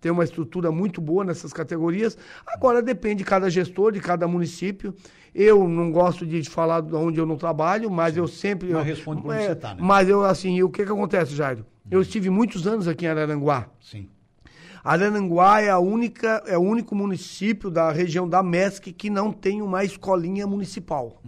tem 0.00 0.10
uma 0.10 0.24
estrutura 0.24 0.70
muito 0.72 1.00
boa 1.00 1.24
nessas 1.24 1.52
categorias. 1.52 2.16
Agora 2.46 2.82
depende 2.82 3.16
de 3.16 3.24
cada 3.24 3.50
gestor, 3.50 3.92
de 3.92 4.00
cada 4.00 4.26
município. 4.26 4.94
Eu 5.34 5.68
não 5.68 5.92
gosto 5.92 6.26
de 6.26 6.42
falar 6.48 6.80
de 6.80 6.94
onde 6.94 7.20
eu 7.20 7.26
não 7.26 7.36
trabalho, 7.36 7.90
mas 7.90 8.16
eu 8.16 8.26
sempre. 8.26 8.68
Mas 8.68 8.78
eu- 8.78 8.84
responde 8.94 9.22
por 9.22 9.30
onde 9.32 9.42
é, 9.42 9.46
você 9.48 9.54
tá, 9.54 9.74
né? 9.74 9.80
Mas 9.82 10.08
eu, 10.08 10.24
assim, 10.24 10.62
o 10.62 10.68
que 10.70 10.84
que 10.84 10.90
acontece, 10.90 11.34
Jairo? 11.34 11.64
Eu 11.90 12.00
estive 12.02 12.30
muitos 12.30 12.66
anos 12.66 12.88
aqui 12.88 13.04
em 13.04 13.08
Araranguá. 13.08 13.68
Sim. 13.80 14.08
Araranguá 14.82 15.60
é, 15.60 15.68
a 15.70 15.78
única, 15.78 16.42
é 16.46 16.56
o 16.56 16.62
único 16.62 16.94
município 16.94 17.70
da 17.70 17.92
região 17.92 18.28
da 18.28 18.42
MESC 18.42 18.92
que 18.92 19.10
não 19.10 19.30
tem 19.30 19.60
uma 19.60 19.84
escolinha 19.84 20.46
municipal. 20.46 21.20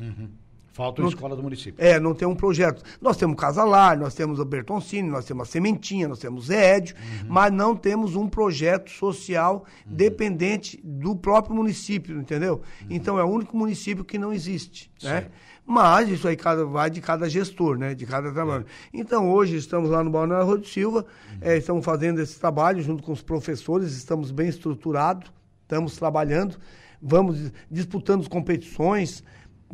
Falta 0.72 1.02
a 1.02 1.06
escola 1.06 1.36
do 1.36 1.42
município. 1.42 1.84
É, 1.84 2.00
não 2.00 2.14
tem 2.14 2.26
um 2.26 2.34
projeto. 2.34 2.82
Nós 3.00 3.18
temos 3.18 3.36
Casalar, 3.36 3.98
nós 3.98 4.14
temos 4.14 4.40
a 4.40 4.44
Bertoncini, 4.44 5.08
nós 5.08 5.26
temos 5.26 5.46
a 5.48 5.50
Sementinha, 5.50 6.08
nós 6.08 6.18
temos 6.18 6.48
Édio, 6.48 6.96
mas 7.28 7.52
não 7.52 7.76
temos 7.76 8.16
um 8.16 8.26
projeto 8.26 8.90
social 8.90 9.66
dependente 9.84 10.80
do 10.82 11.14
próprio 11.14 11.54
município, 11.54 12.18
entendeu? 12.18 12.62
Então 12.88 13.18
é 13.18 13.24
o 13.24 13.28
único 13.28 13.54
município 13.54 14.02
que 14.02 14.18
não 14.18 14.32
existe, 14.32 14.90
né? 15.02 15.26
Mas 15.64 16.08
isso 16.08 16.26
aí 16.26 16.36
cada, 16.36 16.64
vai 16.64 16.90
de 16.90 17.00
cada 17.00 17.28
gestor, 17.28 17.76
né? 17.76 17.94
De 17.94 18.06
cada 18.06 18.32
trabalho. 18.32 18.64
Então 18.92 19.30
hoje 19.30 19.56
estamos 19.56 19.90
lá 19.90 20.02
no 20.02 20.10
Balneário 20.10 20.58
de 20.58 20.68
Silva, 20.68 21.04
eh, 21.40 21.58
estamos 21.58 21.84
fazendo 21.84 22.20
esse 22.20 22.40
trabalho 22.40 22.82
junto 22.82 23.02
com 23.02 23.12
os 23.12 23.22
professores, 23.22 23.92
estamos 23.92 24.30
bem 24.30 24.48
estruturados, 24.48 25.30
estamos 25.62 25.96
trabalhando, 25.96 26.56
vamos 27.00 27.52
disputando 27.70 28.28
competições, 28.28 29.22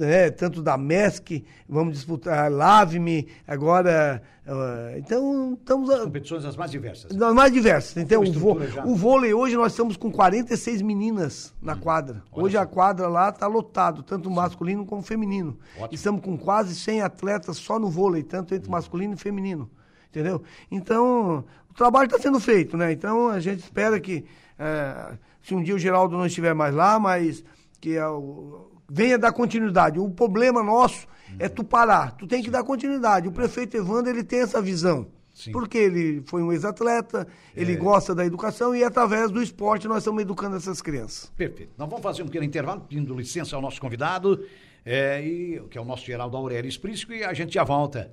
né, 0.06 0.30
tanto 0.30 0.62
da 0.62 0.76
MESC, 0.76 1.44
vamos 1.68 1.94
disputar 1.94 2.50
Lave-me, 2.50 3.28
agora. 3.46 4.22
ah, 4.46 4.92
então, 4.96 5.54
estamos. 5.58 5.90
a- 5.90 6.00
Competições 6.04 6.44
as 6.44 6.56
mais 6.56 6.70
diversas. 6.70 7.14
das 7.14 7.34
mais 7.34 7.52
diversas. 7.52 7.96
Então, 7.96 8.22
o, 8.22 8.32
vô- 8.32 8.58
o 8.84 8.94
vôlei 8.94 9.34
hoje 9.34 9.56
nós 9.56 9.72
estamos 9.72 9.96
com 9.96 10.10
46 10.10 10.82
meninas 10.82 11.54
na 11.60 11.76
quadra. 11.76 12.22
Hoje 12.32 12.56
a 12.56 12.64
quadra 12.66 13.08
lá 13.08 13.28
está 13.30 13.46
lotado, 13.46 14.02
tanto 14.02 14.30
masculino 14.30 14.86
como 14.86 15.02
feminino. 15.02 15.58
Ótimo. 15.76 15.88
Estamos 15.94 16.20
com 16.22 16.36
quase 16.38 16.74
100 16.74 17.02
atletas 17.02 17.56
só 17.58 17.78
no 17.78 17.88
vôlei, 17.90 18.22
tanto 18.22 18.54
entre 18.54 18.70
masculino 18.70 19.14
e 19.14 19.16
feminino. 19.16 19.70
Entendeu? 20.10 20.42
Então, 20.70 21.44
o 21.70 21.74
trabalho 21.74 22.06
está 22.06 22.18
sendo 22.18 22.40
feito, 22.40 22.76
né? 22.76 22.90
Então, 22.92 23.28
a 23.28 23.40
gente 23.40 23.60
espera 23.60 24.00
que 24.00 24.24
é, 24.58 25.12
se 25.42 25.54
um 25.54 25.62
dia 25.62 25.74
o 25.74 25.78
Geraldo 25.78 26.16
não 26.16 26.24
estiver 26.26 26.54
mais 26.54 26.74
lá, 26.74 26.98
mas 26.98 27.44
que 27.80 27.98
o, 28.00 28.70
venha 28.88 29.18
dar 29.18 29.32
continuidade. 29.32 29.98
O 29.98 30.10
problema 30.10 30.62
nosso 30.62 31.06
é 31.38 31.48
tu 31.48 31.62
parar, 31.62 32.12
tu 32.12 32.26
tem 32.26 32.42
que 32.42 32.50
dar 32.50 32.64
continuidade. 32.64 33.28
O 33.28 33.32
prefeito 33.32 33.76
Evandro, 33.76 34.10
ele 34.10 34.24
tem 34.24 34.40
essa 34.40 34.62
visão. 34.62 35.06
Sim. 35.34 35.52
Porque 35.52 35.78
ele 35.78 36.20
foi 36.26 36.42
um 36.42 36.52
ex-atleta, 36.52 37.28
ele 37.54 37.76
gosta 37.76 38.12
da 38.12 38.26
educação 38.26 38.74
e 38.74 38.82
através 38.82 39.30
do 39.30 39.40
esporte 39.40 39.86
nós 39.86 39.98
estamos 39.98 40.20
educando 40.20 40.56
essas 40.56 40.82
crianças. 40.82 41.30
Perfeito. 41.36 41.72
Nós 41.78 41.88
vamos 41.88 42.02
fazer 42.02 42.24
um 42.24 42.26
pequeno 42.26 42.44
intervalo, 42.44 42.80
pedindo 42.80 43.14
licença 43.14 43.54
ao 43.54 43.62
nosso 43.62 43.80
convidado, 43.80 44.44
é, 44.84 45.22
e, 45.22 45.62
que 45.70 45.78
é 45.78 45.80
o 45.80 45.84
nosso 45.84 46.04
Geraldo 46.04 46.36
Aurélio 46.36 46.68
Esprícico, 46.68 47.12
e 47.12 47.22
a 47.22 47.32
gente 47.32 47.54
já 47.54 47.62
volta. 47.62 48.12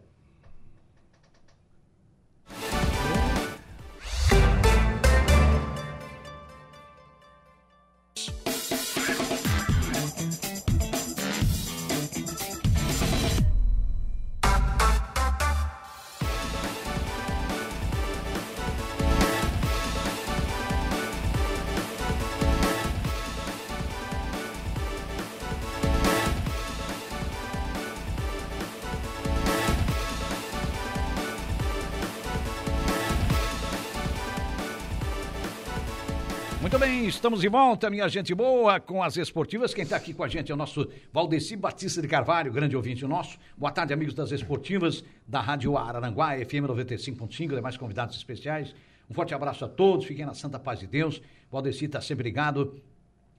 Estamos 37.26 37.42
de 37.42 37.50
volta, 37.50 37.90
minha 37.90 38.08
gente 38.08 38.36
boa, 38.36 38.80
com 38.80 39.02
as 39.02 39.18
esportivas. 39.18 39.74
Quem 39.74 39.84
está 39.84 39.96
aqui 39.96 40.14
com 40.14 40.24
a 40.24 40.28
gente 40.28 40.52
é 40.52 40.54
o 40.54 40.58
nosso 40.58 40.88
Valdeci 41.12 41.56
Batista 41.56 42.00
de 42.00 42.08
Carvalho, 42.08 42.52
grande 42.52 42.76
ouvinte 42.76 43.04
nosso. 43.04 43.40
Boa 43.58 43.72
tarde, 43.72 43.92
amigos 43.92 44.14
das 44.14 44.32
esportivas 44.32 45.04
da 45.28 45.42
Rádio 45.42 45.76
Araranguá, 45.76 46.36
FM 46.38 46.70
95.5, 46.70 47.56
demais 47.56 47.78
convidados 47.78 48.16
especiais. 48.16 48.76
Um 49.10 49.16
forte 49.16 49.34
abraço 49.34 49.66
a 49.66 49.68
todos, 49.68 50.06
fiquem 50.06 50.24
na 50.24 50.36
santa 50.36 50.60
paz 50.60 50.80
de 50.80 50.86
Deus. 50.86 51.20
Valdeci 51.52 51.86
está 51.86 52.00
sempre 52.00 52.26
ligado. 52.26 52.80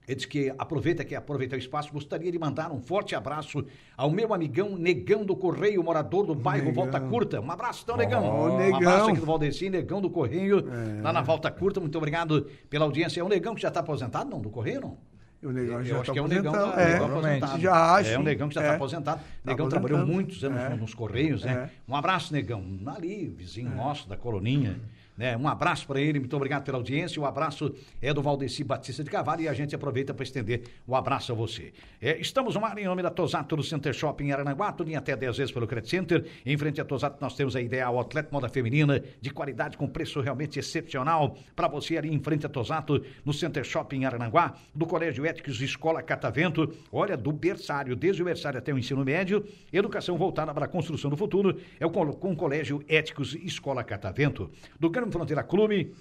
Ele 0.06 0.14
diz 0.14 0.24
que 0.24 0.52
aproveita 0.56 1.04
que 1.04 1.16
aproveita 1.16 1.56
o 1.56 1.58
espaço, 1.58 1.92
gostaria 1.92 2.30
de 2.30 2.38
mandar 2.38 2.70
um 2.70 2.80
forte 2.80 3.14
abraço 3.16 3.64
ao 3.96 4.08
meu 4.08 4.32
amigão 4.32 4.76
Negão 4.76 5.24
do 5.24 5.34
Correio, 5.34 5.82
morador 5.82 6.24
do 6.24 6.34
bairro 6.34 6.66
Negão. 6.66 6.84
Volta 6.84 7.00
Curta. 7.00 7.40
Um 7.40 7.50
abraço, 7.50 7.82
então, 7.82 7.96
Negão. 7.96 8.24
Ô, 8.24 8.54
Um 8.54 8.56
Negão. 8.56 8.76
abraço 8.76 9.10
aqui 9.10 9.18
do 9.20 9.26
Valdeci, 9.26 9.68
Negão 9.68 10.00
do 10.00 10.08
Correio, 10.08 10.64
lá 11.02 11.12
na 11.12 11.22
Volta 11.22 11.50
Curta. 11.50 11.80
Muito 11.80 11.98
obrigado 11.98 12.46
pela 12.70 12.84
audiência. 12.84 13.20
É 13.20 13.24
o 13.24 13.28
Negão 13.28 13.54
que 13.56 13.60
já 13.62 13.68
está 13.68 13.80
aposentado, 13.80 14.30
não? 14.30 14.40
Do 14.40 14.48
Correio, 14.50 14.80
não? 14.80 14.98
O 15.42 15.52
negão 15.52 15.78
Eu 15.78 15.84
já 15.84 15.96
acho 15.96 16.06
tá 16.06 16.12
que 16.12 16.18
é 16.18 16.22
um 16.22 16.26
negão, 16.26 16.52
aposentado. 16.54 16.74
tá- 16.76 16.82
É, 16.82 16.92
negão 16.94 17.06
aposentado. 17.18 17.60
Já 17.60 17.94
acho. 17.94 18.10
É 18.10 18.18
um 18.18 18.22
negão 18.22 18.48
que 18.48 18.54
já 18.54 18.60
está 18.62 18.72
É. 18.72 18.76
aposentado. 18.76 19.20
Tá 19.20 19.26
negão 19.44 19.68
trabalhou 19.68 20.04
muitos 20.06 20.42
anos 20.42 20.60
É. 20.60 20.68
nos 20.70 20.94
Correios, 20.94 21.44
né? 21.44 21.70
É. 21.70 21.90
Um 21.92 21.94
abraço, 21.94 22.32
negão. 22.32 22.64
Ali, 22.86 23.28
vizinho 23.28 23.70
nosso 23.74 24.08
da 24.08 24.16
coloninha. 24.16 24.80
Né? 25.16 25.36
Um 25.36 25.48
abraço 25.48 25.86
para 25.86 26.00
ele, 26.00 26.18
muito 26.18 26.36
obrigado 26.36 26.64
pela 26.64 26.76
audiência. 26.76 27.20
O 27.20 27.24
abraço 27.24 27.74
é 28.02 28.12
do 28.12 28.22
Valdeci 28.22 28.62
Batista 28.62 29.02
de 29.02 29.10
Carvalho 29.10 29.42
e 29.42 29.48
a 29.48 29.54
gente 29.54 29.74
aproveita 29.74 30.12
para 30.12 30.22
estender 30.22 30.62
o 30.86 30.94
abraço 30.94 31.32
a 31.32 31.34
você. 31.34 31.72
É, 32.00 32.18
estamos 32.20 32.54
no 32.54 32.64
ar 32.64 32.76
em 32.78 32.84
nome 32.84 33.02
da 33.02 33.10
Tosato 33.10 33.56
do 33.56 33.62
Center 33.62 33.92
Shopping 33.92 34.26
em 34.26 34.32
Aranaguá, 34.32 34.72
tudo 34.72 34.94
até 34.96 35.16
10 35.16 35.36
vezes 35.36 35.52
pelo 35.52 35.66
Credit 35.66 35.88
Center. 35.88 36.26
Em 36.44 36.56
frente 36.56 36.80
à 36.80 36.84
Tosato 36.84 37.18
nós 37.20 37.34
temos 37.34 37.56
a 37.56 37.60
Ideal 37.60 37.96
Outlet 37.96 38.28
Moda 38.30 38.48
Feminina 38.48 39.02
de 39.20 39.30
qualidade 39.30 39.76
com 39.76 39.88
preço 39.88 40.20
realmente 40.20 40.58
excepcional 40.58 41.36
para 41.54 41.68
você 41.68 41.96
ali 41.96 42.12
em 42.12 42.20
frente 42.20 42.46
à 42.46 42.48
Tosato 42.48 43.02
no 43.24 43.32
Center 43.32 43.64
Shopping 43.64 44.00
em 44.00 44.04
Aranaguá, 44.04 44.54
do 44.74 44.86
Colégio 44.86 45.24
Éticos 45.24 45.60
Escola 45.60 46.02
Catavento. 46.02 46.72
Olha, 46.92 47.16
do 47.16 47.32
berçário, 47.32 47.96
desde 47.96 48.22
o 48.22 48.24
berçário 48.24 48.58
até 48.58 48.72
o 48.72 48.78
ensino 48.78 49.04
médio, 49.04 49.44
educação 49.72 50.16
voltada 50.16 50.52
para 50.52 50.66
a 50.66 50.68
construção 50.68 51.10
do 51.10 51.16
futuro 51.16 51.58
é 51.80 51.86
o 51.86 51.90
com 51.90 52.32
o 52.32 52.36
Colégio 52.36 52.84
Éticos 52.88 53.34
Escola 53.34 53.82
Catavento. 53.82 54.50
Do 54.78 54.90
Grande 54.90 55.05
Fronteira 55.12 55.42
Clube, 55.42 55.92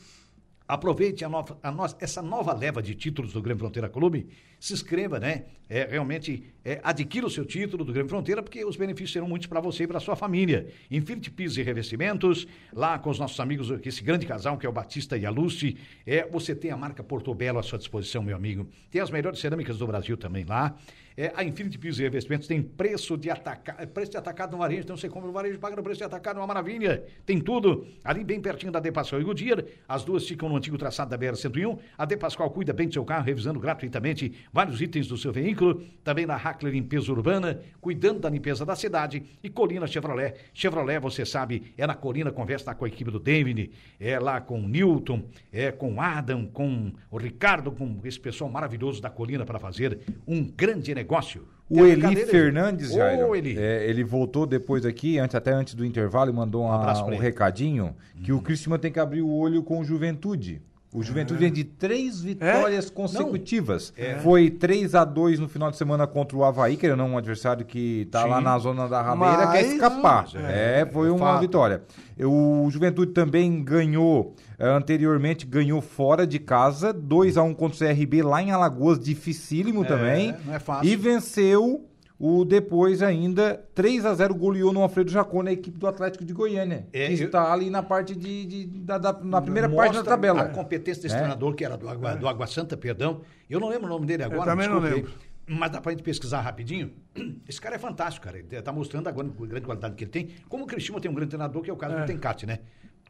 Aproveite 0.67 1.23
a 1.23 1.29
nova, 1.29 1.59
a 1.61 1.71
nós- 1.71 1.95
essa 1.99 2.23
nova 2.23 2.51
leva 2.51 2.81
de 2.81 2.95
títulos 2.95 3.33
do 3.33 3.39
Grêmio 3.41 3.59
Fronteira 3.59 3.87
Clube. 3.87 4.29
Se 4.59 4.73
inscreva, 4.73 5.19
né? 5.19 5.45
É, 5.69 5.85
realmente 5.85 6.54
é, 6.65 6.81
adquira 6.83 7.27
o 7.27 7.29
seu 7.29 7.45
título 7.45 7.85
do 7.85 7.93
Grêmio 7.93 8.09
Fronteira, 8.09 8.41
porque 8.41 8.65
os 8.65 8.75
benefícios 8.75 9.13
serão 9.13 9.27
muitos 9.27 9.47
para 9.47 9.59
você 9.59 9.83
e 9.83 9.87
para 9.87 9.99
sua 9.99 10.15
família. 10.15 10.67
Infinity 10.89 11.29
Pisos 11.29 11.59
e 11.59 11.61
Revestimentos, 11.61 12.47
lá 12.73 12.97
com 12.97 13.11
os 13.11 13.19
nossos 13.19 13.39
amigos, 13.39 13.69
esse 13.85 14.03
grande 14.03 14.25
casal 14.25 14.57
que 14.57 14.65
é 14.65 14.69
o 14.69 14.73
Batista 14.73 15.15
e 15.15 15.27
a 15.27 15.29
Lucy. 15.29 15.77
É, 16.07 16.27
você 16.27 16.55
tem 16.55 16.71
a 16.71 16.77
marca 16.77 17.03
Portobello 17.03 17.59
à 17.59 17.63
sua 17.63 17.77
disposição, 17.77 18.23
meu 18.23 18.35
amigo. 18.35 18.67
Tem 18.89 18.99
as 18.99 19.11
melhores 19.11 19.39
cerâmicas 19.39 19.77
do 19.77 19.85
Brasil 19.85 20.17
também 20.17 20.43
lá. 20.43 20.75
É, 21.17 21.31
a 21.33 21.45
Infinity 21.45 21.77
Pisos 21.77 21.99
e 21.99 22.03
Revestimentos 22.03 22.45
tem 22.45 22.61
preço 22.61 23.15
de 23.15 23.29
atacado, 23.29 23.87
preço 23.87 24.11
de 24.11 24.17
atacado 24.17 24.51
no 24.51 24.57
varejo, 24.57 24.81
então 24.81 24.97
você 24.97 25.07
compra 25.07 25.27
no 25.27 25.33
varejo, 25.33 25.57
paga 25.59 25.73
no 25.73 25.81
preço 25.81 25.99
de 25.99 26.03
atacado, 26.03 26.37
uma 26.37 26.47
maravilha. 26.47 27.05
Tem 27.25 27.39
tudo 27.39 27.87
ali 28.03 28.21
bem 28.21 28.41
pertinho 28.41 28.69
da 28.69 28.81
De 28.81 28.91
Pascoal 28.91 29.21
e 29.21 29.23
Goodyear. 29.23 29.63
As 29.87 30.03
duas 30.03 30.27
ficam 30.27 30.49
no 30.49 30.57
antigo 30.57 30.77
traçado 30.77 31.09
da 31.09 31.17
BR-101. 31.17 31.79
A 31.97 32.05
De 32.05 32.17
Pascoal 32.17 32.49
cuida 32.49 32.73
bem 32.73 32.89
do 32.89 32.93
seu 32.93 33.05
carro, 33.05 33.23
revisando 33.23 33.61
gratuitamente 33.61 34.33
vários 34.51 34.81
itens 34.81 35.07
do 35.07 35.17
seu 35.17 35.31
veículo. 35.31 35.85
Também 36.03 36.25
na 36.25 36.35
Hackler 36.55 36.73
Limpeza 36.73 37.11
Urbana, 37.11 37.59
cuidando 37.81 38.19
da 38.21 38.29
limpeza 38.29 38.65
da 38.65 38.75
cidade. 38.75 39.23
E 39.43 39.49
Colina 39.49 39.85
Chevrolet. 39.85 40.35
Chevrolet, 40.53 40.99
você 40.99 41.25
sabe, 41.25 41.73
é 41.77 41.85
na 41.85 41.93
Colina, 41.93 42.31
conversa 42.31 42.73
com 42.73 42.85
a 42.85 42.87
equipe 42.87 43.11
do 43.11 43.19
David, 43.19 43.71
é 43.99 44.17
lá 44.17 44.39
com 44.39 44.59
o 44.59 44.67
Newton, 44.67 45.23
é 45.51 45.71
com 45.71 45.95
o 45.95 46.01
Adam, 46.01 46.45
com 46.45 46.91
o 47.11 47.17
Ricardo, 47.17 47.71
com 47.71 47.99
esse 48.03 48.19
pessoal 48.19 48.49
maravilhoso 48.49 49.01
da 49.01 49.09
Colina 49.09 49.45
para 49.45 49.59
fazer 49.59 49.99
um 50.27 50.43
grande 50.43 50.95
negócio. 50.95 51.47
O 51.67 51.83
Eli 51.83 52.15
Fernandes, 52.27 52.93
Jairo, 52.93 53.35
Eli. 53.35 53.57
é, 53.57 53.89
ele 53.89 54.03
voltou 54.03 54.45
depois 54.45 54.85
aqui, 54.85 55.17
antes, 55.17 55.35
até 55.35 55.51
antes 55.51 55.73
do 55.73 55.83
intervalo, 55.83 56.29
e 56.29 56.33
mandou 56.33 56.63
uma- 56.63 57.03
um 57.05 57.07
ele. 57.13 57.21
recadinho 57.21 57.95
que 58.23 58.31
o 58.31 58.39
Cristiano 58.39 58.77
tem 58.77 58.91
que 58.91 58.99
abrir 58.99 59.21
o 59.21 59.31
olho 59.33 59.63
com 59.63 59.79
o 59.79 59.83
Juventude. 59.83 60.61
O 60.95 61.03
Juventude 61.03 61.37
vem 61.41 61.51
de 61.51 61.65
três 61.65 62.21
vitórias 62.21 62.89
consecutivas. 62.89 63.93
Foi 64.23 64.49
3 64.49 64.95
a 64.95 65.03
2 65.03 65.39
no 65.41 65.49
final 65.49 65.69
de 65.69 65.75
semana 65.75 66.07
contra 66.07 66.37
o 66.37 66.43
Havaí, 66.45 66.77
que 66.77 66.87
era 66.87 67.03
um 67.03 67.17
adversário 67.17 67.65
que 67.65 68.07
tá 68.09 68.23
lá 68.25 68.39
na 68.39 68.57
zona 68.57 68.87
da 68.87 69.01
rabeira, 69.01 69.47
quer 69.51 69.63
Mas- 69.63 69.73
escapar. 69.73 70.25
É, 70.47 70.87
foi 70.93 71.09
é 71.09 71.11
uma 71.11 71.33
fato. 71.33 71.41
vitória. 71.41 71.83
O 72.17 72.69
Juventude 72.71 73.11
também 73.11 73.61
ganhou, 73.61 74.33
eh, 74.57 74.69
anteriormente, 74.69 75.45
ganhou 75.45 75.81
fora 75.81 76.25
de 76.25 76.39
casa, 76.39 76.93
2 76.93 77.35
a 77.37 77.43
1 77.43 77.53
contra 77.53 77.75
o 77.75 77.77
CRB 77.77 78.23
lá 78.23 78.41
em 78.41 78.51
Alagoas, 78.51 78.97
dificílimo 78.97 79.83
também. 79.83 80.33
não 80.45 80.53
é 80.53 80.59
fácil. 80.59 80.89
E 80.89 80.95
venceu 80.95 81.83
o 82.17 82.45
depois 82.45 83.01
ainda 83.01 83.61
3 83.73 84.05
a 84.05 84.13
0 84.13 84.33
goleou 84.35 84.71
no 84.71 84.81
Alfredo 84.81 85.11
Jacó 85.11 85.43
na 85.43 85.51
equipe 85.51 85.77
do 85.77 85.85
Atlético 85.87 86.23
de 86.23 86.33
Goiânia, 86.33 86.87
É, 86.93 87.07
que 87.07 87.21
eu- 87.21 87.25
está 87.25 87.51
ali 87.51 87.69
na 87.69 87.83
parte 87.83 88.15
de, 88.15 88.45
de- 88.45 88.65
da, 88.67 88.97
da- 88.97 89.13
na 89.21 89.41
primeira 89.41 89.67
parte 89.69 89.95
da 89.95 90.03
tabela. 90.03 90.41
A 90.43 90.49
competência 90.49 91.01
desse 91.03 91.15
É. 91.15 91.17
treinador, 91.19 91.53
que 91.55 91.65
era 91.65 91.75
do 91.77 91.89
Água, 91.89 92.15
do 92.15 92.27
Água 92.27 92.47
Santa, 92.47 92.77
perdão. 92.77 93.21
Eu 93.49 93.59
não 93.59 93.67
lembro 93.69 93.87
o 93.87 93.89
nome 93.89 94.05
dele 94.05 94.23
agora. 94.23 94.45
também 94.51 94.67
não 94.67 94.79
desculpe 94.79 94.95
lembro. 95.07 95.25
Mas 95.47 95.69
dá 95.71 95.79
pra 95.79 95.91
gente 95.91 96.01
pesquisar 96.01 96.41
rapidinho. 96.41 96.91
Esse 97.47 97.61
cara 97.61 97.75
é 97.75 97.77
fantástico, 97.79 98.25
cara. 98.25 98.39
Ele 98.39 98.61
tá 98.61 98.71
mostrando 98.71 99.07
agora 99.07 99.27
a 99.27 99.45
grande 99.45 99.65
qualidade 99.65 99.93
que 99.95 100.03
ele 100.05 100.11
tem. 100.11 100.29
Como 100.49 100.63
o 100.63 100.67
Cristiano 100.67 100.99
tem 100.99 101.11
um 101.11 101.13
grande 101.13 101.29
treinador, 101.29 101.61
que 101.61 101.69
é 101.69 101.73
o 101.73 101.77
caso 101.77 101.95
do 101.97 102.05
Tencate, 102.05 102.45
né? 102.47 102.59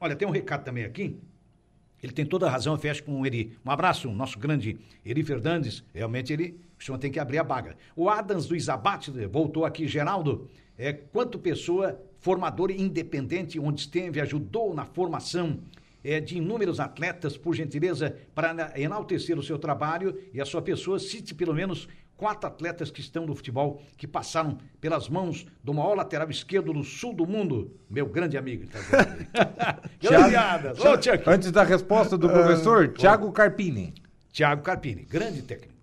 Olha, 0.02 0.16
tem 0.16 0.28
um 0.28 0.32
recado 0.32 0.64
também 0.66 0.84
aqui. 0.84 1.18
Ele 2.06 2.14
tem 2.14 2.24
toda 2.24 2.46
a 2.46 2.52
razão, 2.52 2.74
eu 2.76 2.78
fecho 2.78 3.04
com 3.04 3.26
ele. 3.26 3.58
Um 3.66 3.72
abraço, 3.72 4.12
nosso 4.12 4.38
grande 4.38 4.78
Eri 5.04 5.24
Fernandes. 5.24 5.84
Realmente 5.92 6.32
ele 6.32 6.60
costuma 6.76 7.00
tem 7.00 7.12
que 7.12 7.20
abrir 7.20 7.40
a 7.40 7.44
baga. 7.44 7.76
O 7.96 8.08
Adams 8.08 8.46
do 8.46 8.56
Isabate 8.56 9.10
voltou 9.26 9.66
aqui, 9.66 9.88
Geraldo. 9.88 10.48
É, 10.78 10.94
quanto 10.94 11.40
pessoa 11.40 12.00
formadora 12.20 12.72
e 12.72 12.80
independente, 12.80 13.60
onde 13.60 13.82
esteve, 13.82 14.22
ajudou 14.22 14.72
na 14.72 14.86
formação 14.86 15.60
é, 16.04 16.20
de 16.20 16.38
inúmeros 16.38 16.80
atletas, 16.80 17.36
por 17.36 17.56
gentileza, 17.56 18.16
para 18.36 18.72
enaltecer 18.80 19.40
o 19.40 19.42
seu 19.42 19.58
trabalho 19.58 20.16
e 20.32 20.40
a 20.40 20.46
sua 20.46 20.62
pessoa. 20.62 21.00
Cite 21.00 21.34
pelo 21.34 21.56
menos 21.56 21.88
quatro 22.18 22.48
atletas 22.48 22.90
que 22.90 23.02
estão 23.02 23.26
no 23.26 23.36
futebol, 23.36 23.82
que 23.98 24.08
passaram 24.08 24.58
pelas 24.80 25.10
mãos 25.10 25.46
do 25.64 25.74
maior 25.74 25.96
lateral 25.96 26.30
esquerdo 26.30 26.74
do 26.74 26.84
sul 26.84 27.14
do 27.14 27.28
mundo, 27.28 27.76
meu 27.90 28.06
grande 28.06 28.38
amigo. 28.38 28.68
Tá? 28.68 28.80
Grande. 30.02 30.36
Antes 31.28 31.52
da 31.52 31.64
resposta 31.64 32.18
do 32.18 32.30
professor, 32.30 32.90
Thiago 32.90 33.32
Carpini. 33.32 33.94
Thiago 34.32 34.62
Carpini, 34.64 35.04
grande 35.04 35.42
técnico, 35.42 35.74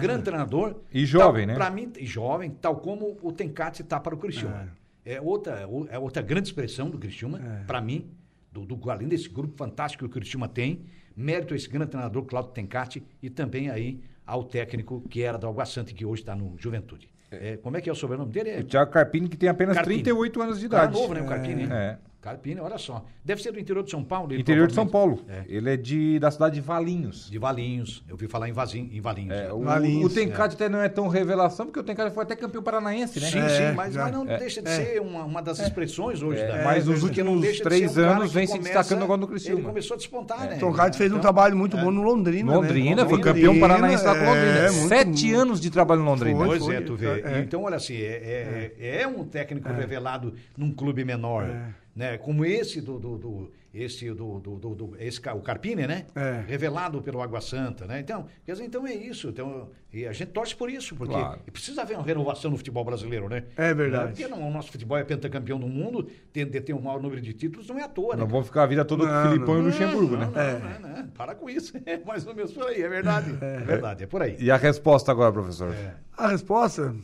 grande 0.00 0.24
treinador. 0.24 0.82
E 0.92 1.06
jovem, 1.06 1.46
né? 1.46 1.54
Para 1.54 1.70
mim, 1.70 1.90
e 1.98 2.04
jovem, 2.04 2.50
tal 2.50 2.76
como 2.76 3.18
o 3.22 3.32
Tencate 3.32 3.82
está 3.82 3.98
para 3.98 4.14
o 4.14 4.18
Criciúma. 4.18 4.68
É. 5.04 5.20
outra, 5.20 5.66
é 5.90 5.98
outra 5.98 6.22
grande 6.22 6.48
expressão 6.48 6.90
do 6.90 6.98
Criciúma, 6.98 7.40
para 7.66 7.80
mim, 7.80 8.10
do, 8.52 8.66
do, 8.66 8.90
além 8.90 9.08
desse 9.08 9.28
grupo 9.28 9.56
fantástico 9.56 10.04
que 10.04 10.10
o 10.10 10.12
Criciúma 10.12 10.46
tem, 10.46 10.84
mérito 11.16 11.54
a 11.54 11.56
esse 11.56 11.68
grande 11.68 11.90
treinador, 11.90 12.22
Cláudio 12.24 12.52
Tencate, 12.52 13.02
e 13.22 13.30
também 13.30 13.70
aí 13.70 14.00
ao 14.26 14.44
técnico 14.44 15.02
que 15.08 15.22
era 15.22 15.36
do 15.38 15.46
Água 15.46 15.64
Santa 15.64 15.90
e 15.90 15.94
que 15.94 16.04
hoje 16.04 16.22
está 16.22 16.34
no 16.34 16.54
Juventude. 16.58 17.08
É, 17.30 17.56
como 17.56 17.76
é 17.76 17.80
que 17.80 17.88
é 17.88 17.92
o 17.92 17.96
sobrenome 17.96 18.30
dele? 18.30 18.50
É 18.50 18.60
O 18.60 18.64
Thiago 18.64 18.90
Carpini, 18.90 19.28
que 19.28 19.36
tem 19.36 19.48
apenas 19.48 19.74
Carpini. 19.76 20.02
38 20.02 20.42
anos 20.42 20.60
de 20.60 20.68
Cara 20.68 20.84
idade. 20.84 21.00
novo, 21.00 21.14
né, 21.14 21.22
o 21.22 21.26
Carpini? 21.26 21.64
É. 21.72 21.98
Carpini, 22.22 22.60
olha 22.60 22.78
só. 22.78 23.04
Deve 23.24 23.42
ser 23.42 23.50
do 23.50 23.58
interior 23.58 23.82
de 23.82 23.90
São 23.90 24.04
Paulo. 24.04 24.32
Interior 24.32 24.68
de 24.68 24.74
São 24.74 24.86
Paulo. 24.86 25.24
É. 25.28 25.42
Ele 25.48 25.70
é 25.70 25.76
de, 25.76 26.20
da 26.20 26.30
cidade 26.30 26.54
de 26.54 26.60
Valinhos. 26.60 27.28
De 27.28 27.36
Valinhos. 27.36 28.04
Eu 28.08 28.14
ouvi 28.14 28.28
falar 28.28 28.48
em, 28.48 28.52
Vazin, 28.52 28.88
em 28.92 29.00
Valinhos. 29.00 29.32
É, 29.34 29.46
né? 29.48 29.52
o, 29.52 29.62
Valinhos, 29.64 30.12
o 30.12 30.14
Tencate 30.14 30.54
até 30.54 30.68
não 30.68 30.80
é 30.80 30.88
tão 30.88 31.08
revelação, 31.08 31.66
porque 31.66 31.80
o 31.80 31.82
Tencate 31.82 32.14
foi 32.14 32.22
até 32.22 32.36
campeão 32.36 32.62
paranaense, 32.62 33.18
né? 33.18 33.26
Sim, 33.28 33.38
É, 33.40 33.48
sim, 33.70 33.76
mas, 33.76 33.94
já. 33.94 34.04
mas 34.04 34.12
não 34.12 34.24
deixa 34.24 34.62
de 34.62 34.70
ser 34.70 35.00
uma, 35.00 35.24
uma 35.24 35.42
das 35.42 35.58
expressões 35.58 36.22
hoje. 36.22 36.40
É, 36.40 36.46
da, 36.46 36.62
mas 36.64 36.86
não 36.86 36.94
últimos 36.94 37.58
três 37.58 37.96
um 37.98 38.02
anos 38.02 38.32
vem 38.32 38.46
se 38.46 38.56
destacando 38.56 39.02
agora 39.02 39.20
no 39.20 39.26
Criciúma. 39.26 39.58
Ele 39.58 39.66
começou 39.66 39.94
a 39.94 39.98
despontar, 39.98 40.48
né? 40.48 40.58
Tom 40.58 40.72
Carlos 40.72 40.96
fez 40.96 41.10
um 41.10 41.14
Então, 41.16 41.22
trabalho 41.22 41.56
muito 41.56 41.76
bom 41.76 41.90
no 41.90 42.02
Londrina, 42.02 42.54
Londrina, 42.54 43.02
né? 43.02 43.08
foi 43.08 43.20
campeão 43.20 43.58
paranaense 43.58 44.04
lá 44.04 44.14
com 44.14 44.20
é, 44.24 44.26
Londrina. 44.26 44.72
muito- 44.72 44.88
Sete 44.88 45.34
anos 45.34 45.60
de 45.60 45.70
trabalho 45.70 46.02
em 46.02 46.04
Londrina. 46.04 46.36
Foi. 46.46 46.58
Pois 46.60 46.68
é, 46.72 46.80
tu 46.80 46.94
vê. 46.94 47.20
é. 47.20 47.40
Então, 47.40 47.64
olha 47.64 47.76
assim, 47.76 47.96
é, 47.96 48.72
é, 48.78 49.00
é 49.02 49.06
um 49.08 49.24
técnico 49.24 49.72
revelado 49.72 50.34
num 50.56 50.72
clube 50.72 51.04
menor, 51.04 51.48
né? 51.94 52.18
Como 52.18 52.44
esse 52.44 52.80
do, 52.80 52.98
do, 52.98 53.18
do- 53.18 53.50
esse 53.74 54.10
do, 54.12 54.38
do, 54.38 54.56
do- 54.58 54.74
do- 54.74 54.96
esse, 54.98 55.18
o 55.30 55.40
Carpini, 55.40 55.86
né? 55.86 56.04
É. 56.14 56.44
Revelado 56.46 57.00
pelo 57.00 57.22
Água 57.22 57.40
Santa, 57.40 57.86
né? 57.86 58.00
Então, 58.00 58.26
quer 58.44 58.52
dizer, 58.52 58.64
então 58.64 58.86
é 58.86 58.92
isso. 58.94 59.30
Então, 59.30 59.70
e 59.90 60.06
a 60.06 60.12
gente 60.12 60.30
torce 60.30 60.54
por 60.54 60.68
isso, 60.70 60.94
porque 60.94 61.14
Claro. 61.14 61.40
precisa 61.50 61.80
haver 61.80 61.96
uma 61.96 62.04
renovação 62.04 62.50
no 62.50 62.58
futebol 62.58 62.84
brasileiro, 62.84 63.30
né? 63.30 63.44
É 63.56 63.72
verdade. 63.72 64.08
Porque 64.12 64.28
não, 64.28 64.46
o 64.46 64.50
nosso 64.52 64.70
futebol 64.70 64.98
é 64.98 65.04
pentacampeão 65.04 65.58
do 65.58 65.66
mundo, 65.68 66.06
tem 66.34 66.44
ter 66.46 66.74
um 66.74 66.82
maior 66.82 67.00
número 67.00 67.20
de 67.22 67.32
títulos, 67.32 67.66
não 67.66 67.78
é 67.78 67.84
à 67.84 67.88
toa, 67.88 68.14
né? 68.14 68.20
Não 68.20 68.28
vamos 68.28 68.46
ficar 68.46 68.64
a 68.64 68.66
vida 68.66 68.84
toda 68.84 69.04
com 69.06 69.10
Não, 69.10 69.24
o 69.26 69.32
Filipão 69.32 69.56
e 69.56 69.60
o 69.60 69.62
Luxemburgo, 69.64 70.16
Não, 70.18 70.30
né? 70.30 70.60
não, 70.60 70.80
não, 70.80 70.88
não, 70.90 71.02
não, 71.04 71.08
para 71.08 71.34
com 71.34 71.48
isso. 71.48 71.72
É 71.86 71.96
mais 72.04 72.26
ou 72.26 72.34
menos 72.34 72.52
por 72.52 72.64
aí, 72.68 72.82
é 72.82 72.88
verdade. 72.88 73.36
É, 73.40 73.58
verdade, 73.60 74.04
é 74.04 74.06
por 74.06 74.20
aí. 74.22 74.36
E 74.38 74.50
a 74.50 74.56
resposta 74.58 75.10
agora, 75.10 75.32
professor? 75.32 75.74
A 76.16 76.28
resposta, 76.28 76.94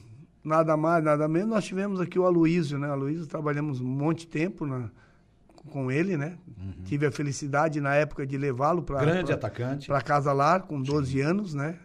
nada 0.45 0.77
mais, 0.77 1.03
nada 1.05 1.27
menos, 1.29 1.49
nós 1.51 1.65
tivemos 1.65 2.01
aqui 2.01 2.19
o 2.19 2.25
Aloísio, 2.25 2.79
né? 2.79 2.89
Aloísio 2.91 3.27
trabalhamos 3.27 3.81
um 3.81 3.87
monte 3.87 4.21
de 4.21 4.29
tempo 4.29 4.65
na- 4.67 4.91
com 5.71 5.91
ele, 5.91 6.17
né? 6.17 6.39
Tive 6.85 7.07
a 7.07 7.13
felicidade 7.13 7.81
na 7.81 7.95
época 7.95 8.27
de 8.27 8.39
levá-lo 8.39 8.83
para 8.83 8.99
Uhum. 9.01 9.05
Grande 9.05 9.33
atacante. 9.33 9.87
para 9.89 10.01
Casa 10.01 10.33
Lar 10.33 10.63
com 10.63 10.81
12 10.81 11.21
anos, 11.21 11.53
né? 11.53 11.77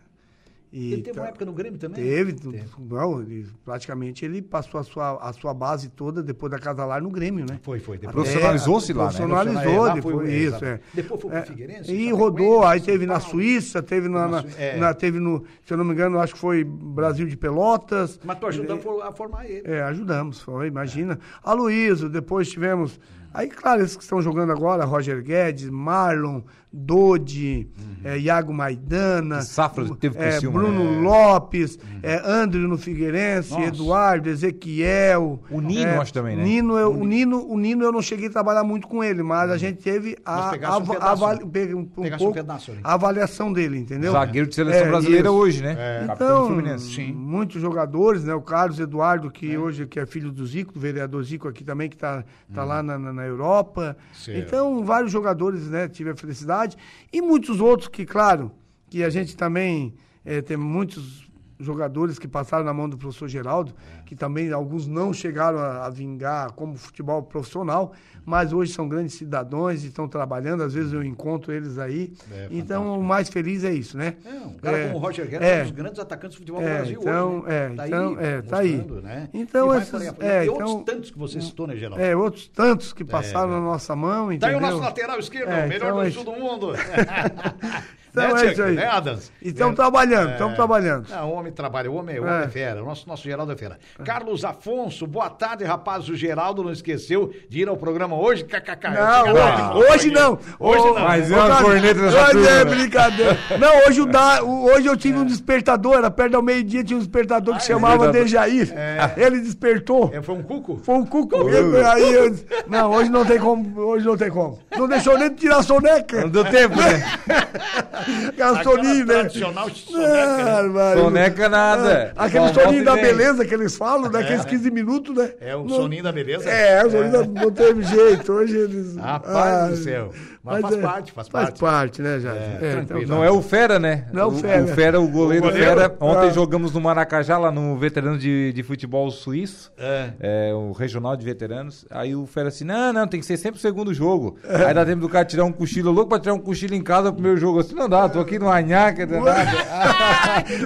E 0.76 0.92
Ele 0.94 1.04
teve 1.04 1.20
uma 1.20 1.26
tá- 1.26 1.30
época 1.30 1.46
no 1.46 1.54
Grêmio 1.54 1.78
também? 1.78 2.04
Teve, 2.04 2.34
Teve. 2.34 2.64
não, 2.80 3.22
ele- 3.22 3.46
praticamente 3.64 4.26
ele 4.26 4.42
passou 4.42 4.80
a 4.80 4.84
sua, 4.84 5.18
a 5.22 5.32
sua 5.32 5.54
base 5.54 5.88
toda 5.90 6.24
depois 6.24 6.52
da 6.52 6.58
Casa 6.58 6.84
Lar 6.84 7.00
no 7.00 7.12
Grêmio, 7.12 7.46
né? 7.48 7.60
Foi, 7.62 7.78
foi. 7.78 8.00
Profissionalizou-se 8.00 8.92
lá, 8.92 9.04
né? 9.04 9.10
Profissionalizou, 9.12 9.94
depois, 9.94 10.16
foi 10.16 10.34
isso, 10.34 10.66
é. 10.66 10.80
Depois 10.92 11.22
foi 11.22 11.30
pro 11.30 11.40
É, 11.40 11.46
Figueirense, 11.46 11.82
E 11.82 11.86
Chapecoense, 11.86 12.12
rodou, 12.14 12.64
aí 12.66 12.82
teve 12.82 13.06
na. 13.06 13.20
Suíça, 13.20 13.84
teve 13.84 14.10
na, 14.10 14.28
Na 14.28 14.44
é. 14.58 14.78
na- 14.78 14.94
teve 14.96 15.20
no, 15.20 15.44
se 15.64 15.72
eu 15.72 15.78
não 15.78 15.86
me 15.86 15.94
engano, 15.94 16.20
acho 16.20 16.34
que 16.34 16.40
foi 16.40 16.64
Brasil 16.64 17.28
de 17.28 17.38
Pelotas. 17.38 18.20
Mas 18.24 18.40
tu 18.40 18.48
ajudou 18.48 18.76
a 18.76 18.80
for- 18.80 19.02
a 19.04 19.12
formar 19.12 19.46
ele. 19.48 19.62
É, 19.66 19.84
ajudamos, 19.84 20.42
foi, 20.42 20.68
imagina. 20.68 21.20
Aloysio, 21.44 22.10
depois 22.10 22.50
tivemos. 22.50 23.00
Aí, 23.32 23.48
claro, 23.48 23.82
esses 23.84 23.96
que 23.96 24.04
estão 24.04 24.22
jogando 24.24 24.52
agora, 24.52 24.86
Roger 24.86 25.22
Guedes, 25.24 25.70
Marlon, 25.70 26.42
Dodi, 26.74 27.68
é, 28.04 28.18
Iago 28.18 28.52
Maidana. 28.52 29.38
Que 29.38 29.46
safra 29.46 29.86
teve 29.96 30.18
é, 30.18 30.32
Criciúma, 30.32 30.60
Bruno 30.60 30.84
né? 30.84 31.02
Lopes, 31.08 31.78
é, 32.02 32.20
André 32.26 32.62
no 32.62 32.78
Figueirense, 32.80 33.52
Nossa. 33.52 33.66
Eduardo, 33.68 34.28
Ezequiel. 34.30 35.40
O 35.52 35.62
Nino, 35.62 35.92
é, 35.92 35.98
acho 35.98 36.12
também, 36.12 36.36
né? 36.36 36.44
Nino, 36.44 36.76
eu, 36.78 36.92
o, 36.92 37.06
Nino, 37.06 37.46
o 37.48 37.58
Nino 37.58 37.84
eu 37.86 37.92
não 37.92 38.02
cheguei 38.02 38.28
a 38.28 38.32
trabalhar 38.32 38.64
muito 38.64 38.88
com 38.88 39.04
ele, 39.04 39.22
mas 39.22 39.52
a 39.52 39.58
gente 39.58 39.82
teve 39.84 40.18
a, 40.26 40.48
um 40.48 40.52
pedaço, 40.52 41.04
avali- 41.04 41.46
peguei 41.46 41.76
um, 41.76 41.86
pouco 41.86 42.34
pedaço 42.34 42.72
a 42.84 42.94
avaliação 42.96 43.54
dele, 43.54 43.78
entendeu? 43.78 44.12
Zagueiro 44.14 44.48
de 44.48 44.56
seleção 44.56 44.88
É, 44.88 44.90
brasileira 44.90 45.28
isso. 45.30 45.38
hoje, 45.38 45.62
né? 45.62 46.04
Do 46.08 46.14
Então, 46.14 46.48
Fluminense. 46.48 46.94
Sim. 46.96 47.14
muitos 47.14 47.62
jogadores, 47.62 48.24
né? 48.24 48.34
O 48.34 48.42
Carlos 48.42 48.80
Eduardo, 48.80 49.30
que 49.30 49.56
hoje 49.58 49.86
que 49.86 50.00
é 50.00 50.06
filho 50.06 50.32
do 50.32 50.46
Zico, 50.46 50.74
do 50.74 50.80
vereador 50.80 51.24
Zico 51.24 51.48
aqui 51.48 51.64
também, 51.64 51.88
que 51.88 51.96
está 51.96 52.24
tá 52.54 52.64
lá 52.64 52.82
na, 52.82 52.98
na, 52.98 53.14
na 53.14 53.26
Europa. 53.26 53.96
Certo. 54.14 54.40
Então, 54.40 54.84
vários 54.84 55.12
jogadores, 55.12 55.70
né? 55.70 55.88
Tive 55.88 56.10
a 56.10 56.16
felicidade. 56.16 56.63
E 57.12 57.22
muitos 57.22 57.60
outros 57.60 57.88
que, 57.88 58.06
claro, 58.06 58.52
que 58.90 59.04
a 59.04 59.10
gente 59.10 59.36
também 59.36 59.94
eh, 60.26 60.42
tem 60.42 60.58
muitos 60.58 61.23
jogadores 61.66 62.20
que 62.20 62.28
passaram 62.28 62.64
na 62.64 62.74
mão 62.74 62.88
do 62.90 62.98
professor 62.98 63.28
Geraldo, 63.28 63.74
que 64.06 64.16
também 64.16 64.52
alguns 64.52 64.88
não 64.88 65.14
chegaram 65.14 65.58
a, 65.60 65.86
a 65.86 65.90
vingar 65.90 66.52
como 66.54 66.76
futebol 66.76 67.24
profissional, 67.24 67.94
mas 68.26 68.54
hoje 68.54 68.72
são 68.74 68.88
grandes 68.88 69.16
cidadãos 69.16 69.84
e 69.84 69.88
estão 69.88 70.08
trabalhando, 70.08 70.64
às 70.64 70.74
vezes 70.74 70.94
eu 70.94 71.04
encontro 71.04 71.52
eles 71.52 71.78
aí. 71.78 72.14
É, 72.32 72.48
então, 72.52 73.00
o 73.00 73.04
mais 73.04 73.30
feliz 73.30 73.64
é 73.64 73.74
isso, 73.74 73.98
né? 73.98 74.16
É, 74.26 74.30
um 74.46 74.54
cara 74.54 74.78
É, 74.78 74.86
como 74.88 74.98
o 74.98 75.02
Roger 75.02 75.28
Guedes 75.28 75.48
é. 75.48 75.58
é 75.58 75.60
um 75.60 75.64
dos 75.64 75.72
grandes 75.72 76.00
atacantes 76.00 76.36
do 76.38 76.40
futebol 76.40 76.62
do 76.62 76.68
É, 76.68 76.76
Brasil 76.76 77.00
então, 77.02 77.36
hoje. 77.40 77.48
né? 77.48 77.56
é, 77.56 77.70
Tá 77.76 77.88
então, 77.88 78.08
aí, 78.18 78.26
é, 78.26 78.42
tá 78.42 78.58
aí. 78.60 78.76
Né? 79.04 79.30
Então, 79.34 79.74
E 79.74 79.78
esses- 79.78 80.14
é, 80.20 80.46
e 80.46 80.50
outros 80.50 80.72
então- 80.72 80.84
tantos 80.84 81.12
que 81.12 81.18
você 81.20 81.42
citou, 81.42 81.68
né, 81.68 81.76
Geraldo? 81.76 82.02
É, 82.04 82.16
outros 82.16 82.48
tantos 82.48 82.94
que 82.94 83.04
passaram 83.04 83.50
na 83.52 83.60
nossa 83.60 83.96
mão, 83.96 84.26
Tá 84.26 84.32
aí 84.32 84.36
entendeu? 84.38 84.58
o 84.58 84.62
nosso 84.62 84.78
lateral 84.80 85.20
esquerdo, 85.20 85.50
É, 85.50 85.66
o 85.66 85.68
melhor 85.68 85.88
então 85.88 85.96
do 85.96 86.02
é 86.08 86.12
sul 86.12 86.24
do 86.24 86.32
mundo. 86.34 86.74
Então 88.16 88.36
né, 88.36 88.46
é 88.46 88.52
isso 88.52 88.62
aí. 88.64 88.76
Né, 88.76 88.86
Adams? 88.86 89.32
E 89.42 89.48
estamos 89.50 89.74
É. 89.74 89.76
trabalhando, 89.76 90.32
estamos 90.34 90.54
trabalhando. 90.56 91.10
Não, 91.10 91.30
o 91.32 91.34
homem 91.34 91.52
trabalha, 91.52 91.90
o 91.90 91.96
homem, 91.96 92.20
o 92.20 92.24
homem 92.24 92.36
é. 92.42 92.44
É. 92.44 92.48
fera, 92.48 92.84
o 92.84 92.86
nosso, 92.86 93.08
nosso 93.10 93.24
Geraldo 93.24 93.52
é 93.52 93.56
fera. 93.56 93.80
Carlos 94.06 94.46
Afonso, 94.46 95.08
boa 95.08 95.32
tarde, 95.32 95.64
rapaz. 95.64 96.08
O 96.08 96.16
Geraldo 96.16 96.64
não 96.64 96.72
esqueceu 96.72 97.34
de 97.50 97.62
ir 97.62 97.68
ao 97.68 97.76
programa 97.76 98.16
hoje? 98.16 98.44
KKK. 98.44 98.90
Não, 98.92 99.26
Sacanagem, 99.26 99.76
hoje, 99.78 99.90
hoje 99.94 100.12
não. 100.12 100.40
Hoje 100.60 100.86
não. 100.86 100.94
Mas 101.00 101.32
é 101.32 101.36
uma 101.36 101.62
corneta 101.64 102.02
dessa 102.02 102.22
Hoje 102.22 102.32
turma, 102.34 102.50
é 102.50 102.66
brincadeira. 102.66 103.38
Não, 103.60 103.88
hoje, 103.88 104.02
o 104.02 104.06
da, 104.06 104.44
hoje 104.44 104.88
eu 104.88 104.96
tive 104.96 105.18
um 105.18 105.26
despertador, 105.26 105.96
era 105.96 106.12
perto 106.12 106.34
do 106.34 106.44
meio-dia, 106.44 106.84
tinha 106.84 106.98
um 106.98 107.00
despertador 107.02 107.58
que 107.58 107.64
chamava. 107.64 108.12
Dejair. 108.12 108.72
Ele 109.18 109.40
despertou. 109.40 110.12
É, 110.14 110.22
foi 110.22 110.36
um 110.36 110.44
cuco? 110.44 110.80
Foi 110.84 110.96
um 110.96 111.06
cuco. 111.06 111.36
Eu- 111.50 111.88
Aí 111.88 112.14
eu 112.14 112.36
não, 112.68 112.92
hoje 112.92 113.10
não 113.10 113.26
tem 113.26 113.40
como, 113.40 113.80
hoje 113.82 114.06
não 114.06 114.16
tem 114.16 114.30
como. 114.30 114.60
Não 114.78 114.88
deixou 114.88 115.18
nem 115.18 115.30
de 115.30 115.36
tirar 115.36 115.58
a 115.58 115.64
soneca. 115.64 116.22
Não 116.22 116.30
deu 116.30 116.46
tempo, 116.46 116.76
né? 116.76 117.04
Aquela 118.30 118.64
soninho, 118.64 119.06
né? 119.06 119.14
tradicional 119.14 119.70
soneca, 119.70 120.64
né? 120.70 120.82
Ah. 120.82 120.94
Soneca 120.98 121.50
nada. 121.50 121.92
É, 121.92 122.14
aquele 122.16 122.54
soninho 122.54 122.86
da 122.86 122.96
beleza 122.96 123.46
que 123.46 123.54
eles 123.54 123.76
falam, 123.76 124.10
daqueles 124.10 124.46
15 124.46 124.72
minutos, 124.72 125.16
né? 125.16 125.32
É 125.40 125.56
o 125.56 125.64
Não- 125.64 125.76
soninho 125.76 126.04
da 126.04 126.12
beleza? 126.12 126.50
É, 126.50 126.86
o 126.86 126.90
soninho 126.92 127.12
da, 127.12 127.42
não 127.42 127.52
teve 127.52 127.84
jeito. 127.84 128.32
Hoje 128.34 128.58
eles. 128.58 128.96
Rapaz 128.98 129.70
do 129.72 129.78
céu. 129.78 130.12
Mas 130.46 130.62
faz 130.62 130.76
é, 130.76 130.82
parte, 130.82 131.12
faz 131.14 131.28
Faz 131.30 131.46
parte. 131.46 131.60
parte, 131.62 132.02
né, 132.02 132.20
Jair? 132.20 132.36
É, 132.62 132.66
É, 132.66 132.82
tranquilo. 132.82 133.10
Não 133.10 133.24
é 133.24 133.32
o 133.32 133.42
Fera, 133.42 133.80
né? 133.80 134.08
Não 134.12 134.24
é 134.24 134.26
o 134.26 134.32
Fera. 134.32 134.64
O 134.64 134.68
Fera, 134.68 135.00
o 135.00 135.08
goleiro, 135.08 135.46
O 135.48 135.50
goleiro? 135.50 135.70
Fera. 135.80 135.96
Ontem 136.02 136.28
Ah. 136.28 136.34
jogamos 136.34 136.74
no 136.74 136.82
Maracajá, 136.82 137.38
lá 137.38 137.50
no 137.50 137.78
veterano 137.78 138.18
de, 138.18 138.52
de 138.52 138.62
futebol 138.62 139.10
suíço. 139.10 139.72
É. 139.78 140.10
É, 140.20 140.54
o 140.54 140.74
regional 140.74 141.16
de 141.16 141.24
veteranos. 141.24 141.86
Aí 141.90 142.14
o 142.14 142.26
Fera 142.26 142.50
assim, 142.50 142.66
não, 142.66 142.92
não, 142.92 143.08
tem 143.08 143.22
que 143.22 143.26
ser 143.26 143.38
sempre 143.38 143.58
o 143.58 143.62
segundo 143.62 143.94
jogo. 143.94 144.38
Aí 144.68 144.74
dá 144.74 144.86
tempo 144.86 145.00
do 145.00 145.08
cara 145.08 145.24
tirar 145.24 145.46
um 145.46 145.52
cochilo, 145.52 145.92
louco 145.92 146.10
pra 146.10 146.20
tirar 146.20 146.34
um 146.34 146.40
cochilo 146.40 146.76
em 146.76 146.82
casa 146.84 147.04
pro 147.04 147.14
primeiro 147.14 147.38
jogo. 147.40 147.60
Assim, 147.62 147.74
não 147.74 147.88
dá, 147.94 148.10
tô 148.10 148.20
aqui 148.20 148.40
no 148.40 148.50
Anhaca, 148.50 149.06
nada. 149.06 149.46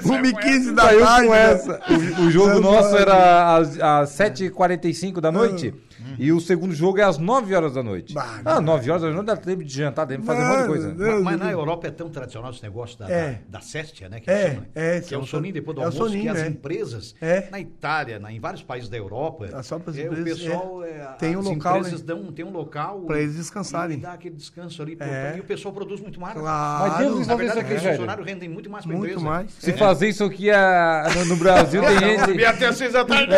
1h15 0.02 0.74
da 0.74 0.84
tarde. 0.84 1.28
com 1.28 1.34
né? 1.34 1.52
essa. 1.52 1.82
O, 1.90 2.22
o 2.24 2.32
jogo 2.32 2.62
nosso 2.62 2.96
era 2.96 3.58
às, 3.58 3.80
às 3.80 4.10
7h45 4.12 5.20
da 5.20 5.32
noite. 5.32 5.74
E 6.18 6.32
o 6.32 6.40
segundo 6.40 6.74
jogo 6.74 7.00
é 7.00 7.04
às 7.04 7.18
9 7.18 7.54
horas 7.56 7.74
da 7.74 7.84
noite. 7.84 8.14
Bah, 8.14 8.42
ah, 8.46 8.62
9 8.62 8.90
horas 8.90 9.02
da 9.02 9.08
noite 9.10 9.18
não 9.18 9.24
dá 9.26 9.38
tempo 9.38 9.64
de 9.64 9.74
jantar, 9.74 10.06
dá 10.06 10.16
tempo 10.16 10.22
de 10.22 10.28
fazer 10.28 10.42
um 10.44 10.48
monte 10.48 10.62
de 10.62 10.68
coisa. 10.68 10.94
Não, 10.94 11.14
Mas, 11.16 11.24
mas 11.24 11.40
na. 11.40 11.52
Europa 11.52 11.88
é 11.88 11.92
tão 11.92 12.10
tradicional 12.10 12.52
esse 12.52 12.64
negócio 12.64 12.98
da, 13.00 13.10
É. 13.10 13.42
da, 13.48 13.60
da 13.60 13.62
céstia, 13.62 14.10
né? 14.10 14.20
Que, 14.20 14.30
É, 14.30 14.50
chama, 14.52 14.68
é, 14.76 15.02
que 15.02 15.14
é 15.14 15.18
o 15.18 15.26
soninho 15.26 15.54
depois 15.54 15.76
do 15.76 15.82
é 15.82 15.86
o 15.86 15.88
almoço, 15.88 16.06
soninho, 16.08 16.24
que 16.24 16.30
as 16.30 16.40
é. 16.44 16.48
empresas, 16.48 17.16
É. 17.22 17.48
na 17.52 17.60
Itália, 17.60 18.20
na, 18.20 18.32
em 18.32 18.40
vários 18.40 18.64
países 18.64 18.90
da 18.90 18.98
Europa, 18.98 19.48
Ah, 19.54 19.64
só 19.64 19.76
é, 19.76 19.78
o 19.78 19.82
empresas, 19.82 20.24
pessoal, 20.42 20.84
é, 20.84 21.16
Tem 21.20 21.36
um 21.36 21.40
as 21.40 21.46
local, 21.46 21.78
empresas 21.78 22.00
né? 22.02 22.06
dão, 22.08 22.32
tem 22.32 22.46
um 22.46 22.52
local 22.52 23.02
Pra 23.02 23.20
eles 23.20 23.36
descansarem. 23.36 23.98
E 23.98 24.02
dá 24.02 24.14
aquele 24.14 24.36
descanso 24.36 24.82
ali, 24.82 24.98
É. 25.00 25.36
e 25.38 25.40
o 25.40 25.44
pessoal 25.44 25.74
produz 25.74 26.02
muito 26.02 26.20
mais. 26.20 26.36
né? 26.36 26.42
Claro. 26.42 26.90
Mas 26.90 26.98
Deus 27.00 27.18
nos 27.20 27.28
Na 27.28 27.36
verdade, 27.36 27.60
aqueles 27.60 27.84
funcionários 27.84 28.26
rendem 28.28 28.50
muito 28.50 28.70
mais 28.70 28.86
pra 28.86 28.96
Muito 28.96 29.12
empresa. 29.12 29.26
mais. 29.26 29.52
Se 29.60 29.74
fazer 29.74 30.10
isso 30.10 30.24
aqui 30.24 30.50
a- 30.52 31.08
no, 31.28 31.36
Brasil, 31.36 31.82
tem 31.86 32.00
gente. 32.00 32.46
Até 32.46 32.72
seis 32.72 32.94
da 32.94 33.06
tarde. 33.06 33.34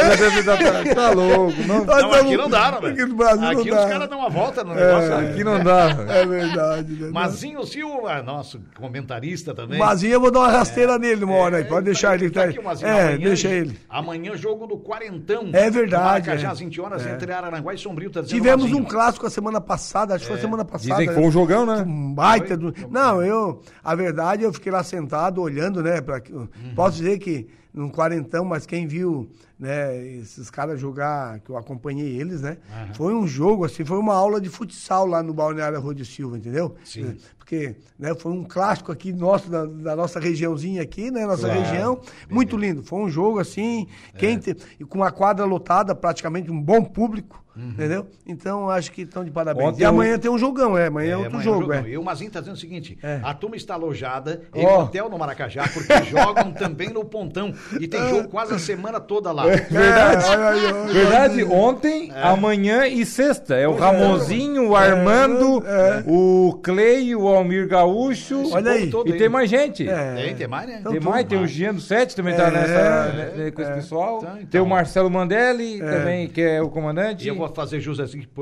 tá, 0.95 1.11
louco. 1.11 1.53
Não, 1.67 2.13
aqui 2.13 2.37
não 2.37 2.49
dá, 2.49 2.68
né, 2.71 2.77
Aqui 2.77 2.95
velho? 2.97 3.07
no 3.07 3.15
Brasil 3.15 3.41
não 3.41 3.49
Aqui 3.61 3.69
dá. 3.71 3.83
os 3.83 3.89
caras 3.91 4.09
dão 4.09 4.19
uma 4.19 4.29
volta 4.29 4.63
no 4.63 4.73
negócio. 4.75 5.09
né? 5.17 5.29
aqui 5.31 5.43
não 5.43 5.63
dá. 5.63 5.89
É 6.09 6.25
verdade. 6.25 6.93
né? 6.93 7.09
Mazinho 7.11 7.63
Silva, 7.65 8.21
nosso 8.23 8.59
comentarista 8.77 9.53
também. 9.53 9.79
Mazinho, 9.79 10.13
eu 10.13 10.19
vou 10.21 10.31
dar 10.31 10.39
uma 10.39 10.49
rasteira 10.51 10.97
nele 10.97 11.23
uma 11.23 11.35
hora 11.35 11.57
aí. 11.57 11.63
Pode 11.65 11.81
É, 11.81 11.85
deixar 11.85 12.15
ele. 12.15 12.29
tá 12.29 12.43
Tá, 12.43 12.49
aqui 12.49 12.61
Mazinho, 12.61 12.87
é, 12.89 13.01
amanhã, 13.13 13.17
deixa 13.27 13.47
ele. 13.49 13.77
Amanhã, 13.89 14.35
jogo 14.37 14.65
do 14.67 14.77
Quarentão. 14.77 15.49
É 15.53 15.69
verdade, 15.69 16.27
Maracajá, 16.27 16.47
é. 16.47 16.51
às 16.51 16.59
20 16.59 16.81
horas, 16.81 17.05
É. 17.05 17.11
entre 17.13 17.31
Araranguá 17.31 17.73
e 17.73 17.77
Sombrio. 17.77 18.09
Tá 18.09 18.23
Tivemos 18.23 18.65
Mazinho. 18.65 18.81
um 18.81 18.85
clássico 18.85 19.25
a 19.25 19.29
semana 19.29 19.59
passada, 19.61 20.15
acho 20.15 20.23
que 20.23 20.29
foi 20.29 20.37
a 20.37 20.41
semana 20.41 20.63
passada. 20.65 20.91
Dizem 20.93 21.07
que 21.07 21.13
foi 21.13 21.23
um 21.23 21.31
jogão, 21.31 21.65
né? 21.65 21.83
Um 21.85 22.13
baita 22.13 22.55
do... 22.57 22.73
Não, 22.89 23.21
eu, 23.23 23.61
a 23.83 23.95
verdade, 23.95 24.43
eu 24.43 24.53
fiquei 24.53 24.71
lá 24.71 24.83
sentado 24.83 25.41
olhando, 25.41 25.81
né? 25.83 26.01
Pra... 26.01 26.21
Uhum. 26.31 26.47
Posso 26.75 26.97
dizer 26.97 27.17
que 27.19 27.47
num 27.73 27.89
quarentão, 27.89 28.43
mas 28.43 28.65
quem 28.65 28.87
viu 28.87 29.29
né, 29.59 29.95
esses 30.17 30.49
caras 30.49 30.79
jogar, 30.79 31.39
que 31.39 31.49
eu 31.51 31.57
acompanhei 31.57 32.19
eles, 32.19 32.41
né? 32.41 32.57
Foi 32.93 33.13
um 33.13 33.27
jogo, 33.27 33.65
assim, 33.65 33.85
foi 33.85 33.97
uma 33.97 34.13
aula 34.13 34.39
de 34.39 34.49
futsal 34.49 35.05
lá 35.05 35.21
no 35.23 35.33
Balneário 35.33 35.77
de 35.93 36.05
Silva, 36.05 36.37
entendeu? 36.37 36.75
Sim. 36.83 37.17
Porque 37.49 37.75
né, 37.97 38.13
foi 38.13 38.31
um 38.31 38.43
clássico 38.43 38.91
aqui 38.91 39.11
nosso, 39.11 39.49
da, 39.49 39.65
da 39.65 39.95
nossa 39.95 40.19
regiãozinha 40.19 40.83
aqui, 40.83 41.09
né? 41.09 41.25
Nossa 41.25 41.47
Claro. 41.47 41.61
região. 41.61 41.99
Muito 42.29 42.55
lindo. 42.55 42.83
Foi 42.83 42.99
um 42.99 43.09
jogo 43.09 43.39
assim, 43.39 43.87
quem 44.19 44.37
te- 44.37 44.55
e 44.79 44.85
com 44.85 45.03
a 45.03 45.09
quadra 45.09 45.45
lotada, 45.45 45.95
praticamente 45.95 46.51
um 46.51 46.61
bom 46.61 46.83
público, 46.83 47.43
entendeu? 47.57 48.05
Então 48.25 48.69
acho 48.69 48.89
que 48.91 49.01
estão 49.01 49.25
de 49.25 49.31
parabéns. 49.31 49.67
Ontem 49.69 49.81
e 49.81 49.83
eu- 49.83 49.89
amanhã 49.89 50.17
tem 50.19 50.29
um 50.31 50.37
jogão, 50.37 50.77
é. 50.77 50.87
Amanhã 50.87 51.13
é, 51.13 51.17
outro 51.17 51.31
amanhã 51.39 51.43
jogo, 51.43 51.73
é. 51.73 51.89
E 51.89 51.97
o 51.97 52.03
Mazinho 52.03 52.31
tá 52.31 52.39
dizendo 52.39 52.55
o 52.55 52.59
seguinte: 52.59 52.97
É. 53.03 53.19
a 53.23 53.33
turma 53.33 53.55
está 53.57 53.73
alojada 53.73 54.43
em 54.55 54.65
um 54.65 54.77
hotel 54.79 55.09
no 55.09 55.17
Maracajá, 55.17 55.67
porque 55.73 55.91
jogam 56.05 56.51
também 56.53 56.89
no 56.89 57.03
Pontão. 57.03 57.53
E 57.79 57.85
tem 57.87 57.99
jogo 58.09 58.29
quase 58.29 58.53
a 58.53 58.59
semana 58.59 58.99
toda 58.99 59.31
lá. 59.33 59.43
Verdade. 59.45 60.25
É, 60.25 60.35
aí, 60.35 60.65
olha 60.71 60.93
Verdade, 60.93 61.43
ontem, 61.43 62.11
amanhã 62.13 62.85
e 62.87 63.05
sexta. 63.05 63.55
É 63.55 63.67
o 63.67 63.71
Pois 63.75 63.81
é. 63.81 63.85
Ramonzinho, 63.85 64.69
o 64.69 64.75
Armando, 64.75 65.61
é. 65.65 66.03
o 66.07 66.57
Clay, 66.63 67.13
o 67.13 67.27
Almir 67.39 67.67
Gaúcho. 67.67 68.53
Olha 68.53 68.71
aí. 68.71 68.91
E 69.05 69.13
tem 69.13 69.27
mais 69.27 69.49
gente. 69.49 69.87
É. 69.87 70.15
Tem, 70.15 70.35
tem 70.35 70.47
mais, 70.47 70.67
né? 70.67 70.77
Então, 70.79 70.91
Tem 70.91 71.01
mais, 71.01 71.25
tem 71.25 71.37
o 71.37 71.41
mais. 71.41 71.51
Gian 71.51 71.73
do 71.73 71.81
7 71.81 72.15
também 72.15 72.35
tá 72.35 72.47
É, 72.47 72.51
nessa, 72.51 72.71
é, 72.73 73.35
né, 73.37 73.51
com 73.51 73.61
esse 73.61 73.71
pessoal. 73.73 74.17
Então, 74.19 74.35
então. 74.37 74.47
Tem 74.47 74.61
o 74.61 74.65
Marcelo 74.65 75.09
Mandelli 75.09 75.79
também, 75.79 76.27
que 76.27 76.41
é 76.41 76.61
o 76.61 76.69
comandante. 76.69 77.25
E 77.25 77.27
eu 77.27 77.35
vou 77.35 77.47
fazer 77.49 77.79
jus 77.79 77.99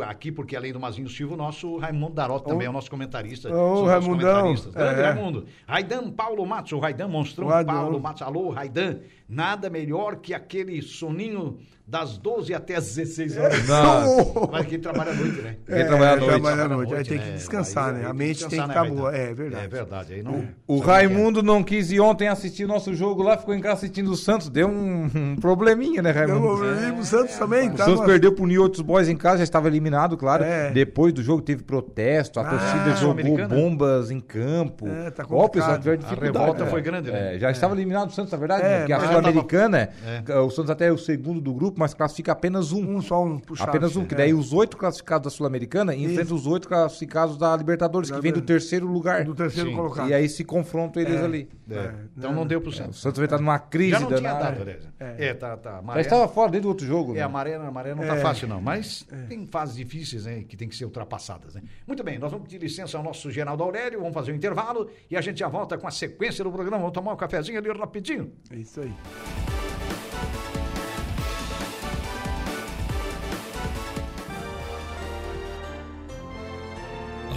aqui, 0.08 0.32
porque 0.32 0.56
além 0.56 0.74
do 0.74 0.80
Mazinho 0.80 1.08
Silva, 1.10 1.34
o 1.34 1.38
nosso 1.38 1.78
Raimundo 1.78 2.14
Darot 2.14 2.44
também 2.46 2.68
é 2.68 2.70
o 2.70 2.74
nosso 2.74 2.90
comentarista. 2.90 3.50
Nossos 3.50 3.88
Raimundão. 3.88 4.34
comentaristas. 4.42 4.74
Grande 4.74 5.00
É. 5.02 5.04
Raimundo. 5.12 5.46
Raidan 5.66 6.12
Paulo 6.12 6.46
Matos, 6.46 6.72
o 6.74 6.80
Raidan 6.80 7.08
Monstrão 7.08 7.48
O. 7.48 7.66
Paulo 7.66 8.00
Matos. 8.00 8.22
Alô, 8.22 8.50
Raidan. 8.50 8.98
Nada 9.30 9.70
melhor 9.70 10.18
que 10.18 10.34
aquele 10.34 10.82
soninho 10.82 11.58
das 11.90 12.18
12 12.18 12.54
até 12.54 12.76
as 12.76 12.96
16 12.96 13.38
horas. 13.38 13.66
Não. 13.68 14.50
Mas 14.52 14.66
que 14.66 14.78
trabalha 14.78 15.12
à 15.12 15.13
noite, 15.16 15.42
né? 15.42 15.56
Quem 15.66 15.86
trabalha 15.86 16.12
à 16.12 16.16
noite. 16.18 16.30
trabalha 16.32 16.63
à 16.63 16.68
noite. 16.68 16.96
Aí 16.96 17.04
tem 17.06 17.18
que 17.18 17.32
descansar, 17.32 17.96
Aí- 17.96 18.02
né? 18.02 18.08
A 18.10 18.13
mente 18.13 18.40
tem 18.40 18.50
que 18.50 18.56
descansar, 18.58 18.70
estar 18.70 18.84
né, 18.84 18.90
boa. 19.02 19.16
É 19.16 19.34
verdade. 19.34 19.63
É 19.66 19.68
verdade. 19.70 20.13
Aí 20.16 20.22
não, 20.24 20.46
O 20.68 20.80
Raimundo 20.80 21.42
não 21.42 21.63
quis 21.63 21.90
ir 21.90 22.02
ontem 22.02 22.28
assistir 22.28 22.66
o 22.66 22.68
nosso 22.68 22.94
jogo 22.94 23.24
lá, 23.24 23.38
ficou 23.38 23.54
em 23.56 23.62
casa 23.62 23.76
assistindo 23.76 24.12
o 24.12 24.18
Santos. 24.18 24.50
Deu 24.50 24.68
um, 24.68 25.10
um 25.16 25.36
probleminha, 25.38 26.02
né, 26.02 26.12
Raimundo? 26.12 26.62
o 27.00 27.06
Santos 27.06 27.38
também, 27.38 27.70
O 27.70 27.74
tá? 27.74 27.86
Santos 27.86 28.06
perdeu 28.06 28.34
pro 28.34 28.46
New 28.46 28.62
Outros 28.62 28.82
Boys 28.82 29.08
em 29.08 29.16
casa, 29.16 29.38
já 29.38 29.44
estava 29.46 29.68
eliminado, 29.70 30.18
claro. 30.18 30.44
É. 30.44 30.72
Depois 30.72 31.13
do 31.13 31.24
jogo 31.24 31.42
teve 31.42 31.63
protesto, 31.63 32.38
a 32.42 32.44
torcida 32.44 32.96
jogou 32.98 33.48
bombas 33.48 34.12
em 34.12 34.20
campo. 34.20 34.90
É, 34.90 35.10
tá 35.10 35.26
Ó, 35.30 35.48
pessoal 35.48 35.78
tiver 35.80 35.94
A 35.94 35.96
dificuldade. 35.96 36.38
revolta 36.38 36.66
né? 36.66 36.70
foi 36.70 36.82
grande, 36.82 37.10
né? 37.12 37.36
É, 37.36 37.40
já 37.40 37.50
estava 37.50 37.74
eliminado 37.76 38.10
o 38.10 38.12
Santos, 38.12 38.34
na 38.34 38.38
verdade, 38.38 38.63
É, 38.63 38.68
né? 38.70 38.78
porque 38.80 38.94
a 38.94 38.98
mas 39.18 39.26
já 39.26 39.32
Sul-Americana, 39.32 39.90
É. 40.28 40.40
o 40.40 40.50
Santos 40.50 40.70
até 40.72 40.88
é 40.88 40.92
o 40.92 40.98
segundo 40.98 41.42
do 41.42 41.54
grupo, 41.54 41.80
mas 41.80 41.94
classifica 41.94 42.32
apenas 42.32 42.72
um. 42.72 42.98
Um 42.98 43.02
só 43.02 43.24
um 43.24 43.38
puxado. 43.40 43.70
Apenas 43.70 43.96
um, 43.96 44.06
que 44.06 44.16
daí 44.16 44.34
os 44.34 44.54
oito 44.54 44.78
classificados 44.78 45.26
da 45.26 45.30
Sul-Americana 45.30 45.94
enfrentam 45.96 46.36
os 46.36 46.48
oito 46.48 46.68
classificados 46.68 47.38
da 47.38 47.56
Libertadores, 47.56 48.10
que 48.12 48.22
vem 48.22 48.32
do 48.32 48.42
terceiro 48.42 48.88
lugar. 48.88 49.24
Do 49.26 49.36
terceiro 49.36 49.70
Sim. 49.70 49.76
colocado. 49.76 50.10
E 50.10 50.14
aí 50.14 50.28
se 50.30 50.44
confrontam 50.44 51.02
eles 51.02 51.22
ali. 51.22 51.50
É. 51.70 51.92
Então 52.18 52.32
não 52.34 52.46
deu 52.48 52.62
pro 52.62 52.70
O 52.70 52.74
Santos. 52.74 53.02
Santos 53.02 53.18
vai 53.18 53.26
estar 53.26 53.38
numa 53.38 53.60
crise 53.60 53.92
Já 53.92 54.00
não 54.00 54.08
tinha 54.08 54.22
danada. 54.22 54.44
dado, 54.46 54.62
aliás. 54.62 54.88
É, 55.00 55.34
tá, 55.34 55.58
tá. 55.58 55.82
maré- 55.82 56.02
estava 56.02 56.28
fora 56.28 56.50
desde 56.52 56.66
o 56.66 56.70
outro 56.70 56.86
jogo. 56.86 57.12
É, 57.12 57.16
né? 57.16 57.22
a 57.24 57.30
maré, 57.30 57.56
a 57.56 57.72
maré 57.72 57.94
não 57.94 58.06
tá 58.06 58.16
fácil, 58.18 58.48
não. 58.48 58.62
Mas 58.62 59.06
tem 59.28 59.46
fases 59.48 59.76
difíceis, 59.76 60.26
né? 60.26 60.44
Que 60.48 60.56
tem 60.56 60.68
que 60.70 60.76
ser 60.76 60.86
ultrapassadas, 60.86 61.56
né? 61.56 61.62
Muito 61.86 62.04
bem, 62.04 62.18
nós 62.18 62.32
vamos 62.32 62.48
pedir 62.48 62.62
licença 62.64 62.98
ao 62.98 63.04
nosso 63.04 63.30
Geraldo 63.30 63.64
Aurélio, 63.64 64.00
vamos 64.00 64.14
fazer 64.14 64.32
um 64.32 64.36
intervalo 64.36 64.90
e 65.12 65.18
a 65.18 65.22
gente 65.22 65.40
já 65.40 65.48
volta 65.48 65.78
com 65.78 65.88
a 65.88 65.92
sequência 65.92 66.44
do 66.44 66.52
programa. 66.52 66.78
Vamos 66.78 66.94
tomar 66.94 67.14
um 67.14 67.18
cafezinho 67.18 67.58
ali 67.58 67.70
rapidinho. 67.78 68.32
É 68.52 68.56
isso 68.56 68.80
aí. 68.82 68.94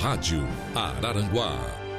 Rádio 0.00 0.46
Araranguá. 0.74 1.89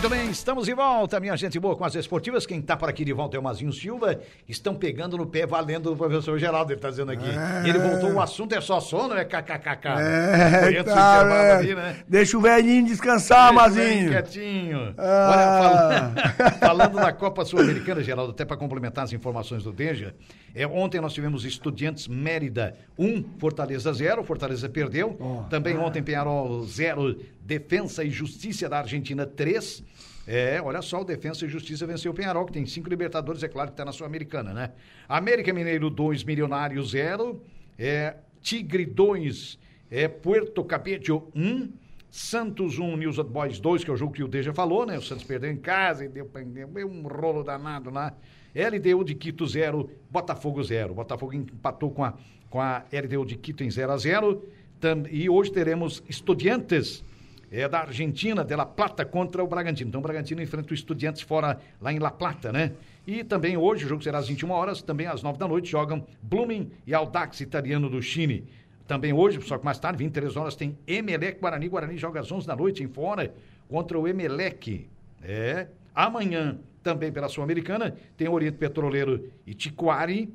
Muito 0.00 0.14
bem, 0.16 0.30
estamos 0.30 0.64
de 0.64 0.72
volta, 0.72 1.20
minha 1.20 1.36
gente 1.36 1.60
boa, 1.60 1.76
com 1.76 1.84
as 1.84 1.94
esportivas. 1.94 2.46
Quem 2.46 2.62
tá 2.62 2.74
por 2.74 2.88
aqui 2.88 3.04
de 3.04 3.12
volta 3.12 3.36
é 3.36 3.38
o 3.38 3.42
Mazinho 3.42 3.70
Silva. 3.70 4.18
Estão 4.48 4.74
pegando 4.74 5.18
no 5.18 5.26
pé, 5.26 5.46
valendo 5.46 5.90
do 5.90 5.96
professor 5.96 6.38
Geraldo, 6.38 6.72
ele 6.72 6.80
tá 6.80 6.88
dizendo 6.88 7.12
aqui. 7.12 7.28
Ele 7.68 7.78
voltou, 7.78 8.14
o 8.14 8.18
assunto 8.18 8.54
é 8.54 8.62
só 8.62 8.80
sono, 8.80 9.12
é 9.12 9.26
kkkk. 9.26 9.88
É, 10.00 10.82
tá, 10.84 11.28
é. 11.30 11.52
ali, 11.52 11.74
né? 11.74 11.96
Deixa 12.08 12.38
o 12.38 12.40
velhinho 12.40 12.86
descansar, 12.86 13.52
Deixa 13.52 13.52
o 13.52 13.54
Mazinho. 13.54 14.10
Quietinho. 14.10 14.94
Ah. 14.96 16.12
Olha, 16.16 16.32
fal- 16.38 16.52
falando 16.58 16.94
da 16.96 17.12
Copa 17.12 17.44
Sul-Americana, 17.44 18.02
Geraldo, 18.02 18.30
até 18.32 18.46
para 18.46 18.56
complementar 18.56 19.04
as 19.04 19.12
informações 19.12 19.64
do 19.64 19.70
Deja, 19.70 20.14
é, 20.54 20.66
ontem 20.66 20.98
nós 20.98 21.12
tivemos 21.12 21.44
Estudiantes 21.44 22.08
Mérida 22.08 22.74
1, 22.98 23.38
Fortaleza 23.38 23.92
0, 23.92 24.24
Fortaleza 24.24 24.66
perdeu. 24.66 25.46
Também 25.50 25.76
ontem 25.76 26.02
Penharol 26.02 26.64
0, 26.64 27.18
Defensa 27.54 28.04
e 28.04 28.10
Justiça 28.10 28.68
da 28.68 28.78
Argentina 28.78 29.26
3. 29.26 29.82
É, 30.24 30.62
olha 30.62 30.80
só, 30.80 31.00
o 31.00 31.04
Defensa 31.04 31.44
e 31.44 31.48
Justiça 31.48 31.84
venceu 31.84 32.12
o 32.12 32.14
Penharol, 32.14 32.46
que 32.46 32.52
tem 32.52 32.64
cinco 32.64 32.88
Libertadores, 32.88 33.42
é 33.42 33.48
claro 33.48 33.70
que 33.70 33.74
está 33.74 33.84
na 33.84 33.90
Sul-Americana, 33.90 34.54
né? 34.54 34.70
América 35.08 35.52
Mineiro 35.52 35.90
2, 35.90 36.22
Milionário 36.22 36.80
0. 36.80 37.42
É, 37.76 38.14
Tigre 38.40 38.86
2, 38.86 39.58
é, 39.90 40.06
Puerto 40.06 40.62
Cabello 40.62 41.28
1. 41.34 41.72
Santos 42.08 42.78
1, 42.78 42.96
News 42.96 43.18
Old 43.18 43.30
Boys 43.32 43.58
2, 43.60 43.82
que 43.84 43.90
é 43.90 43.92
o 43.92 43.96
jogo 43.96 44.12
que 44.12 44.22
o 44.22 44.28
Deja 44.28 44.52
falou, 44.52 44.84
né? 44.86 44.96
O 44.98 45.02
Santos 45.02 45.24
perdeu 45.24 45.50
em 45.50 45.56
casa 45.56 46.04
e 46.04 46.08
deu, 46.08 46.28
deu 46.28 46.88
um 46.88 47.02
rolo 47.06 47.42
danado 47.42 47.88
lá. 47.90 48.14
LDU 48.54 49.04
de 49.04 49.14
Quito 49.14 49.44
0, 49.46 49.88
Botafogo 50.10 50.62
0. 50.62 50.94
Botafogo 50.94 51.32
empatou 51.34 51.90
com 51.90 52.04
a, 52.04 52.14
com 52.48 52.60
a 52.60 52.84
LDU 52.92 53.24
de 53.24 53.36
Quito 53.36 53.62
em 53.64 53.70
0 53.70 53.92
a 53.92 53.96
0 53.96 54.44
Tam- 54.80 55.04
E 55.10 55.28
hoje 55.30 55.52
teremos 55.52 56.02
Estudiantes 56.08 57.04
é, 57.50 57.68
da 57.68 57.80
Argentina, 57.80 58.44
de 58.44 58.54
La 58.54 58.64
Plata, 58.64 59.04
contra 59.04 59.42
o 59.42 59.46
Bragantino. 59.46 59.88
Então 59.88 60.00
o 60.00 60.02
Bragantino 60.02 60.40
enfrenta 60.40 60.70
o 60.70 60.74
Estudiantes 60.74 61.22
fora 61.22 61.58
lá 61.80 61.92
em 61.92 61.98
La 61.98 62.10
Plata, 62.10 62.52
né? 62.52 62.72
E 63.06 63.24
também 63.24 63.56
hoje, 63.56 63.84
o 63.84 63.88
jogo 63.88 64.02
será 64.02 64.18
às 64.18 64.28
21 64.28 64.50
horas, 64.50 64.82
também 64.82 65.06
às 65.06 65.22
9 65.22 65.38
da 65.38 65.48
noite, 65.48 65.68
jogam 65.70 66.06
Blooming 66.22 66.70
e 66.86 66.94
Audax 66.94 67.40
Italiano 67.40 67.90
do 67.90 68.00
Chile. 68.00 68.46
Também 68.86 69.12
hoje, 69.12 69.40
só 69.42 69.58
que 69.58 69.64
mais 69.64 69.78
tarde, 69.78 69.98
23 69.98 70.36
horas, 70.36 70.54
tem 70.54 70.76
Emelec 70.86 71.40
Guarani. 71.40 71.68
Guarani 71.68 71.96
joga 71.96 72.20
às 72.20 72.30
11 72.30 72.46
da 72.46 72.54
noite 72.54 72.82
em 72.82 72.88
fora 72.88 73.32
contra 73.68 73.98
o 73.98 74.06
Emelec. 74.06 74.88
É. 75.22 75.68
Amanhã, 75.94 76.58
também 76.82 77.12
pela 77.12 77.28
Sul-Americana, 77.28 77.96
tem 78.16 78.28
Oriente 78.28 78.56
Petroleiro 78.58 79.30
e 79.46 79.54
Tiquari. 79.54 80.32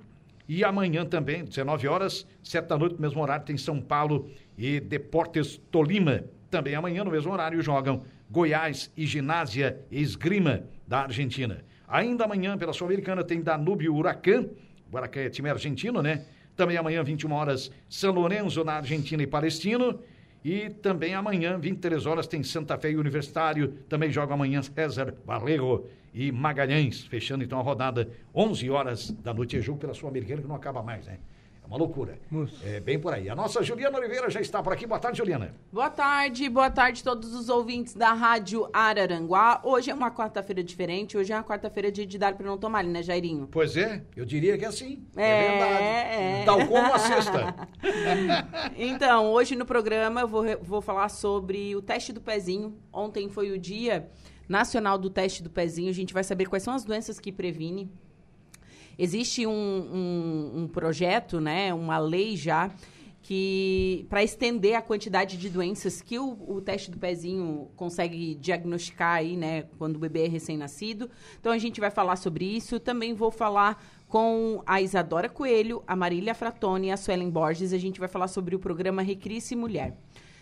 E 0.47 0.63
amanhã 0.63 1.05
também, 1.05 1.43
19 1.43 1.87
horas, 1.87 2.25
7 2.43 2.67
da 2.67 2.77
noite, 2.77 2.95
no 2.95 3.01
mesmo 3.01 3.21
horário, 3.21 3.45
tem 3.45 3.57
São 3.57 3.81
Paulo 3.81 4.29
e 4.57 4.79
Deportes 4.79 5.59
Tolima. 5.71 6.23
Também 6.55 6.73
amanhã, 6.73 7.03
no 7.03 7.11
mesmo 7.11 7.33
horário, 7.33 7.61
jogam 7.61 8.03
Goiás 8.31 8.89
e 8.95 9.05
Ginásia 9.05 9.77
Esgrima 9.91 10.63
da 10.87 11.01
Argentina. 11.01 11.65
Ainda 11.85 12.23
amanhã, 12.23 12.57
pela 12.57 12.71
Sul-Americana, 12.71 13.25
tem 13.25 13.41
Danúbio 13.41 13.93
Huracan. 13.93 14.45
O 14.89 14.95
Huracan 14.95 15.19
é 15.19 15.29
time 15.29 15.49
argentino, 15.49 16.01
né? 16.01 16.23
Também 16.55 16.77
amanhã, 16.77 17.03
21 17.03 17.29
horas, 17.33 17.69
São 17.89 18.13
Lourenço 18.13 18.63
na 18.63 18.75
Argentina 18.75 19.21
e 19.21 19.27
Palestino. 19.27 19.99
E 20.45 20.69
também 20.69 21.13
amanhã, 21.13 21.59
23 21.59 22.05
horas, 22.05 22.25
tem 22.25 22.41
Santa 22.41 22.77
Fé 22.77 22.91
e 22.91 22.95
Universitário. 22.95 23.73
Também 23.89 24.09
joga 24.09 24.33
amanhã 24.33 24.61
César 24.61 25.13
Valero 25.25 25.89
e 26.13 26.31
Magalhães. 26.31 27.01
Fechando 27.01 27.43
então 27.43 27.59
a 27.59 27.63
rodada, 27.63 28.09
11 28.33 28.69
horas 28.69 29.11
da 29.11 29.33
noite. 29.33 29.57
É 29.57 29.61
jogo 29.61 29.77
pela 29.77 29.93
Sul-Americana 29.93 30.41
que 30.41 30.47
não 30.47 30.55
acaba 30.55 30.81
mais, 30.81 31.05
né? 31.05 31.17
É 31.65 31.67
uma 31.67 31.77
loucura. 31.77 32.19
É 32.63 32.79
bem 32.79 32.99
por 32.99 33.11
aí. 33.11 33.27
A 33.27 33.35
nossa 33.35 33.63
Juliana 33.63 33.97
Oliveira 33.97 34.29
já 34.29 34.39
está 34.39 34.61
por 34.61 34.71
aqui. 34.71 34.85
Boa 34.85 34.99
tarde, 34.99 35.17
Juliana. 35.17 35.55
Boa 35.73 35.89
tarde, 35.89 36.47
boa 36.47 36.69
tarde 36.69 37.01
a 37.01 37.03
todos 37.03 37.33
os 37.33 37.49
ouvintes 37.49 37.95
da 37.95 38.13
Rádio 38.13 38.69
Araranguá. 38.71 39.61
Hoje 39.63 39.89
é 39.89 39.93
uma 39.93 40.11
quarta-feira 40.11 40.63
diferente, 40.63 41.17
hoje 41.17 41.33
é 41.33 41.35
uma 41.35 41.43
quarta-feira 41.43 41.91
de, 41.91 42.05
de 42.05 42.19
dar 42.19 42.35
para 42.35 42.45
não 42.45 42.55
tomar, 42.55 42.83
né, 42.83 43.01
Jairinho? 43.01 43.47
Pois 43.51 43.75
é, 43.75 44.03
eu 44.15 44.25
diria 44.25 44.55
que 44.59 44.63
é 44.63 44.67
assim. 44.67 45.03
É, 45.15 45.27
É, 45.27 45.49
verdade. 45.49 45.83
é. 45.83 46.43
Tal 46.45 46.67
como 46.67 46.93
a 46.93 46.99
sexta. 46.99 47.55
Então, 48.77 49.31
hoje 49.31 49.55
no 49.55 49.65
programa 49.65 50.21
eu 50.21 50.27
vou, 50.27 50.43
vou 50.61 50.81
falar 50.81 51.09
sobre 51.09 51.75
o 51.75 51.81
teste 51.81 52.13
do 52.13 52.21
pezinho. 52.21 52.77
Ontem 52.93 53.27
foi 53.29 53.51
o 53.51 53.57
dia 53.57 54.07
nacional 54.47 54.97
do 54.97 55.09
teste 55.09 55.41
do 55.41 55.49
pezinho. 55.49 55.89
A 55.89 55.93
gente 55.93 56.13
vai 56.13 56.23
saber 56.23 56.45
quais 56.45 56.61
são 56.63 56.73
as 56.73 56.83
doenças 56.83 57.19
que 57.19 57.31
previne. 57.31 57.89
Existe 58.97 59.45
um, 59.45 59.51
um- 59.51 60.51
um 60.63 60.67
projeto, 60.67 61.39
né, 61.39 61.73
uma 61.73 61.97
lei 61.97 62.35
já, 62.35 62.71
que 63.21 64.05
para 64.07 64.23
estender 64.23 64.75
a 64.75 64.81
quantidade 64.83 65.35
de 65.35 65.49
doenças 65.49 65.99
que 65.99 66.19
o, 66.19 66.37
o 66.47 66.61
teste 66.61 66.91
do 66.91 66.97
pezinho 66.99 67.69
consegue 67.75 68.35
diagnosticar 68.35 69.15
aí, 69.15 69.35
né, 69.35 69.63
quando 69.79 69.95
o 69.95 69.99
bebê 69.99 70.25
é 70.25 70.27
recém-nascido. 70.27 71.09
Então 71.39 71.51
a 71.51 71.57
gente 71.57 71.79
vai 71.81 71.89
falar 71.89 72.17
sobre 72.17 72.45
isso. 72.45 72.79
Também 72.79 73.15
vou 73.15 73.31
falar 73.31 73.83
com 74.07 74.61
a 74.63 74.79
Isadora 74.79 75.27
Coelho, 75.27 75.83
a 75.87 75.95
Marília 75.95 76.35
Fratoni 76.35 76.87
e 76.87 76.91
a 76.91 76.97
Suelen 76.97 77.31
Borges. 77.31 77.73
A 77.73 77.79
gente 77.79 77.99
vai 77.99 78.07
falar 78.07 78.27
sobre 78.27 78.55
o 78.55 78.59
programa 78.59 79.01
Recrisse 79.01 79.55
Mulher. 79.55 79.97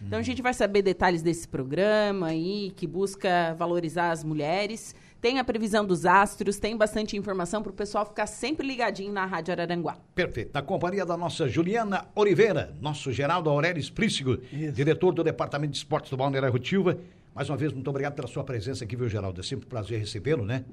Então 0.05 0.19
a 0.19 0.21
gente 0.21 0.41
vai 0.41 0.53
saber 0.53 0.81
detalhes 0.81 1.21
desse 1.21 1.47
programa 1.47 2.27
aí, 2.27 2.73
que 2.75 2.85
busca 2.85 3.55
valorizar 3.57 4.11
as 4.11 4.21
mulheres. 4.25 4.93
Tem 5.23 5.39
a 5.39 5.43
previsão 5.45 5.85
dos 5.85 6.05
astros, 6.05 6.59
tem 6.59 6.75
bastante 6.75 7.15
informação 7.15 7.63
para 7.63 7.69
o 7.71 7.73
pessoal 7.73 8.05
ficar 8.05 8.27
sempre 8.27 8.67
ligadinho 8.67 9.13
na 9.13 9.25
Rádio 9.25 9.53
Araranguá. 9.53 9.97
Perfeito. 10.13 10.51
Na 10.53 10.61
companhia 10.61 11.05
da 11.05 11.15
nossa 11.15 11.47
Juliana 11.47 12.05
Oliveira, 12.13 12.75
nosso 12.81 13.09
Geraldo 13.09 13.49
Aurélio 13.49 13.79
Esprícigo, 13.79 14.35
diretor 14.73 15.13
do 15.13 15.23
Departamento 15.23 15.71
de 15.71 15.77
Esportes 15.77 16.11
do 16.11 16.17
Balneário 16.17 16.51
Rotilva. 16.51 16.97
Mais 17.33 17.49
uma 17.49 17.55
vez, 17.55 17.71
muito 17.71 17.89
obrigado 17.89 18.15
pela 18.15 18.27
sua 18.27 18.43
presença 18.43 18.83
aqui, 18.83 18.97
viu, 18.97 19.07
Geraldo? 19.07 19.39
É 19.39 19.43
sempre 19.45 19.65
um 19.65 19.69
prazer 19.69 19.97
recebê-lo, 19.97 20.45
né? 20.45 20.65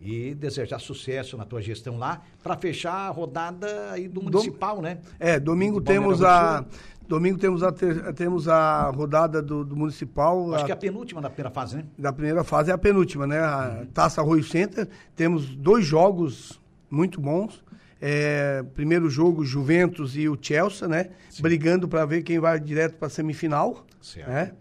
E 0.00 0.32
desejar 0.34 0.78
sucesso 0.78 1.36
na 1.36 1.44
tua 1.44 1.60
gestão 1.60 1.98
lá 1.98 2.22
para 2.42 2.56
fechar 2.56 2.92
a 2.92 3.08
rodada 3.08 3.90
aí 3.90 4.06
do 4.06 4.22
municipal, 4.22 4.80
né? 4.80 4.98
É, 5.18 5.40
domingo 5.40 5.80
Do 5.80 5.86
temos 5.86 6.22
a. 6.22 6.64
Domingo 7.08 7.38
temos 7.38 7.62
a, 7.62 7.72
ter- 7.72 8.12
temos 8.12 8.48
a 8.48 8.90
rodada 8.90 9.40
do, 9.42 9.64
do 9.64 9.74
municipal. 9.74 10.54
Acho 10.54 10.62
a- 10.64 10.66
que 10.66 10.72
é 10.72 10.74
a 10.74 10.78
penúltima 10.78 11.20
da 11.22 11.28
primeira 11.30 11.50
fase, 11.50 11.76
né? 11.78 11.84
da 11.98 12.12
primeira 12.12 12.44
fase 12.44 12.70
é 12.70 12.74
a 12.74 12.78
penúltima, 12.78 13.26
né? 13.26 13.38
A 13.40 13.86
Taça 13.92 14.20
Arroio 14.20 14.44
Center. 14.44 14.86
Temos 15.16 15.56
dois 15.56 15.84
jogos 15.86 16.60
muito 16.90 17.20
bons. 17.20 17.64
É, 18.00 18.62
primeiro 18.74 19.10
jogo, 19.10 19.44
Juventus 19.44 20.14
e 20.16 20.28
o 20.28 20.38
Chelsea, 20.40 20.86
né? 20.86 21.08
Brigando 21.40 21.88
para 21.88 22.04
ver 22.04 22.22
quem 22.22 22.38
vai 22.38 22.60
direto 22.60 22.94
para 22.96 23.06
a 23.08 23.10
semifinal. 23.10 23.84
Certo. 24.00 24.28
Né? 24.28 24.52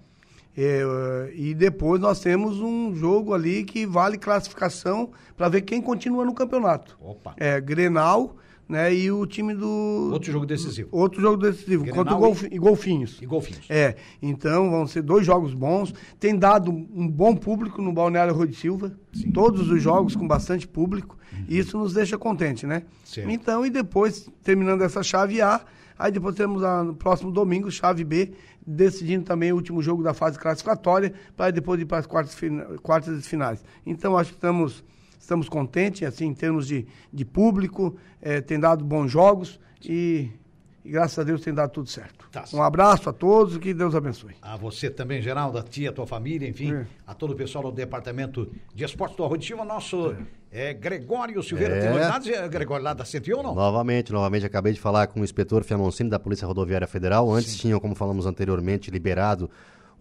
É, 0.58 1.32
e 1.36 1.54
depois 1.54 2.02
nós 2.02 2.20
temos 2.20 2.60
um 2.60 2.96
jogo 2.96 3.34
ali 3.34 3.64
que 3.64 3.86
vale 3.86 4.18
classificação 4.18 5.12
para 5.36 5.48
ver 5.50 5.62
quem 5.62 5.82
continua 5.82 6.26
no 6.26 6.34
campeonato. 6.34 6.98
Opa. 7.00 7.36
É, 7.38 7.62
Grenal, 7.62 8.36
né? 8.68 8.92
E 8.94 9.12
o 9.12 9.26
time 9.28 9.54
do. 9.54 10.10
Outro 10.12 10.32
jogo 10.32 10.46
decisivo. 10.48 10.90
Outro 10.92 11.22
jogo 11.22 11.38
decisivo, 11.38 11.84
Grenal 11.84 12.04
contra 12.04 12.16
o 12.16 12.20
Golfi- 12.20 12.50
e 12.52 12.58
Golfinhos. 12.58 13.20
E 13.22 13.26
golfinhos. 13.28 13.66
É, 13.70 13.96
então 14.22 14.72
vão 14.72 14.88
ser 14.88 15.04
dois 15.04 15.26
jogos 15.26 15.54
bons. 15.54 15.94
Tem 16.20 16.36
dado 16.36 16.72
um 16.72 17.08
bom 17.08 17.36
público 17.36 17.80
no 17.82 17.94
Balneário 17.94 18.34
Rui 18.34 18.48
de 18.48 18.56
Silva. 18.56 18.92
Todos 19.34 19.70
os 19.70 19.82
jogos 19.82 20.16
com 20.16 20.28
bastante 20.28 20.68
público. 20.68 21.16
E 21.48 21.60
isso 21.60 21.78
nos 21.78 21.94
deixa 21.94 22.18
contente, 22.18 22.66
né? 22.66 22.82
Certo. 23.06 23.30
Então, 23.30 23.64
e 23.64 23.70
depois, 23.70 24.28
terminando 24.44 24.82
essa 24.82 25.04
chave 25.04 25.40
A, 25.40 25.62
aí 25.98 26.12
depois 26.12 26.34
temos 26.36 26.64
a- 26.64 26.84
no 26.84 26.96
próximo 26.96 27.32
domingo, 27.32 27.70
chave 27.70 28.04
B, 28.04 28.32
decidindo 28.68 29.24
também 29.24 29.54
o 29.54 29.56
último 29.56 29.82
jogo 29.82 30.04
da 30.04 30.14
fase 30.14 30.38
classificatória, 30.38 31.14
para 31.38 31.52
depois 31.52 31.80
ir 31.80 31.86
para 31.86 32.00
as 32.00 32.06
quartas, 32.06 32.38
quartas 32.84 33.18
e 33.18 33.22
finais. 33.28 33.64
Então, 33.86 34.18
acho 34.18 34.32
que 34.32 34.36
estamos, 34.36 34.84
estamos 35.18 35.48
contentes, 35.48 36.06
assim, 36.06 36.26
em 36.26 36.34
termos 36.34 36.68
de, 36.68 36.86
de 37.14 37.24
público, 37.24 37.96
eh, 38.22 38.42
tem 38.42 38.60
dado 38.60 38.84
bons 38.84 39.10
jogos 39.10 39.58
e, 39.82 40.30
e 40.88 40.92
graças 40.92 41.20
a 41.20 41.24
Deus 41.24 41.42
tem 41.42 41.54
dado 41.54 41.70
tudo 41.72 41.90
certo. 41.90 42.30
Tá. 42.32 42.46
Um 42.54 42.64
abraço 42.64 43.10
a 43.10 43.14
todos 43.14 43.58
e 43.58 43.60
que 43.60 43.74
Deus 43.74 43.94
abençoe. 43.94 44.36
A 44.42 44.56
você 44.56 44.90
também, 44.90 45.22
Geraldo, 45.22 45.58
a 45.58 45.62
tia, 45.64 45.90
a 45.90 45.94
tua 45.94 46.08
família, 46.08 46.48
enfim, 46.48 46.74
É. 46.74 46.86
a 47.06 47.14
todo 47.14 47.34
o 47.34 47.36
pessoal 47.36 47.66
do 47.66 47.72
Departamento 47.74 48.50
de 48.74 48.86
Esportes 48.86 49.18
do 49.18 49.42
Silva, 49.44 49.66
nosso 49.66 50.16
é, 50.50 50.74
Gregório 50.74 51.44
Silveira. 51.44 51.76
É. 51.76 51.82
Tem 51.82 51.90
novidades, 51.90 52.28
é, 52.30 52.48
Gregório, 52.48 52.86
lá 52.86 52.94
da 52.94 53.04
101 53.04 53.38
ou 53.38 53.44
não? 53.44 53.54
Novamente, 53.54 54.14
novamente, 54.14 54.46
acabei 54.46 54.72
de 54.72 54.80
falar 54.80 55.08
com 55.08 55.20
o 55.20 55.24
inspetor 55.26 55.64
Fianoncini 55.66 56.10
da 56.10 56.18
Polícia 56.18 56.48
Rodoviária 56.48 56.88
Federal. 56.88 57.30
Antes 57.30 57.58
tinham, 57.58 57.80
como 57.82 57.94
falamos 57.94 58.26
anteriormente, 58.26 58.90
liberado 58.90 59.50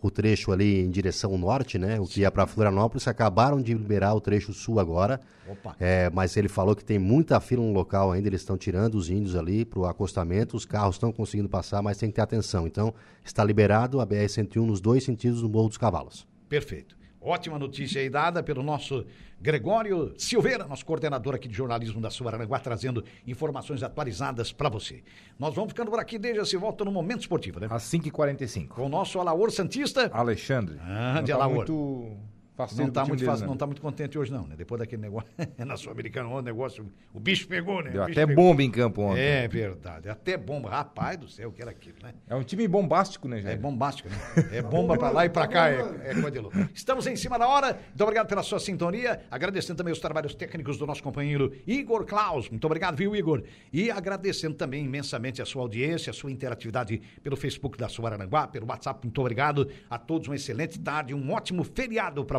o 0.01 0.11
trecho 0.11 0.53
ali 0.53 0.81
em 0.81 0.91
direção 0.91 1.37
norte, 1.39 1.79
né? 1.79 1.99
O 1.99 2.07
que 2.07 2.21
ia 2.21 2.31
para 2.31 2.47
Florianópolis. 2.47 3.09
Acabaram 3.09 3.61
de 3.61 3.73
liberar 3.75 4.15
o 4.15 4.21
trecho 4.21 4.53
sul 4.53 4.79
agora. 4.79 5.21
Opa. 5.49 5.75
É, 5.81 6.11
mas 6.11 6.37
ele 6.37 6.49
falou 6.49 6.77
que 6.77 6.85
tem 6.85 6.99
muita 6.99 7.41
fila 7.41 7.63
no 7.63 7.73
local 7.73 8.13
ainda. 8.13 8.29
Eles 8.29 8.43
estão 8.43 8.57
tirando 8.57 8.95
os 8.95 9.11
índios 9.11 9.35
ali 9.35 9.65
para 9.65 9.79
o 9.79 9.87
acostamento. 9.87 10.57
Os 10.57 10.65
carros 10.65 10.97
estão 10.97 11.13
conseguindo 11.13 11.49
passar, 11.49 11.83
mas 11.83 11.99
tem 11.99 12.11
que 12.11 12.17
ter 12.17 12.23
atenção. 12.23 12.67
Então, 12.67 12.95
está 13.25 13.43
liberado 13.43 14.01
a 14.01 14.07
BR-101 14.07 14.67
nos 14.67 14.81
dois 14.81 15.03
sentidos 15.05 15.43
do 15.43 15.49
Morro 15.49 15.69
dos 15.69 15.79
Cavalos. 15.79 16.27
Perfeito. 16.49 16.97
Ótima 17.27 17.59
notícia 17.59 18.01
aí 18.01 18.09
dada 18.09 18.41
pelo 18.41 18.63
nosso 18.63 19.05
Gregório 19.41 20.15
Silveira, 20.17 20.65
nosso 20.65 20.87
coordenador 20.87 21.35
aqui 21.35 21.49
de 21.49 21.57
jornalismo 21.57 22.01
da 22.01 22.09
Suaranguá, 22.09 22.61
trazendo 22.61 23.05
informações 23.27 23.83
atualizadas 23.83 24.53
para 24.53 24.69
você. 24.69 25.03
Nós 25.37 25.53
vamos 25.53 25.71
ficando 25.73 25.91
por 25.91 25.99
aqui, 25.99 26.21
desde 26.21 26.47
se 26.47 26.57
volta 26.57 26.85
no 26.85 26.93
Momento 26.93 27.23
Esportivo, 27.23 27.59
né? 27.59 27.67
Às 27.69 27.83
5h45. 27.83 28.69
Com 28.69 28.87
o 28.87 28.89
nosso 28.89 29.19
Alaor 29.19 29.51
Santista. 29.51 30.09
Alexandre. 30.13 30.79
Ah, 30.81 31.21
de 31.21 31.33
tá 31.33 31.35
Alaor. 31.35 31.57
muito 31.57 32.17
fácil 32.57 32.79
Não 32.79 32.91
tá, 32.91 33.05
muito 33.05 33.25
fácil, 33.25 33.47
não 33.47 33.57
tá 33.57 33.67
muito 33.67 33.83
contente 33.83 34.19
hoje, 34.19 34.33
não, 34.33 34.47
né? 34.47 34.55
Depois 34.57 34.79
daquele 34.79 35.03
negócio 35.03 35.29
na 35.59 35.77
Sul-Americana, 35.77 36.29
o 36.29 36.41
negócio, 36.41 36.91
o 37.13 37.21
bicho 37.21 37.47
pegou, 37.47 37.83
né? 37.83 37.91
Deu 37.91 38.05
bicho 38.07 38.19
até 38.19 38.27
pegou. 38.27 38.45
bomba 38.45 38.63
em 38.63 38.71
campo 38.71 39.03
ontem. 39.03 39.21
É 39.21 39.47
verdade, 39.49 40.09
até 40.09 40.37
bomba. 40.37 40.71
Rapaz 40.71 41.19
do 41.19 41.29
céu, 41.29 41.51
o 41.51 41.53
que 41.53 41.63
era 41.63 41.71
aquilo, 41.71 41.97
né? 42.03 42.15
É 42.29 42.35
um 42.35 42.43
time 42.43 42.67
bombástico, 42.67 43.29
né, 43.29 43.39
É 43.39 43.43
Jair? 43.43 43.61
bombástico, 43.61 44.09
né? 44.09 44.17
É 44.53 44.63
bomba 44.63 44.97
pra 44.97 45.11
lá 45.11 45.27
e 45.27 45.29
pra 45.29 45.47
cá, 45.47 45.69
é, 45.69 45.81
é 45.81 46.41
louco. 46.41 46.57
Estamos 46.75 47.07
em 47.07 47.17
cima 47.17 47.39
da 47.39 47.47
hora. 47.47 47.79
Muito 47.89 48.03
obrigado 48.03 48.27
pela 48.27 48.43
sua 48.43 48.59
sintonia. 48.59 49.21
Agradecendo 49.31 49.77
também 49.77 49.93
os 49.93 50.01
trabalhos 50.01 50.35
técnicos 50.35 50.79
do 50.79 50.87
nosso 50.87 51.03
companheiro 51.03 51.53
Igor 51.67 52.05
Klaus. 52.05 52.49
Muito 52.49 52.65
obrigado, 52.65 52.97
viu, 52.97 53.15
Igor? 53.15 53.43
E 53.73 53.91
agradecendo 53.91 54.55
também 54.55 54.85
imensamente 54.85 55.43
a 55.43 55.45
sua 55.45 55.63
audiência, 55.63 56.11
a 56.11 56.15
sua 56.15 56.31
interatividade 56.31 57.01
pelo 57.23 57.37
Facebook 57.37 57.77
da 57.77 57.89
Suaranguá, 57.89 58.47
pelo 58.47 58.67
WhatsApp. 58.69 59.01
Muito 59.03 59.21
obrigado 59.21 59.69
a 59.91 59.99
todos. 59.99 60.29
Uma 60.29 60.37
excelente 60.37 60.79
tarde, 60.79 61.15
um 61.15 61.33
ótimo 61.33 61.63
feriado 61.65 62.25
pra 62.25 62.39